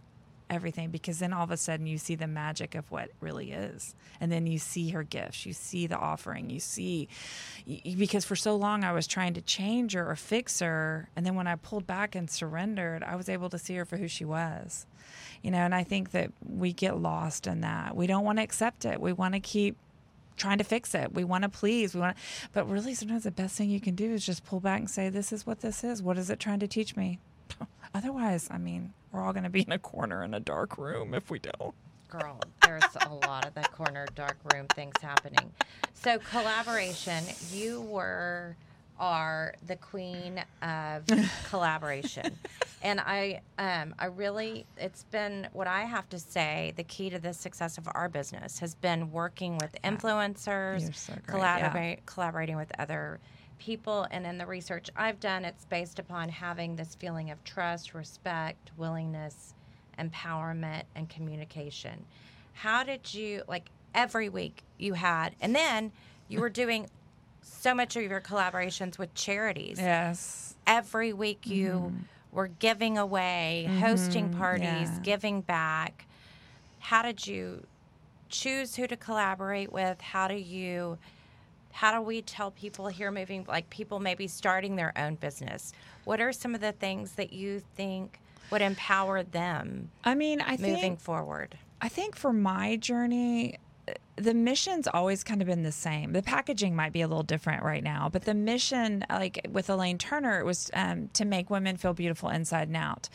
Everything, 0.53 0.91
because 0.91 1.17
then 1.17 1.33
all 1.33 1.43
of 1.43 1.49
a 1.49 1.57
sudden 1.57 1.87
you 1.87 1.97
see 1.97 2.13
the 2.13 2.27
magic 2.27 2.75
of 2.75 2.89
what 2.91 3.09
really 3.19 3.51
is. 3.51 3.95
And 4.21 4.31
then 4.31 4.45
you 4.45 4.59
see 4.59 4.89
her 4.91 5.01
gifts, 5.01 5.47
you 5.47 5.53
see 5.53 5.87
the 5.87 5.97
offering, 5.97 6.51
you 6.51 6.59
see, 6.59 7.07
because 7.65 8.23
for 8.23 8.35
so 8.35 8.55
long 8.55 8.83
I 8.83 8.91
was 8.91 9.07
trying 9.07 9.33
to 9.33 9.41
change 9.41 9.93
her 9.93 10.07
or 10.07 10.15
fix 10.15 10.59
her. 10.59 11.09
And 11.15 11.25
then 11.25 11.33
when 11.33 11.47
I 11.47 11.55
pulled 11.55 11.87
back 11.87 12.13
and 12.13 12.29
surrendered, 12.29 13.03
I 13.03 13.15
was 13.15 13.29
able 13.29 13.49
to 13.49 13.57
see 13.57 13.73
her 13.75 13.85
for 13.85 13.97
who 13.97 14.07
she 14.07 14.25
was. 14.25 14.85
You 15.41 15.49
know, 15.49 15.57
and 15.57 15.73
I 15.73 15.83
think 15.83 16.11
that 16.11 16.31
we 16.47 16.71
get 16.71 16.99
lost 16.99 17.47
in 17.47 17.61
that. 17.61 17.95
We 17.95 18.05
don't 18.05 18.23
want 18.23 18.37
to 18.37 18.43
accept 18.43 18.85
it. 18.85 19.01
We 19.01 19.11
want 19.11 19.33
to 19.33 19.39
keep 19.39 19.75
trying 20.37 20.59
to 20.59 20.63
fix 20.63 20.93
it. 20.93 21.13
We 21.13 21.23
want 21.23 21.43
to 21.43 21.49
please. 21.49 21.95
We 21.95 22.01
want 22.01 22.15
to, 22.15 22.23
but 22.53 22.69
really 22.69 22.93
sometimes 22.93 23.23
the 23.23 23.31
best 23.31 23.57
thing 23.57 23.71
you 23.71 23.81
can 23.81 23.95
do 23.95 24.13
is 24.13 24.23
just 24.23 24.45
pull 24.45 24.59
back 24.59 24.79
and 24.79 24.89
say, 24.89 25.09
this 25.09 25.31
is 25.31 25.47
what 25.47 25.61
this 25.61 25.83
is. 25.83 26.03
What 26.03 26.17
is 26.17 26.29
it 26.29 26.39
trying 26.39 26.59
to 26.59 26.67
teach 26.67 26.95
me? 26.95 27.19
Otherwise, 27.93 28.47
I 28.51 28.57
mean, 28.57 28.93
we're 29.14 29.22
all 29.22 29.32
going 29.32 29.43
to 29.43 29.49
be 29.49 29.61
in 29.61 29.72
a 29.72 29.80
corner 29.80 30.24
in 30.24 30.34
a 30.34 30.39
dark 30.39 30.78
room 30.78 31.14
if 31.14 31.30
we 31.30 31.39
don't. 31.39 31.74
Girl, 32.09 32.39
there's 32.64 32.84
a 33.05 33.14
lot 33.14 33.47
of 33.47 33.53
the 33.53 33.61
corner 33.61 34.05
dark 34.16 34.38
room 34.53 34.68
things 34.68 34.95
happening. 35.01 35.51
So 35.93 36.20
collaboration, 36.20 37.24
you 37.51 37.82
were 37.82 38.57
are 38.99 39.55
the 39.66 39.76
queen 39.76 40.43
of 40.61 41.03
collaboration. 41.49 42.38
And 42.82 42.99
I 42.99 43.41
um 43.57 43.95
I 43.97 44.05
really 44.05 44.66
it's 44.78 45.03
been 45.05 45.47
what 45.53 45.68
I 45.68 45.84
have 45.84 46.09
to 46.09 46.20
say, 46.20 46.74
the 46.76 46.84
key 46.84 47.09
to 47.09 47.20
the 47.20 47.34
success 47.34 47.78
of 47.78 47.88
our 47.93 48.09
business 48.09 48.59
has 48.59 48.76
been 48.76 49.11
working 49.11 49.57
with 49.57 49.76
influencers, 49.84 50.93
so 50.93 51.14
great, 51.14 51.28
collaborate 51.28 52.05
collaborating 52.05 52.57
with 52.57 52.72
other 52.78 53.20
people 53.57 54.07
and 54.11 54.25
in 54.25 54.37
the 54.37 54.45
research 54.45 54.89
I've 54.95 55.19
done 55.19 55.45
it's 55.45 55.65
based 55.65 55.99
upon 55.99 56.29
having 56.29 56.75
this 56.75 56.95
feeling 56.95 57.31
of 57.31 57.43
trust, 57.43 57.93
respect, 57.93 58.71
willingness, 58.77 59.53
empowerment 59.99 60.83
and 60.95 61.09
communication. 61.09 62.05
How 62.53 62.83
did 62.83 63.13
you 63.13 63.43
like 63.47 63.69
every 63.93 64.29
week 64.29 64.63
you 64.77 64.93
had 64.93 65.35
and 65.39 65.55
then 65.55 65.91
you 66.27 66.39
were 66.39 66.49
doing 66.49 66.89
so 67.43 67.73
much 67.73 67.95
of 67.95 68.03
your 68.03 68.21
collaborations 68.21 68.97
with 68.97 69.13
charities. 69.13 69.77
Yes. 69.79 70.55
Every 70.65 71.13
week 71.13 71.45
you 71.45 71.69
mm-hmm. 71.69 71.97
were 72.31 72.47
giving 72.47 72.97
away, 72.97 73.65
mm-hmm. 73.67 73.79
hosting 73.79 74.33
parties, 74.33 74.65
yeah. 74.65 74.99
giving 75.03 75.41
back. 75.41 76.07
How 76.79 77.01
did 77.01 77.25
you 77.25 77.65
choose 78.29 78.75
who 78.75 78.87
to 78.87 78.97
collaborate 78.97 79.71
with? 79.71 80.01
How 80.01 80.27
do 80.27 80.35
you 80.35 80.97
how 81.74 81.91
do 81.91 82.01
we 82.01 82.21
tell 82.21 82.51
people 82.51 82.88
here 82.88 83.11
moving 83.11 83.45
like 83.47 83.69
people 83.69 83.99
maybe 83.99 84.28
starting 84.28 84.76
their 84.76 84.93
own 84.95 85.15
business? 85.15 85.74
What 86.05 86.21
are 86.21 86.32
some 86.32 86.55
of 86.55 86.61
the 86.61 86.71
things 86.71 87.13
that 87.13 87.34
you 87.34 87.61
think 87.76 88.19
would 88.51 88.61
empower 88.61 89.24
them 89.24 89.89
I 90.03 90.13
mean, 90.15 90.39
I 90.41 90.51
moving 90.51 90.78
think 90.78 90.99
forward? 90.99 91.57
I 91.82 91.89
think 91.89 92.15
for 92.15 92.32
my 92.32 92.76
journey, 92.78 93.57
the 94.15 94.36
mission's 94.36 94.88
always 94.88 95.24
kind 95.24 95.41
of 95.41 95.47
been 95.47 95.63
the 95.63 95.71
same. 95.71 96.13
The 96.13 96.21
packaging 96.21 96.76
might 96.76 96.93
be 96.93 97.01
a 97.01 97.07
little 97.07 97.24
different 97.24 97.63
right 97.63 97.84
now, 97.84 98.07
but 98.11 98.24
the 98.24 98.36
mission, 98.36 99.03
like 99.09 99.45
with 99.51 99.69
Elaine 99.69 99.97
Turner, 99.97 100.39
it 100.39 100.45
was 100.45 100.69
um, 100.74 101.09
to 101.13 101.26
make 101.26 101.49
women 101.49 101.76
feel 101.78 101.93
beautiful 101.93 102.30
inside 102.30 102.67
and 102.67 102.78
out. 102.78 103.09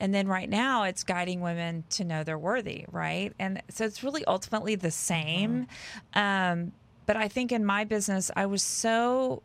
And 0.00 0.14
then 0.14 0.26
right 0.26 0.48
now, 0.48 0.84
it's 0.84 1.04
guiding 1.04 1.42
women 1.42 1.84
to 1.90 2.04
know 2.04 2.24
they're 2.24 2.38
worthy, 2.38 2.86
right? 2.90 3.32
And 3.38 3.62
so 3.68 3.84
it's 3.84 4.02
really 4.02 4.24
ultimately 4.24 4.74
the 4.74 4.90
same. 4.90 5.66
Um, 6.14 6.72
but 7.08 7.16
I 7.16 7.26
think 7.26 7.52
in 7.52 7.64
my 7.64 7.84
business, 7.84 8.30
I 8.36 8.44
was 8.44 8.62
so 8.62 9.42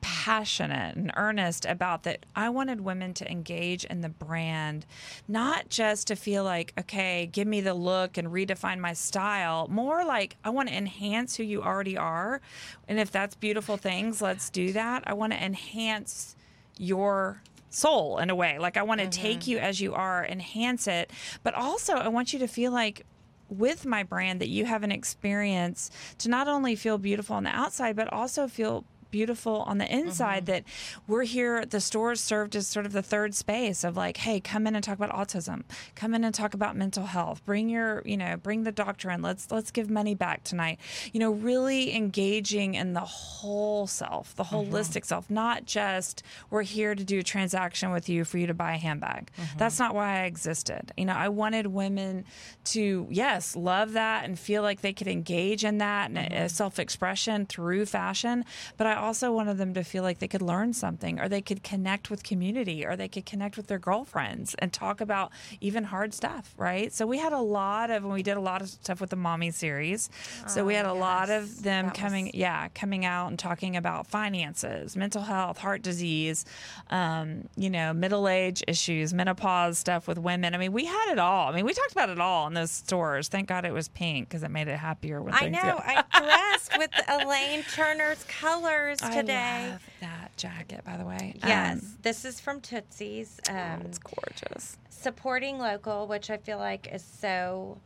passionate 0.00 0.94
and 0.94 1.10
earnest 1.16 1.64
about 1.64 2.04
that 2.04 2.24
I 2.36 2.50
wanted 2.50 2.82
women 2.82 3.14
to 3.14 3.28
engage 3.28 3.84
in 3.84 4.00
the 4.00 4.08
brand, 4.08 4.86
not 5.26 5.68
just 5.68 6.06
to 6.06 6.14
feel 6.14 6.44
like, 6.44 6.72
okay, 6.78 7.28
give 7.32 7.48
me 7.48 7.62
the 7.62 7.74
look 7.74 8.16
and 8.16 8.28
redefine 8.28 8.78
my 8.78 8.92
style, 8.92 9.66
more 9.66 10.04
like 10.04 10.36
I 10.44 10.50
want 10.50 10.68
to 10.68 10.76
enhance 10.76 11.34
who 11.34 11.42
you 11.42 11.64
already 11.64 11.96
are. 11.96 12.40
And 12.86 13.00
if 13.00 13.10
that's 13.10 13.34
beautiful 13.34 13.76
things, 13.76 14.22
let's 14.22 14.48
do 14.48 14.72
that. 14.74 15.02
I 15.04 15.14
want 15.14 15.32
to 15.32 15.44
enhance 15.44 16.36
your 16.78 17.42
soul 17.70 18.18
in 18.18 18.30
a 18.30 18.36
way. 18.36 18.60
Like 18.60 18.76
I 18.76 18.84
want 18.84 19.00
to 19.00 19.08
mm-hmm. 19.08 19.20
take 19.20 19.48
you 19.48 19.58
as 19.58 19.80
you 19.80 19.94
are, 19.94 20.24
enhance 20.24 20.86
it, 20.86 21.10
but 21.42 21.54
also 21.54 21.94
I 21.94 22.06
want 22.06 22.32
you 22.32 22.38
to 22.38 22.46
feel 22.46 22.70
like 22.70 23.04
with 23.50 23.84
my 23.84 24.02
brand 24.02 24.40
that 24.40 24.48
you 24.48 24.64
have 24.64 24.82
an 24.82 24.92
experience 24.92 25.90
to 26.18 26.28
not 26.28 26.48
only 26.48 26.76
feel 26.76 26.98
beautiful 26.98 27.36
on 27.36 27.44
the 27.44 27.50
outside 27.50 27.96
but 27.96 28.12
also 28.12 28.46
feel 28.46 28.84
beautiful 29.10 29.62
on 29.62 29.78
the 29.78 29.92
inside 29.92 30.44
mm-hmm. 30.44 30.52
that 30.52 30.64
we're 31.06 31.24
here 31.24 31.64
the 31.64 31.80
stores 31.80 32.20
served 32.20 32.56
as 32.56 32.66
sort 32.66 32.86
of 32.86 32.92
the 32.92 33.02
third 33.02 33.34
space 33.34 33.84
of 33.84 33.96
like 33.96 34.18
hey 34.18 34.40
come 34.40 34.66
in 34.66 34.74
and 34.74 34.84
talk 34.84 34.96
about 34.96 35.10
autism. 35.10 35.62
Come 35.94 36.14
in 36.14 36.24
and 36.24 36.34
talk 36.34 36.54
about 36.54 36.76
mental 36.76 37.06
health. 37.06 37.44
Bring 37.44 37.68
your 37.68 38.02
you 38.04 38.16
know 38.16 38.36
bring 38.36 38.64
the 38.64 38.72
doctor 38.72 39.10
in. 39.10 39.22
Let's 39.22 39.50
let's 39.50 39.70
give 39.70 39.90
money 39.90 40.14
back 40.14 40.44
tonight. 40.44 40.78
You 41.12 41.20
know 41.20 41.30
really 41.30 41.94
engaging 41.94 42.74
in 42.74 42.92
the 42.92 43.00
whole 43.00 43.86
self 43.86 44.34
the 44.34 44.44
mm-hmm. 44.44 44.72
holistic 44.72 45.04
self 45.04 45.30
not 45.30 45.64
just 45.64 46.22
we're 46.50 46.62
here 46.62 46.94
to 46.94 47.04
do 47.04 47.20
a 47.20 47.22
transaction 47.22 47.90
with 47.90 48.08
you 48.08 48.24
for 48.24 48.38
you 48.38 48.46
to 48.46 48.54
buy 48.54 48.74
a 48.74 48.78
handbag. 48.78 49.30
Mm-hmm. 49.36 49.58
That's 49.58 49.78
not 49.78 49.94
why 49.94 50.20
i 50.20 50.24
existed. 50.24 50.92
You 50.96 51.04
know 51.04 51.14
i 51.14 51.28
wanted 51.28 51.66
women 51.66 52.24
to 52.64 53.06
yes 53.10 53.56
love 53.56 53.92
that 53.92 54.24
and 54.24 54.38
feel 54.38 54.62
like 54.62 54.80
they 54.80 54.92
could 54.92 55.08
engage 55.08 55.64
in 55.64 55.78
that 55.78 56.10
and 56.10 56.18
uh, 56.18 56.48
self-expression 56.48 57.46
through 57.46 57.86
fashion 57.86 58.44
but 58.76 58.86
i 58.86 58.94
also 59.00 59.32
wanted 59.32 59.58
them 59.58 59.74
to 59.74 59.82
feel 59.82 60.02
like 60.02 60.18
they 60.20 60.28
could 60.28 60.42
learn 60.42 60.72
something 60.72 61.18
or 61.20 61.28
they 61.28 61.40
could 61.40 61.62
connect 61.62 62.10
with 62.10 62.22
community 62.22 62.84
or 62.86 62.94
they 62.96 63.08
could 63.08 63.26
connect 63.26 63.56
with 63.56 63.66
their 63.66 63.78
girlfriends 63.78 64.54
and 64.58 64.72
talk 64.72 65.00
about 65.00 65.32
even 65.60 65.84
hard 65.84 66.12
stuff 66.14 66.54
right? 66.56 66.92
So 66.92 67.06
we 67.06 67.18
had 67.18 67.32
a 67.32 67.40
lot 67.40 67.90
of 67.90 68.04
when 68.04 68.12
we 68.12 68.22
did 68.22 68.36
a 68.36 68.40
lot 68.40 68.60
of 68.62 68.68
stuff 68.68 69.00
with 69.00 69.10
the 69.10 69.16
mommy 69.16 69.50
series. 69.50 70.10
So 70.46 70.64
we 70.64 70.74
Oh, 70.74 70.76
had 70.78 70.86
a 70.86 70.92
lot 70.92 71.30
of 71.30 71.62
them 71.62 71.86
That 71.86 71.94
coming 71.94 72.26
was- 72.26 72.34
yeah 72.34 72.68
coming 72.74 73.04
out 73.04 73.28
and 73.28 73.38
talking 73.38 73.76
about 73.76 74.06
finances 74.06 74.96
mental 74.96 75.22
health 75.22 75.58
heart 75.58 75.82
disease 75.82 76.44
um, 76.90 77.48
you 77.56 77.70
know 77.70 77.92
middle 77.92 78.28
age 78.28 78.62
issues 78.68 79.14
menopause 79.14 79.78
stuff 79.78 80.06
with 80.08 80.18
women. 80.18 80.54
I 80.54 80.58
mean 80.58 80.72
we 80.72 80.84
had 80.84 81.12
it 81.12 81.18
all. 81.18 81.48
I 81.48 81.54
mean 81.56 81.64
we 81.64 81.72
talked 81.72 81.92
about 81.92 82.10
it 82.10 82.18
all 82.20 82.46
in 82.46 82.54
those 82.54 82.70
stores. 82.70 83.28
Thank 83.28 83.48
god 83.48 83.64
it 83.64 83.72
was 83.72 83.88
pink 83.88 84.28
because 84.28 84.42
it 84.42 84.50
made 84.50 84.68
it 84.68 84.76
happier 84.78 85.22
when 85.22 85.34
I 85.34 85.48
know. 85.48 85.80
I 85.84 86.04
dressed 86.18 86.76
with 86.78 86.90
Elaine 87.08 87.62
Turner's 87.74 88.24
colors 88.24 88.89
today. 88.96 89.68
I 89.68 89.70
love 89.72 89.82
that 90.00 90.36
jacket 90.36 90.82
by 90.84 90.96
the 90.96 91.04
way 91.04 91.34
Yes, 91.44 91.82
Um, 91.82 91.98
this 92.02 92.24
is 92.24 92.40
from 92.40 92.60
Tootsie's. 92.60 93.40
Um, 93.48 93.82
it's 93.84 93.98
gorgeous 93.98 94.76
supporting 95.00 95.58
local, 95.58 96.06
which 96.06 96.30
I 96.30 96.36
feel 96.36 96.58
like 96.58 96.92
is 96.92 97.02
so 97.02 97.78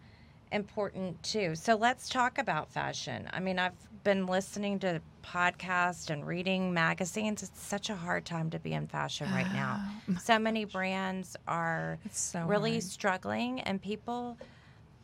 important 0.50 1.22
too. 1.22 1.55
So 1.55 1.76
let's 1.76 2.09
talk 2.09 2.38
about 2.38 2.70
fashion. 2.70 3.28
I 3.32 3.40
mean, 3.40 3.59
I've 3.59 3.72
been 4.02 4.26
listening 4.26 4.78
to 4.80 5.00
podcasts 5.22 6.11
and 6.11 6.26
reading 6.26 6.74
magazines. 6.74 7.42
It's 7.42 7.61
such 7.62 7.88
a 7.88 7.94
hard 7.94 8.24
time 8.24 8.50
to 8.50 8.59
be 8.59 8.72
in 8.72 8.86
fashion 8.86 9.30
right 9.32 9.52
now. 9.52 9.80
so 10.20 10.38
many 10.38 10.64
brands 10.64 11.36
are 11.46 11.98
so 12.11 12.44
really 12.46 12.72
hard. 12.72 12.82
struggling, 12.82 13.61
and 13.61 13.80
people 13.80 14.36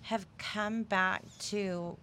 have 0.02 0.26
come 0.38 0.82
back 0.82 1.22
to 1.38 1.96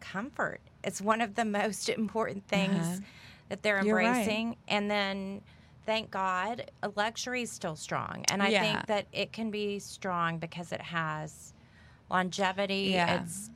comfort. 0.00 0.60
It's 0.84 1.00
one 1.00 1.20
of 1.20 1.34
the 1.34 1.44
most 1.44 1.88
important 2.00 2.46
things 2.48 2.86
Uh-huh. 2.86 3.00
That 3.48 3.62
they're 3.62 3.78
You're 3.80 3.96
right. 3.96 4.16
embracing. 4.16 4.56
And 4.68 4.90
then, 4.90 5.42
thank 5.84 6.10
God, 6.10 6.70
luxury 6.96 7.42
is 7.42 7.52
still 7.52 7.76
strong. 7.76 8.24
And 8.28 8.42
I 8.42 8.50
Yeah. 8.50 8.62
think 8.62 8.86
that 8.86 9.06
it 9.12 9.32
can 9.32 9.50
be 9.50 9.78
strong 9.78 10.38
because 10.38 10.72
it 10.72 10.80
has 10.80 11.52
longevity. 12.10 12.92
Yeah. 12.94 13.22
It's 13.22 13.50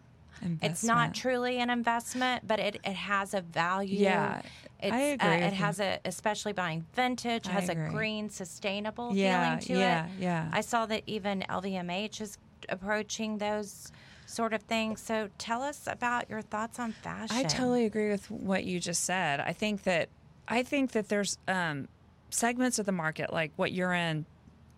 it's 0.63 0.85
not 0.85 1.15
truly 1.15 1.59
an 1.59 1.71
investment, 1.71 2.47
but 2.47 2.59
it, 2.61 2.77
it 2.85 2.95
has 2.95 3.35
a 3.35 3.41
value. 3.41 4.01
Yeah, 4.01 4.43
it's, 4.81 4.93
I 4.93 5.01
agree 5.01 5.29
Uh, 5.29 5.47
it 5.47 5.53
has 5.55 5.81
a, 5.81 6.01
especially 6.05 6.53
buying 6.53 6.87
vintage, 6.95 7.47
I 7.47 7.53
has 7.53 7.69
a 7.69 7.75
green, 7.75 8.29
sustainable 8.29 9.15
Yeah, 9.15 9.43
feeling 9.43 9.61
to 9.61 9.75
yeah, 9.81 10.07
it. 10.07 10.13
yeah. 10.19 10.49
I 10.53 10.61
saw 10.61 10.87
that 10.87 11.03
even 11.07 11.43
LVMH 11.49 12.21
is 12.21 12.39
approaching 12.69 13.39
those 13.39 13.93
sort 14.27 14.53
of 14.53 14.63
thing. 14.63 14.97
So 14.97 15.31
tell 15.39 15.63
us 15.63 15.87
about 15.87 16.29
your 16.29 16.43
thoughts 16.43 16.79
on 16.79 16.93
fashion. 16.93 17.37
I 17.37 17.45
totally 17.45 17.87
agree 17.87 18.11
with 18.11 18.31
what 18.31 18.65
you 18.65 18.81
just 18.81 19.05
said. 19.05 19.41
I 19.41 19.53
think 19.53 19.85
that 19.85 20.09
I 20.49 20.63
think 20.63 20.93
that 20.93 21.09
there's 21.09 21.39
um, 21.49 21.89
segments 22.31 22.79
of 22.79 22.87
the 22.87 22.93
market 22.93 23.33
like 23.33 23.53
what 23.57 23.73
you're 23.73 23.95
in, 23.95 24.27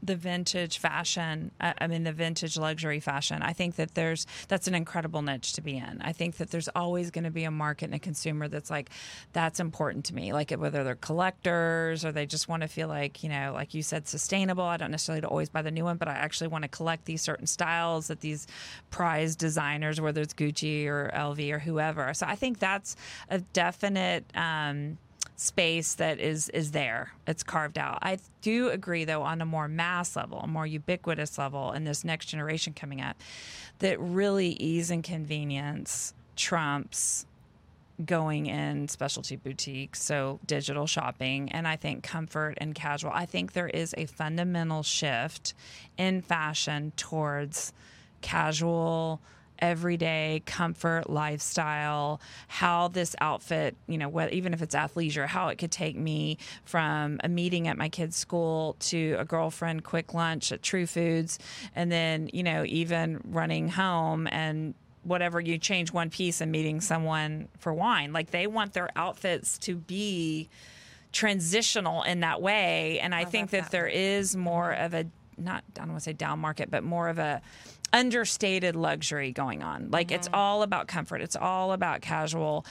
the 0.03 0.16
vintage 0.16 0.78
fashion. 0.78 1.51
I 1.61 1.74
I 1.78 1.86
mean, 1.86 2.05
the 2.05 2.12
vintage 2.12 2.57
luxury 2.57 3.01
fashion. 3.01 3.42
I 3.42 3.53
think 3.53 3.76
that 3.76 3.94
there's 3.94 4.26
that's 4.49 4.68
an 4.68 4.74
incredible 4.74 5.22
niche 5.22 5.53
to 5.55 5.61
be 5.61 5.76
in. 5.76 6.01
I 6.03 6.12
think 6.12 6.36
that 6.36 6.51
there's 6.51 6.68
always 6.68 7.11
going 7.11 7.24
to 7.24 7.30
be 7.30 7.44
a 7.44 7.51
market 7.51 7.86
and 7.86 7.94
a 7.94 7.99
consumer 7.99 8.49
that's 8.49 8.70
like, 8.70 8.90
that's 9.32 9.61
important 9.61 10.05
to 10.07 10.14
me. 10.14 10.32
Like 10.32 10.51
whether 10.53 10.84
they're 10.84 10.94
collectors 10.94 12.05
or 12.05 12.12
they 12.12 12.26
just 12.26 12.49
want 12.49 12.62
to 12.62 12.68
feel 12.68 12.88
like 12.88 13.22
you 13.22 13.28
know, 13.28 13.53
like 13.55 13.74
you 13.74 13.82
said, 13.82 14.07
sustainable. 14.07 14.64
I 14.64 14.76
don't 14.76 14.90
necessarily 14.90 15.24
always 15.24 15.49
buy 15.49 15.62
the 15.62 15.70
new 15.70 15.84
one, 15.84 15.96
but 15.96 16.09
I 16.09 16.14
actually 16.14 16.49
want 16.49 16.62
to 16.62 16.68
collect 16.68 17.05
these 17.05 17.22
certain 17.22 17.46
styles 17.46 18.09
that 18.09 18.20
these 18.20 18.46
prized 18.90 19.38
designers, 19.38 20.01
whether 20.01 20.20
it's 20.20 20.34
Gucci 20.34 20.86
or 20.86 21.11
LV 21.14 21.51
or 21.53 21.59
whoever. 21.59 22.14
So 22.14 22.26
I 22.26 22.36
think 22.36 22.59
that's 22.59 22.96
a 23.28 23.38
definite. 23.38 24.24
Um, 24.34 24.99
space 25.41 25.95
that 25.95 26.18
is 26.18 26.49
is 26.49 26.72
there 26.72 27.12
it's 27.26 27.45
carved 27.45 27.78
out 27.78 27.99
i 28.03 28.18
do 28.43 28.70
agree 28.70 29.05
though 29.05 29.22
on 29.22 29.41
a 29.41 29.47
more 29.47 29.68
mass 29.68 30.16
level 30.16 30.41
a 30.41 30.47
more 30.49 30.66
ubiquitous 30.66 31.39
level 31.39 31.72
in 31.72 31.84
this 31.84 32.05
next 32.05 32.26
generation 32.26 32.72
coming 32.72 33.01
up 33.01 33.16
that 33.78 34.01
really 34.01 34.49
ease 34.55 34.91
and 34.91 35.05
convenience 35.05 36.12
trumps 36.34 37.24
going 38.05 38.47
in 38.47 38.86
specialty 38.89 39.36
boutiques, 39.36 40.03
so 40.03 40.39
digital 40.47 40.86
shopping, 40.86 41.51
and 41.51 41.66
I 41.66 41.76
think 41.76 42.03
comfort 42.03 42.55
and 42.59 42.74
casual. 42.74 43.11
I 43.12 43.26
think 43.26 43.53
there 43.53 43.68
is 43.68 43.95
a 43.99 44.07
fundamental 44.07 44.82
shift 44.82 45.55
in 45.97 46.22
fashion 46.22 46.93
towards 46.97 47.72
casual, 48.20 49.20
everyday 49.59 50.42
comfort 50.46 51.11
lifestyle. 51.11 52.20
How 52.48 52.88
this 52.88 53.14
outfit, 53.20 53.76
you 53.86 53.98
know, 53.98 54.09
what, 54.09 54.32
even 54.32 54.52
if 54.52 54.62
it's 54.62 54.74
athleisure, 54.74 55.26
how 55.26 55.48
it 55.48 55.59
could 55.59 55.72
take 55.72 55.96
me 55.96 56.38
from 56.64 57.20
a 57.24 57.28
meeting 57.28 57.68
at 57.68 57.76
my 57.76 57.88
kid's 57.88 58.16
school 58.16 58.76
to 58.80 59.16
a 59.18 59.24
girlfriend 59.24 59.84
quick 59.84 60.14
lunch 60.14 60.52
at 60.52 60.62
True 60.62 60.86
Foods, 60.86 61.38
and 61.74 61.90
then 61.90 62.30
you 62.32 62.42
know 62.42 62.64
even 62.66 63.20
running 63.24 63.68
home 63.68 64.26
and 64.30 64.74
whatever 65.04 65.40
you 65.40 65.59
change 65.59 65.92
one 65.92 66.11
piece 66.11 66.40
and 66.40 66.52
meeting 66.52 66.80
someone 66.80 67.48
for 67.59 67.72
wine. 67.72 68.12
Like 68.12 68.30
they 68.30 68.46
want 68.46 68.74
their 68.74 68.90
outfits 68.96 69.59
to 69.61 69.76
be 69.76 70.48
transitional 71.12 72.02
in 72.02 72.20
that 72.20 72.42
way. 72.42 73.00
And 73.00 73.14
I, 73.14 73.24
think 73.24 73.50
that, 73.50 73.64
that 73.64 73.70
there 73.70 73.86
is 73.86 74.36
more 74.36 74.70
mm-hmm. 74.70 74.84
of 74.84 74.94
a 74.94 75.06
not 75.40 75.62
I 75.76 75.80
don't 75.80 75.90
want 75.90 76.00
to 76.00 76.04
say 76.04 76.12
down 76.12 76.40
market, 76.40 76.70
but 76.70 76.82
more 76.82 77.09
of 77.09 77.18
a 77.18 77.40
understated 77.99 78.76
luxury 78.76 79.32
going 79.32 79.62
on. 79.62 79.90
Like 79.90 80.12
it's 80.12 80.28
all 80.32 80.62
about 80.62 80.86
comfort. 80.86 81.20
It's 81.20 81.34
all 81.34 81.72
about 81.72 82.01
casual. 82.01 82.64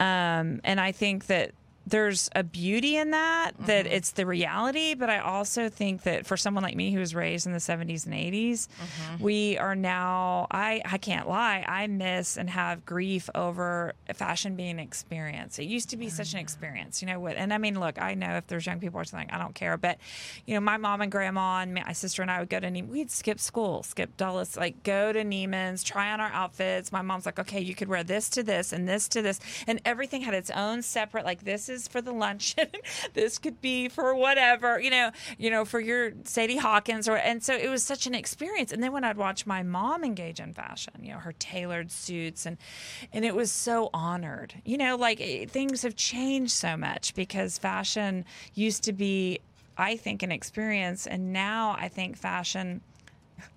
Um, 0.00 0.60
and 0.64 0.80
I 0.80 0.90
think 0.90 1.26
that 1.26 1.52
there's 1.86 2.30
a 2.34 2.42
beauty 2.42 2.96
in 2.96 3.10
that 3.10 3.52
that 3.58 3.84
mm-hmm. 3.84 3.94
it's 3.94 4.12
the 4.12 4.24
reality 4.24 4.94
but 4.94 5.10
i 5.10 5.18
also 5.18 5.68
think 5.68 6.02
that 6.02 6.26
for 6.26 6.36
someone 6.36 6.62
like 6.62 6.76
me 6.76 6.92
who 6.92 7.00
was 7.00 7.14
raised 7.14 7.46
in 7.46 7.52
the 7.52 7.58
70s 7.58 8.06
and 8.06 8.14
80s 8.14 8.68
mm-hmm. 8.68 9.22
we 9.22 9.58
are 9.58 9.74
now 9.74 10.46
i 10.50 10.80
i 10.84 10.98
can't 10.98 11.28
lie 11.28 11.64
i 11.66 11.86
miss 11.86 12.36
and 12.36 12.48
have 12.50 12.84
grief 12.84 13.28
over 13.34 13.94
fashion 14.14 14.56
being 14.56 14.70
an 14.70 14.78
experience. 14.78 15.58
It 15.58 15.64
used 15.64 15.90
to 15.90 15.96
be 15.96 16.08
such 16.08 16.32
an 16.32 16.38
mm. 16.38 16.42
experience 16.42 17.02
you 17.02 17.08
know 17.08 17.18
what 17.18 17.36
and 17.36 17.52
i 17.52 17.58
mean 17.58 17.78
look 17.78 18.00
i 18.00 18.14
know 18.14 18.36
if 18.36 18.46
there's 18.46 18.66
young 18.66 18.80
people 18.80 19.00
or 19.00 19.04
something 19.04 19.30
i 19.30 19.38
don't 19.38 19.54
care 19.54 19.76
but 19.76 19.98
you 20.46 20.54
know 20.54 20.60
my 20.60 20.76
mom 20.76 21.00
and 21.00 21.10
grandma 21.10 21.60
and 21.60 21.74
my 21.74 21.92
sister 21.92 22.22
and 22.22 22.30
i 22.30 22.38
would 22.38 22.48
go 22.48 22.60
to 22.60 22.70
Ne- 22.70 22.82
we'd 22.82 23.10
skip 23.10 23.40
school 23.40 23.82
skip 23.82 24.16
dulles 24.16 24.56
like 24.56 24.82
go 24.82 25.12
to 25.12 25.24
neiman's 25.24 25.82
try 25.82 26.12
on 26.12 26.20
our 26.20 26.30
outfits. 26.32 26.92
My 26.92 27.02
mom's 27.02 27.26
like 27.26 27.38
okay 27.38 27.60
you 27.60 27.74
could 27.74 27.88
wear 27.88 28.04
this 28.04 28.28
to 28.30 28.42
this 28.42 28.72
and 28.72 28.88
this 28.88 29.08
to 29.08 29.22
this 29.22 29.40
and 29.66 29.80
everything 29.84 30.22
had 30.22 30.34
its 30.34 30.50
own 30.50 30.82
separate 30.82 31.24
like 31.24 31.44
this 31.44 31.68
is 31.72 31.88
for 31.88 32.00
the 32.00 32.12
luncheon. 32.12 32.68
This 33.14 33.38
could 33.38 33.60
be 33.60 33.88
for 33.88 34.14
whatever 34.14 34.78
you 34.80 34.90
know 34.90 35.10
you 35.38 35.50
know 35.50 35.64
for 35.64 35.80
your 35.80 36.12
sadie 36.24 36.56
hawkins 36.56 37.08
or 37.08 37.16
and 37.16 37.42
so 37.42 37.54
it 37.54 37.68
was 37.68 37.82
such 37.82 38.06
an 38.06 38.14
experience. 38.14 38.72
And 38.72 38.82
then 38.82 38.92
when 38.92 39.04
i'd 39.04 39.16
watch 39.16 39.46
my 39.46 39.62
mom 39.62 40.04
engage 40.04 40.38
in 40.40 40.52
fashion 40.52 40.94
you 41.00 41.12
know 41.12 41.18
her 41.18 41.32
tailored 41.32 41.90
suits 41.90 42.46
and 42.46 42.56
and 43.12 43.24
it 43.24 43.34
was 43.34 43.50
so 43.50 43.90
honored. 43.92 44.54
You 44.64 44.78
know 44.78 44.96
like 44.96 45.20
it, 45.20 45.50
things 45.50 45.82
have 45.82 45.96
changed 45.96 46.52
so 46.52 46.76
much 46.76 47.14
because 47.14 47.58
fashion 47.58 48.24
used 48.54 48.84
to 48.84 48.92
be 48.92 49.40
i 49.76 49.96
think 49.96 50.22
an 50.22 50.30
experience. 50.32 51.06
And 51.06 51.32
now 51.32 51.76
i 51.78 51.88
think 51.88 52.16
fashion 52.16 52.82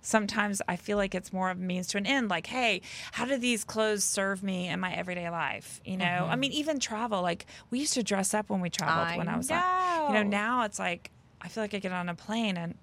sometimes 0.02 0.62
I 0.68 0.76
feel 0.76 0.98
like 0.98 1.16
it's 1.16 1.34
more 1.34 1.50
of 1.50 1.58
a 1.58 1.62
means 1.62 1.88
to 1.88 1.98
an 1.98 2.06
end. 2.06 2.30
Like, 2.30 2.48
hey, 2.48 2.82
how 3.12 3.26
do 3.26 3.38
these 3.38 3.64
clothes 3.64 4.04
serve 4.04 4.44
me 4.44 4.68
in 4.68 4.80
my 4.80 4.94
everyday 4.94 5.30
life? 5.30 5.82
You 5.86 5.98
know, 5.98 6.06
I 6.06 6.32
mm-hmm. 6.32 6.40
mean, 6.40 6.52
even 6.54 6.80
travel. 6.80 7.22
Like, 7.22 7.46
we 7.72 7.80
used 7.80 7.94
to 7.94 8.04
dress 8.04 8.34
up 8.34 8.50
when 8.50 8.62
we 8.62 8.70
traveled 8.70 9.08
I 9.08 9.18
when 9.18 9.28
I 9.28 9.38
was, 9.38 9.50
like, 9.50 9.64
you 10.08 10.14
know, 10.14 10.24
know. 10.24 10.30
now 10.30 10.64
it's 10.64 10.80
like 10.80 11.12
I 11.42 11.48
feel 11.48 11.64
like 11.64 11.74
I 11.74 11.80
get 11.80 11.92
on 11.92 12.10
a 12.10 12.16
plane 12.16 12.58
and. 12.58 12.76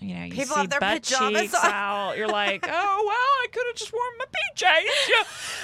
You 0.00 0.16
know, 0.16 0.24
you 0.24 0.32
People 0.32 0.56
see 0.56 0.60
have 0.62 0.70
their 0.70 0.80
butt 0.80 1.04
pajamas 1.04 1.40
cheeks 1.40 1.54
on. 1.54 1.70
out. 1.70 2.18
You're 2.18 2.26
like, 2.42 2.66
oh 2.68 3.04
well, 3.06 3.14
I 3.14 3.46
could 3.52 3.62
have 3.68 3.76
just 3.76 3.92
worn 3.92 4.12
my 4.18 4.24
PJs. 4.24 5.08
Yeah. 5.08 5.22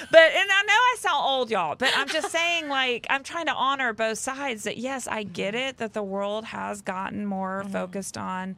But 0.09 0.21
and 0.21 0.49
I 0.51 0.63
know 0.63 0.73
I 0.73 0.97
sound 0.99 1.27
old, 1.27 1.51
y'all. 1.51 1.75
But 1.75 1.91
I'm 1.97 2.09
just 2.09 2.31
saying, 2.31 2.69
like, 2.69 3.09
I'm 3.11 3.25
trying 3.25 3.47
to 3.47 3.53
honor 3.53 3.93
both 3.93 4.19
sides. 4.19 4.63
That 4.65 4.79
yes, 4.79 5.09
I 5.09 5.25
get 5.25 5.55
mm-hmm. 5.55 5.69
it 5.71 5.79
that 5.79 5.95
the 5.95 6.05
world 6.05 6.45
has 6.45 6.81
gotten 6.81 7.27
more 7.27 7.63
mm-hmm. 7.65 7.73
focused 7.73 8.17
on 8.17 8.57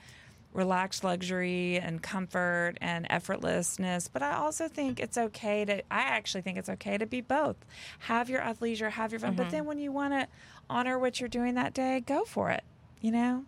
relaxed 0.52 1.04
luxury 1.04 1.78
and 1.78 2.02
comfort 2.02 2.74
and 2.80 3.08
effortlessness. 3.08 4.08
But 4.12 4.22
I 4.22 4.34
also 4.34 4.68
think 4.68 5.00
it's 5.00 5.18
okay 5.18 5.64
to, 5.64 5.78
I 5.90 6.02
actually 6.02 6.42
think 6.42 6.58
it's 6.58 6.68
okay 6.68 6.98
to 6.98 7.06
be 7.06 7.20
both. 7.20 7.56
Have 8.00 8.28
your 8.28 8.40
athleisure, 8.40 8.90
have 8.90 9.12
your 9.12 9.20
fun. 9.20 9.34
But 9.34 9.44
mm-hmm. 9.44 9.52
then 9.52 9.64
when 9.66 9.78
you 9.78 9.92
want 9.92 10.12
to 10.14 10.28
honor 10.68 10.98
what 10.98 11.20
you're 11.20 11.28
doing 11.28 11.54
that 11.54 11.74
day, 11.74 12.02
go 12.04 12.24
for 12.24 12.50
it, 12.50 12.64
you 13.00 13.10
know? 13.10 13.44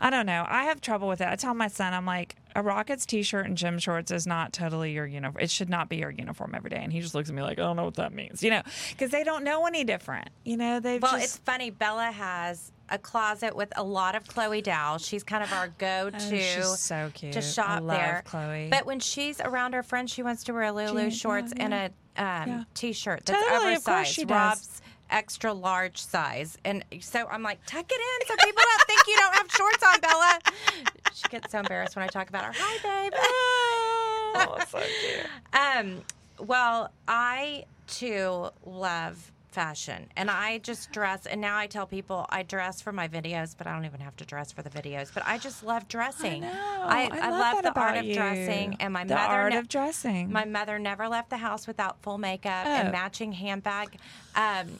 I 0.00 0.10
don't 0.10 0.26
know. 0.26 0.44
I 0.46 0.64
have 0.64 0.80
trouble 0.80 1.08
with 1.08 1.20
it. 1.20 1.26
I 1.26 1.34
tell 1.36 1.54
my 1.54 1.68
son, 1.68 1.94
I'm 1.94 2.06
like, 2.06 2.36
a 2.54 2.62
Rockets 2.62 3.06
t-shirt 3.06 3.46
and 3.46 3.56
gym 3.56 3.80
shorts 3.80 4.12
is 4.12 4.26
not 4.26 4.52
totally 4.52 4.92
your 4.92 5.06
uniform. 5.06 5.42
It 5.42 5.50
should 5.50 5.68
not 5.68 5.88
be 5.88 5.96
your 5.96 6.10
uniform 6.10 6.54
every 6.54 6.70
day. 6.70 6.80
And 6.80 6.92
he 6.92 7.00
just 7.00 7.14
looks 7.14 7.28
at 7.28 7.34
me 7.34 7.42
like, 7.42 7.58
I 7.58 7.62
don't 7.62 7.74
know 7.74 7.84
what 7.84 7.94
that 7.94 8.12
means, 8.12 8.42
you 8.42 8.50
know, 8.50 8.62
because 8.90 9.10
they 9.10 9.24
don't 9.24 9.42
know 9.42 9.66
any 9.66 9.82
different. 9.82 10.28
You 10.44 10.56
know, 10.56 10.78
they've 10.78 11.02
Well, 11.02 11.12
just 11.12 11.24
it's 11.24 11.36
funny. 11.38 11.70
Bella 11.70 12.12
has 12.12 12.70
a 12.90 12.98
closet 12.98 13.56
with 13.56 13.72
a 13.76 13.82
lot 13.82 14.14
of 14.14 14.26
Chloe 14.26 14.62
Dao's. 14.62 15.04
She's 15.06 15.22
kind 15.24 15.42
of 15.42 15.52
our 15.52 15.68
go-to 15.78 16.16
Oh, 16.16 16.18
she's 16.30 16.78
so 16.80 17.10
cute. 17.14 17.32
to 17.32 17.40
shop 17.42 17.86
there. 17.86 18.22
Chloe. 18.26 18.68
But 18.70 18.86
when 18.86 19.00
she's 19.00 19.40
around 19.40 19.72
her 19.74 19.82
friends, 19.82 20.10
she 20.12 20.22
wants 20.22 20.44
to 20.44 20.52
wear 20.52 20.70
Lulu 20.72 21.10
She- 21.10 21.16
shorts 21.18 21.52
yeah, 21.56 21.64
and 21.64 21.74
a 21.74 21.84
um, 22.16 22.48
Yeah. 22.48 22.64
t-shirt 22.74 23.24
that's 23.26 23.42
Totally, 23.48 23.72
oversized. 23.76 24.30
Rob's 24.30 24.80
extra 25.10 25.52
large 25.52 25.98
size, 25.98 26.56
and 26.64 26.84
so 27.00 27.26
I'm 27.30 27.42
like, 27.42 27.58
tuck 27.66 27.84
it 27.90 27.94
in 28.00 28.26
so 28.26 28.34
people 28.44 28.62
don't 28.64 28.86
think 28.86 29.00
you 29.06 29.16
don't 29.16 29.34
have 29.34 29.50
shorts 29.50 29.82
on, 29.82 30.00
Bella. 30.00 30.38
She 31.14 31.28
gets 31.28 31.52
so 31.52 31.60
embarrassed 31.60 31.94
when 31.94 32.02
I 32.04 32.08
talk 32.08 32.28
about 32.28 32.44
her. 32.44 32.52
Hi, 32.56 32.78
babe. 33.04 33.12
oh, 34.36 34.58
so 34.68 34.78
cute. 34.80 35.26
Um, 35.52 36.02
well, 36.44 36.90
I 37.06 37.66
too 37.86 38.48
love 38.66 39.30
fashion 39.54 40.08
and 40.16 40.28
I 40.30 40.58
just 40.58 40.90
dress 40.90 41.26
and 41.26 41.40
now 41.40 41.56
I 41.56 41.66
tell 41.68 41.86
people 41.86 42.26
I 42.28 42.42
dress 42.42 42.82
for 42.82 42.90
my 42.92 43.06
videos, 43.08 43.54
but 43.56 43.66
I 43.68 43.72
don't 43.72 43.84
even 43.84 44.00
have 44.00 44.16
to 44.16 44.24
dress 44.24 44.50
for 44.52 44.62
the 44.62 44.70
videos. 44.70 45.10
But 45.14 45.22
I 45.26 45.38
just 45.38 45.62
love 45.62 45.86
dressing. 45.88 46.42
know. 46.42 46.48
I, 46.50 47.08
I 47.12 47.18
I 47.28 47.30
love 47.30 47.62
the 47.62 47.72
art 47.78 47.96
of 47.96 48.04
you. 48.04 48.14
dressing 48.14 48.76
and 48.80 48.92
my 48.92 49.04
The 49.04 49.14
mother 49.14 49.32
art 49.32 49.52
ne- 49.52 49.58
of 49.58 49.68
dressing. 49.68 50.32
My 50.32 50.44
mother 50.44 50.78
never 50.78 51.08
left 51.08 51.30
the 51.30 51.36
house 51.36 51.66
without 51.68 52.02
full 52.02 52.18
makeup 52.18 52.66
Oh. 52.66 52.70
and 52.70 52.90
matching 52.92 53.32
handbag. 53.32 53.96
Um, 54.34 54.78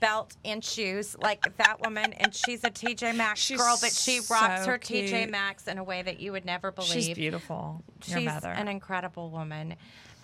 Belt 0.00 0.34
and 0.44 0.64
shoes 0.64 1.14
like 1.20 1.54
that 1.58 1.80
woman, 1.82 2.14
and 2.14 2.34
she's 2.34 2.64
a 2.64 2.70
TJ 2.70 3.14
Maxx 3.14 3.40
She's 3.40 3.58
girl, 3.58 3.76
but 3.80 3.92
she 3.92 4.20
rocks 4.30 4.64
so 4.64 4.70
her 4.70 4.78
TJ. 4.78 5.28
Maxx 5.30 5.68
in 5.68 5.76
a 5.76 5.84
way 5.84 6.00
that 6.00 6.18
you 6.18 6.32
would 6.32 6.46
never 6.46 6.72
believe 6.72 6.90
She's 6.90 7.14
beautiful. 7.14 7.82
Your 8.06 8.18
she's 8.20 8.24
mother. 8.26 8.48
an 8.48 8.68
incredible 8.68 9.28
woman. 9.30 9.74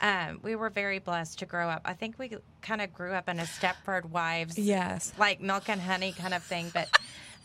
Um, 0.01 0.41
we 0.43 0.55
were 0.57 0.71
very 0.71 0.99
blessed 0.99 1.39
to 1.41 1.47
grow 1.47 1.69
up. 1.69 1.83
I 1.85 1.93
think 1.95 2.19
we 2.19 2.37
kind 2.63 2.81
of 2.81 2.93
grew 2.93 3.13
up 3.13 3.29
in 3.29 3.39
a 3.41 3.45
Stepford 3.45 4.07
Wives, 4.07 4.59
Yes. 4.59 5.13
like 5.19 5.41
milk 5.41 5.69
and 5.69 5.81
honey 5.81 6.13
kind 6.13 6.35
of 6.35 6.43
thing. 6.43 6.71
But 6.73 6.89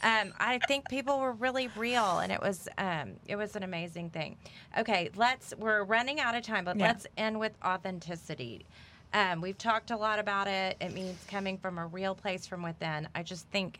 um, 0.03 0.33
I 0.39 0.59
think 0.67 0.89
people 0.89 1.19
were 1.19 1.31
really 1.33 1.69
real, 1.75 2.19
and 2.19 2.31
it 2.31 2.41
was 2.41 2.67
um, 2.77 3.13
it 3.27 3.35
was 3.35 3.55
an 3.55 3.63
amazing 3.63 4.09
thing. 4.09 4.37
Okay, 4.77 5.09
let's. 5.15 5.53
We're 5.57 5.83
running 5.83 6.19
out 6.19 6.35
of 6.35 6.43
time, 6.43 6.65
but 6.65 6.77
Yeah. 6.77 6.87
let's 6.87 7.07
end 7.17 7.39
with 7.39 7.53
authenticity. 7.65 8.65
Um, 9.13 9.41
we've 9.41 9.57
talked 9.57 9.91
a 9.91 9.97
lot 9.97 10.19
about 10.19 10.47
it. 10.47 10.75
It 10.81 10.93
means 10.93 11.17
coming 11.29 11.57
from 11.57 11.77
a 11.77 11.85
real 11.85 12.15
place 12.15 12.47
from 12.47 12.63
within. 12.63 13.07
I 13.13 13.21
just 13.23 13.47
think 13.49 13.79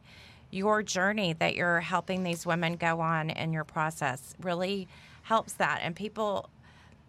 your 0.52 0.84
journey 0.84 1.34
that 1.34 1.56
you're 1.56 1.80
helping 1.80 2.24
these 2.24 2.46
women 2.46 2.76
go 2.76 3.02
on 3.02 3.32
in 3.32 3.52
your 3.52 3.64
process 3.64 4.36
really 4.42 4.88
helps 5.24 5.54
that. 5.54 5.80
And 5.82 5.96
people, 5.96 6.50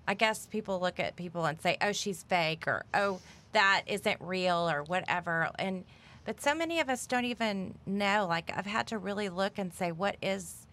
I 0.07 0.15
guess 0.15 0.47
people 0.47 0.81
look 0.81 1.01
at 1.01 1.17
people 1.17 1.45
and 1.47 1.61
say, 1.61 1.77
oh, 1.81 1.93
she's 1.93 2.23
fake 2.23 2.67
or 2.67 2.85
oh, 2.95 3.21
that 3.53 3.83
isn't 3.87 4.21
real 4.21 4.69
or 4.69 4.83
whatever. 4.83 5.51
And, 5.59 5.85
but 6.25 6.41
so 6.41 6.55
many 6.55 6.81
of 6.81 6.89
us 6.89 7.07
don't 7.07 7.25
even 7.25 7.75
know. 7.87 8.27
Like, 8.29 8.53
I've 8.55 8.67
had 8.67 8.87
to 8.89 8.99
really 8.99 9.29
look 9.29 9.59
and 9.59 9.73
say, 9.73 9.93
what 9.93 10.17
is, 10.23 10.67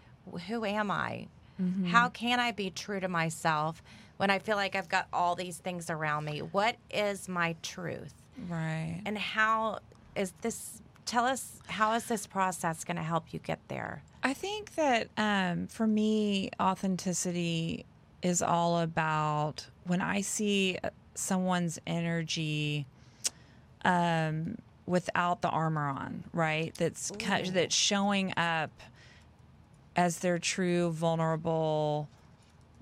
who 0.48 0.66
am 0.66 0.92
I? 0.92 1.28
How 1.86 2.10
can 2.10 2.40
I 2.40 2.52
be 2.52 2.72
true 2.72 3.00
to 3.00 3.08
myself 3.08 3.84
when 4.18 4.30
I 4.30 4.40
feel 4.40 4.56
like 4.56 4.76
I've 4.76 4.90
got 4.90 5.08
all 5.14 5.36
these 5.36 5.58
things 5.58 5.90
around 5.90 6.26
me? 6.26 6.40
What 6.40 6.76
is 6.90 7.30
my 7.30 7.56
truth? 7.62 8.14
Right. 8.50 9.02
And 9.06 9.18
how 9.18 9.80
is 10.16 10.34
this? 10.42 10.82
Tell 11.06 11.26
us 11.26 11.60
how 11.68 11.94
is 11.94 12.06
this 12.06 12.26
process 12.26 12.84
going 12.84 12.98
to 12.98 13.04
help 13.04 13.34
you 13.34 13.40
get 13.40 13.60
there? 13.68 14.02
I 14.24 14.34
think 14.34 14.76
that 14.76 15.10
um, 15.18 15.68
for 15.68 15.86
me, 15.86 16.50
authenticity 16.60 17.86
is 18.22 18.42
all 18.42 18.80
about 18.80 19.68
when 19.86 20.02
I 20.02 20.22
see 20.22 20.78
uh, 20.84 20.90
someone's 21.16 21.80
energy 21.88 22.86
um, 23.84 24.58
without 24.86 25.42
the 25.42 25.50
armor 25.50 25.88
on, 25.88 26.24
right? 26.34 26.74
That's 26.76 27.12
Ooh. 27.12 27.52
that's 27.52 27.76
showing 27.76 28.34
up 28.38 28.72
as 29.96 30.20
their 30.20 30.40
true, 30.40 30.92
vulnerable, 30.92 32.08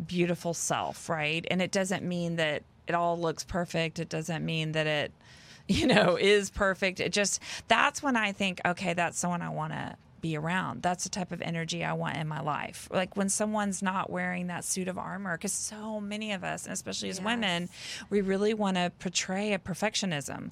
beautiful 0.06 0.54
self, 0.54 1.10
right? 1.10 1.46
And 1.50 1.62
it 1.62 1.72
doesn't 1.72 2.04
mean 2.04 2.36
that 2.36 2.64
it 2.88 2.96
all 2.96 3.20
looks 3.20 3.44
perfect. 3.44 4.00
It 4.00 4.10
doesn't 4.10 4.46
mean 4.46 4.74
that 4.74 4.88
it, 4.88 5.12
you 5.68 5.88
know, 5.88 6.18
is 6.18 6.50
perfect. 6.50 7.00
It 7.00 7.12
just 7.12 7.42
that's 7.68 8.02
when 8.02 8.16
I 8.16 8.32
think, 8.32 8.62
okay, 8.66 8.94
that's 8.94 9.18
someone 9.18 9.42
I 9.42 9.50
want 9.50 9.74
to 9.74 9.96
be 10.22 10.38
around. 10.38 10.82
That's 10.82 11.04
the 11.04 11.10
type 11.10 11.32
of 11.32 11.42
energy 11.42 11.84
I 11.84 11.94
want 11.94 12.18
in 12.18 12.28
my 12.28 12.42
life. 12.42 12.88
Like 12.92 13.16
when 13.16 13.30
someone's 13.30 13.82
not 13.82 14.10
wearing 14.10 14.48
that 14.48 14.64
suit 14.64 14.88
of 14.88 14.98
armor, 14.98 15.38
because 15.38 15.54
so 15.54 16.00
many 16.00 16.34
of 16.34 16.44
us, 16.44 16.66
and 16.66 16.74
especially 16.74 17.10
as 17.10 17.22
women, 17.22 17.70
we 18.10 18.22
really 18.22 18.54
want 18.54 18.78
to 18.78 18.92
portray 19.00 19.54
a 19.54 19.60
perfectionism 19.60 20.52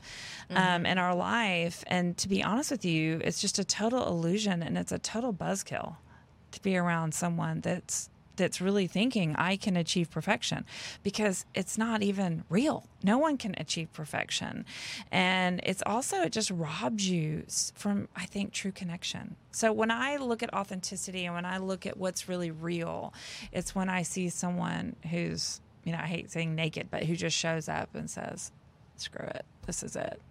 um, 0.49 0.85
in 0.85 0.97
our 0.97 1.15
life. 1.15 1.83
And 1.87 2.17
to 2.17 2.27
be 2.27 2.43
honest 2.43 2.71
with 2.71 2.85
you, 2.85 3.21
it's 3.23 3.41
just 3.41 3.59
a 3.59 3.63
total 3.63 4.07
illusion 4.07 4.63
and 4.63 4.77
it's 4.77 4.91
a 4.91 4.99
total 4.99 5.33
buzzkill 5.33 5.97
to 6.51 6.61
be 6.61 6.77
around 6.77 7.13
someone 7.13 7.61
that's 7.61 8.09
that's 8.37 8.61
really 8.61 8.87
thinking 8.87 9.35
I 9.35 9.57
can 9.57 9.75
achieve 9.75 10.09
perfection 10.09 10.65
because 11.03 11.45
it's 11.53 11.77
not 11.77 12.01
even 12.01 12.43
real. 12.49 12.85
No 13.03 13.17
one 13.17 13.37
can 13.37 13.55
achieve 13.57 13.91
perfection. 13.93 14.65
And 15.11 15.59
it's 15.63 15.83
also 15.85 16.21
it 16.21 16.31
just 16.31 16.51
robs 16.51 17.09
you 17.09 17.43
from 17.75 18.07
I 18.15 18.25
think 18.25 18.53
true 18.53 18.71
connection. 18.71 19.35
So 19.51 19.73
when 19.73 19.91
I 19.91 20.17
look 20.17 20.41
at 20.43 20.53
authenticity 20.53 21.25
and 21.25 21.35
when 21.35 21.45
I 21.45 21.57
look 21.57 21.85
at 21.85 21.97
what's 21.97 22.29
really 22.29 22.51
real, 22.51 23.13
it's 23.51 23.75
when 23.75 23.89
I 23.89 24.03
see 24.03 24.29
someone 24.29 24.95
who's, 25.09 25.59
you 25.83 25.91
know, 25.91 25.99
I 25.99 26.05
hate 26.07 26.31
saying 26.31 26.55
naked, 26.55 26.89
but 26.89 27.03
who 27.03 27.15
just 27.15 27.35
shows 27.35 27.67
up 27.67 27.95
and 27.95 28.09
says, 28.09 28.51
"Screw 28.95 29.25
it. 29.25 29.45
This 29.65 29.83
is 29.83 29.95
it. 29.95 30.21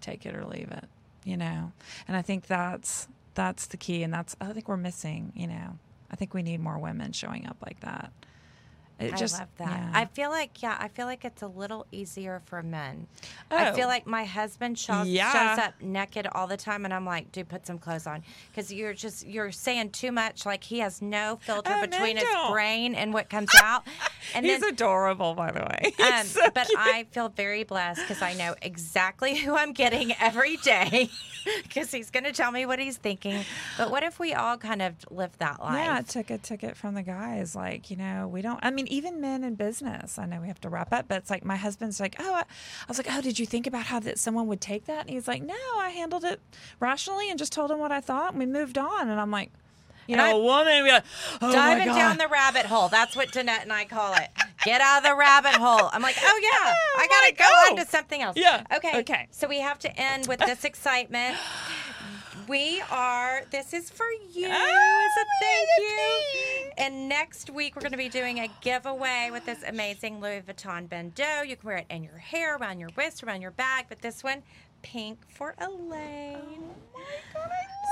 Take 0.00 0.26
it 0.26 0.34
or 0.34 0.44
leave 0.44 0.70
it." 0.70 0.84
You 1.24 1.36
know. 1.36 1.72
And 2.06 2.16
I 2.16 2.22
think 2.22 2.46
that's 2.46 3.08
that's 3.34 3.66
the 3.66 3.76
key 3.76 4.02
and 4.02 4.12
that's 4.12 4.36
I 4.40 4.52
think 4.52 4.68
we're 4.68 4.76
missing, 4.76 5.32
you 5.34 5.46
know. 5.46 5.78
I 6.10 6.16
think 6.16 6.34
we 6.34 6.42
need 6.42 6.60
more 6.60 6.78
women 6.78 7.12
showing 7.12 7.46
up 7.46 7.58
like 7.64 7.80
that. 7.80 8.12
It 9.00 9.16
just 9.16 9.36
I 9.36 9.38
love 9.40 9.48
that. 9.58 9.68
yeah. 9.68 9.90
I 9.94 10.04
feel 10.04 10.30
like 10.30 10.62
yeah, 10.62 10.76
I 10.78 10.88
feel 10.88 11.06
like 11.06 11.24
it's 11.24 11.42
a 11.42 11.46
little 11.46 11.86
easier 11.90 12.42
for 12.46 12.62
men. 12.62 13.06
I 13.50 13.72
feel 13.72 13.86
Oh. 13.86 13.88
like 13.88 14.06
my 14.06 14.24
husband 14.24 14.78
shows, 14.78 15.06
Yeah. 15.08 15.32
shows 15.56 15.64
up 15.66 15.80
naked 15.80 16.26
all 16.32 16.46
the 16.46 16.56
time, 16.56 16.84
and 16.84 16.92
I'm 16.94 17.06
like, 17.06 17.32
dude, 17.32 17.48
put 17.48 17.66
some 17.66 17.78
clothes 17.78 18.06
on 18.06 18.22
because 18.50 18.72
you're 18.72 18.92
just 18.94 19.26
you're 19.26 19.52
saying 19.52 19.90
too 19.90 20.12
much. 20.12 20.44
Like 20.46 20.62
he 20.64 20.80
has 20.80 21.00
no 21.00 21.38
filter 21.42 21.72
Oh, 21.74 21.80
between 21.86 22.16
his 22.16 22.24
don't. 22.28 22.52
brain 22.52 22.94
and 22.94 23.12
what 23.14 23.28
comes 23.30 23.50
out. 23.62 23.86
And 24.34 24.44
He's 24.44 24.60
then, 24.60 24.70
adorable, 24.74 25.34
by 25.34 25.50
the 25.50 25.60
way. 25.60 25.94
um, 26.12 26.26
so 26.26 26.50
but 26.54 26.66
cute. 26.66 26.78
I 26.78 27.06
feel 27.10 27.28
very 27.30 27.64
blessed 27.64 28.00
because 28.02 28.22
I 28.22 28.34
know 28.34 28.54
exactly 28.62 29.36
who 29.38 29.56
I'm 29.56 29.72
getting 29.72 30.12
every 30.20 30.56
day 30.58 31.08
because 31.62 31.90
he's 31.90 32.10
going 32.10 32.24
to 32.24 32.32
tell 32.32 32.52
me 32.52 32.66
what 32.66 32.78
he's 32.78 32.96
thinking. 32.98 33.44
But 33.78 33.90
what 33.90 34.02
if 34.02 34.18
we 34.18 34.34
all 34.34 34.56
kind 34.58 34.82
of 34.82 34.94
live 35.10 35.36
that 35.38 35.60
life? 35.60 35.74
Yeah, 35.84 36.00
took 36.02 36.30
a 36.30 36.38
ticket 36.38 36.76
from 36.76 36.94
the 36.94 37.02
guys. 37.02 37.56
Like, 37.56 37.90
you 37.90 37.96
know, 37.96 38.28
we 38.28 38.42
don't, 38.42 38.58
I 38.62 38.70
mean, 38.70 38.86
even 38.90 39.20
men 39.20 39.44
in 39.44 39.54
business, 39.54 40.18
I 40.18 40.26
know 40.26 40.40
we 40.40 40.48
have 40.48 40.60
to 40.60 40.68
wrap 40.68 40.92
up, 40.92 41.06
but 41.08 41.18
it's 41.18 41.30
like 41.30 41.44
my 41.44 41.56
husband's 41.56 42.00
like, 42.00 42.16
oh, 42.18 42.34
I, 42.34 42.40
I 42.40 42.44
was 42.88 42.98
like, 42.98 43.06
oh, 43.10 43.20
did 43.20 43.38
you 43.38 43.46
think 43.46 43.66
about 43.66 43.84
how 43.84 44.00
that 44.00 44.18
someone 44.18 44.46
would 44.48 44.60
take 44.60 44.86
that? 44.86 45.02
And 45.02 45.10
he's 45.10 45.28
like, 45.28 45.42
no, 45.42 45.54
I 45.78 45.90
handled 45.90 46.24
it 46.24 46.40
rationally 46.78 47.30
and 47.30 47.38
just 47.38 47.52
told 47.52 47.70
him 47.70 47.78
what 47.78 47.92
I 47.92 48.00
thought 48.00 48.32
and 48.32 48.38
we 48.38 48.46
moved 48.46 48.78
on. 48.78 49.08
And 49.08 49.20
I'm 49.20 49.30
like, 49.30 49.50
you 50.06 50.16
know, 50.16 50.40
a 50.40 50.42
woman, 50.42 50.82
we 50.82 50.90
like, 50.90 51.04
oh 51.40 51.52
Diving 51.52 51.86
down 51.86 52.18
the 52.18 52.26
rabbit 52.26 52.66
hole. 52.66 52.88
That's 52.88 53.14
what 53.14 53.28
Danette 53.28 53.62
and 53.62 53.72
I 53.72 53.84
call 53.84 54.12
it. 54.14 54.28
Get 54.64 54.80
out 54.80 54.98
of 54.98 55.04
the 55.04 55.14
rabbit 55.14 55.52
hole. 55.52 55.88
I'm 55.92 56.02
like, 56.02 56.16
oh 56.20 56.40
yeah, 56.42 56.74
I 56.98 57.06
gotta 57.06 57.34
go 57.34 57.44
oh. 57.46 57.68
on 57.70 57.76
to 57.76 57.90
something 57.90 58.20
else. 58.20 58.36
Yeah, 58.36 58.64
Okay. 58.74 59.00
okay. 59.00 59.28
So 59.30 59.46
we 59.46 59.60
have 59.60 59.78
to 59.80 60.00
end 60.00 60.26
with 60.26 60.40
this 60.40 60.64
excitement. 60.64 61.36
We 62.50 62.82
are. 62.90 63.42
This 63.52 63.72
is 63.72 63.90
for 63.90 64.06
you 64.32 64.48
as 64.48 64.50
a 64.50 64.56
Oh, 64.56 65.24
thank 65.40 65.68
you. 65.78 66.70
And 66.78 67.08
next 67.08 67.48
week 67.48 67.76
we're 67.76 67.82
going 67.82 67.92
to 67.92 67.96
be 67.96 68.08
doing 68.08 68.40
a 68.40 68.48
giveaway 68.60 69.28
with 69.30 69.46
this 69.46 69.62
amazing 69.62 70.20
Louis 70.20 70.42
Vuitton 70.44 70.88
bandeau. 70.88 71.42
You 71.42 71.54
can 71.54 71.64
wear 71.64 71.76
it 71.76 71.86
in 71.90 72.02
your 72.02 72.18
hair, 72.18 72.56
around 72.56 72.80
your 72.80 72.90
wrist, 72.96 73.22
around 73.22 73.40
your 73.40 73.52
bag. 73.52 73.86
But 73.88 74.02
this 74.02 74.24
one, 74.24 74.42
pink 74.82 75.20
for 75.28 75.54
Elaine. 75.60 76.64
Oh 76.96 77.00
God, 77.32 77.50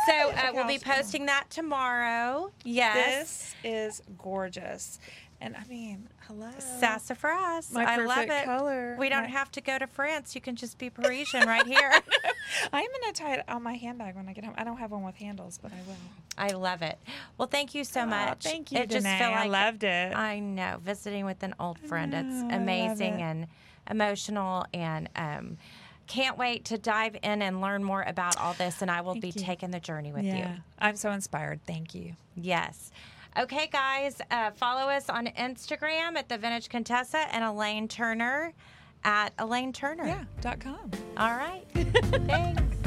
So 0.09 0.30
uh, 0.30 0.50
we'll 0.52 0.66
be 0.66 0.80
posting 0.80 1.26
that 1.26 1.48
tomorrow. 1.50 2.50
Yes. 2.64 3.54
This 3.62 3.72
is 3.72 4.02
gorgeous. 4.20 4.98
And 5.41 5.55
I 5.57 5.62
mean, 5.68 6.09
hello. 6.26 6.51
Sassafras. 6.59 7.72
My 7.72 7.84
I 7.84 7.97
love 7.99 8.28
it. 8.28 8.45
color. 8.45 8.97
We 8.99 9.09
don't 9.09 9.22
My- 9.24 9.28
have 9.28 9.51
to 9.53 9.61
go 9.61 9.78
to 9.78 9.86
France. 9.86 10.34
You 10.34 10.41
can 10.41 10.57
just 10.57 10.78
be 10.78 10.91
Parisian 10.91 11.47
right 11.47 11.64
here. 11.66 11.93
I'm 12.72 12.84
going 12.86 13.12
to 13.12 13.22
tie 13.22 13.34
it 13.34 13.45
on 13.49 13.62
my 13.62 13.74
handbag 13.74 14.16
when 14.16 14.28
I 14.28 14.32
get 14.32 14.45
home. 14.45 14.55
I 14.59 14.64
don't 14.64 14.78
have 14.78 14.91
one 14.91 15.05
with 15.05 15.14
handles, 15.16 15.59
but 15.62 15.70
I 15.72 15.76
will. 15.86 15.97
I 16.36 16.49
love 16.57 16.82
it. 16.82 16.99
Well, 17.36 17.47
thank 17.49 17.74
you 17.74 17.84
so 17.84 18.01
Aw, 18.01 18.07
much. 18.07 18.43
thank 18.43 18.72
you, 18.72 18.78
It 18.78 18.91
just 18.91 19.07
felt 19.07 19.34
I 19.34 19.47
loved 19.47 19.84
it. 19.84 20.14
I 20.14 20.41
know 20.41 20.78
visiting 20.82 21.24
with 21.24 21.43
an 21.45 21.55
old 21.61 21.78
friend. 21.78 22.12
know, 22.12 22.18
It's 22.18 22.55
amazing 22.55 23.20
it. 23.20 23.22
and 23.22 23.47
emotional, 23.89 24.66
and 24.74 25.09
um, 25.14 25.57
can't 26.09 26.36
wait 26.36 26.64
to 26.66 26.78
dive 26.78 27.16
in 27.22 27.43
and 27.43 27.61
learn 27.61 27.84
more 27.84 28.03
about 28.03 28.36
all 28.39 28.55
this. 28.55 28.82
And 28.82 28.91
I 28.91 29.03
will 29.03 29.14
be 29.14 29.28
you. 29.28 29.32
taking 29.34 29.70
the 29.70 29.80
journey 29.80 30.12
with 30.12 30.24
yeah. 30.24 30.36
you. 30.55 30.61
I'm 30.80 30.97
so 30.97 31.12
inspired. 31.12 31.61
Thank 31.66 31.95
you. 31.95 32.14
Yes. 32.34 32.91
Okay, 33.37 33.68
guys, 33.68 34.20
uh, 34.31 34.51
follow 34.53 34.91
us 34.91 35.09
on 35.09 35.26
Instagram 35.26 36.16
at 36.16 36.29
the 36.29 36.39
Vintage 36.39 36.68
Contessa 36.68 37.18
and 37.35 37.45
Elaine 37.45 37.89
Turner 37.89 38.53
at 39.05 39.33
Elaine 39.39 39.72
Turner. 39.72 40.07
Yeah. 40.07 40.24
Dot 40.41 40.61
com. 40.61 40.91
All 41.16 41.37
right. 41.37 41.64
Thanks. 41.74 42.78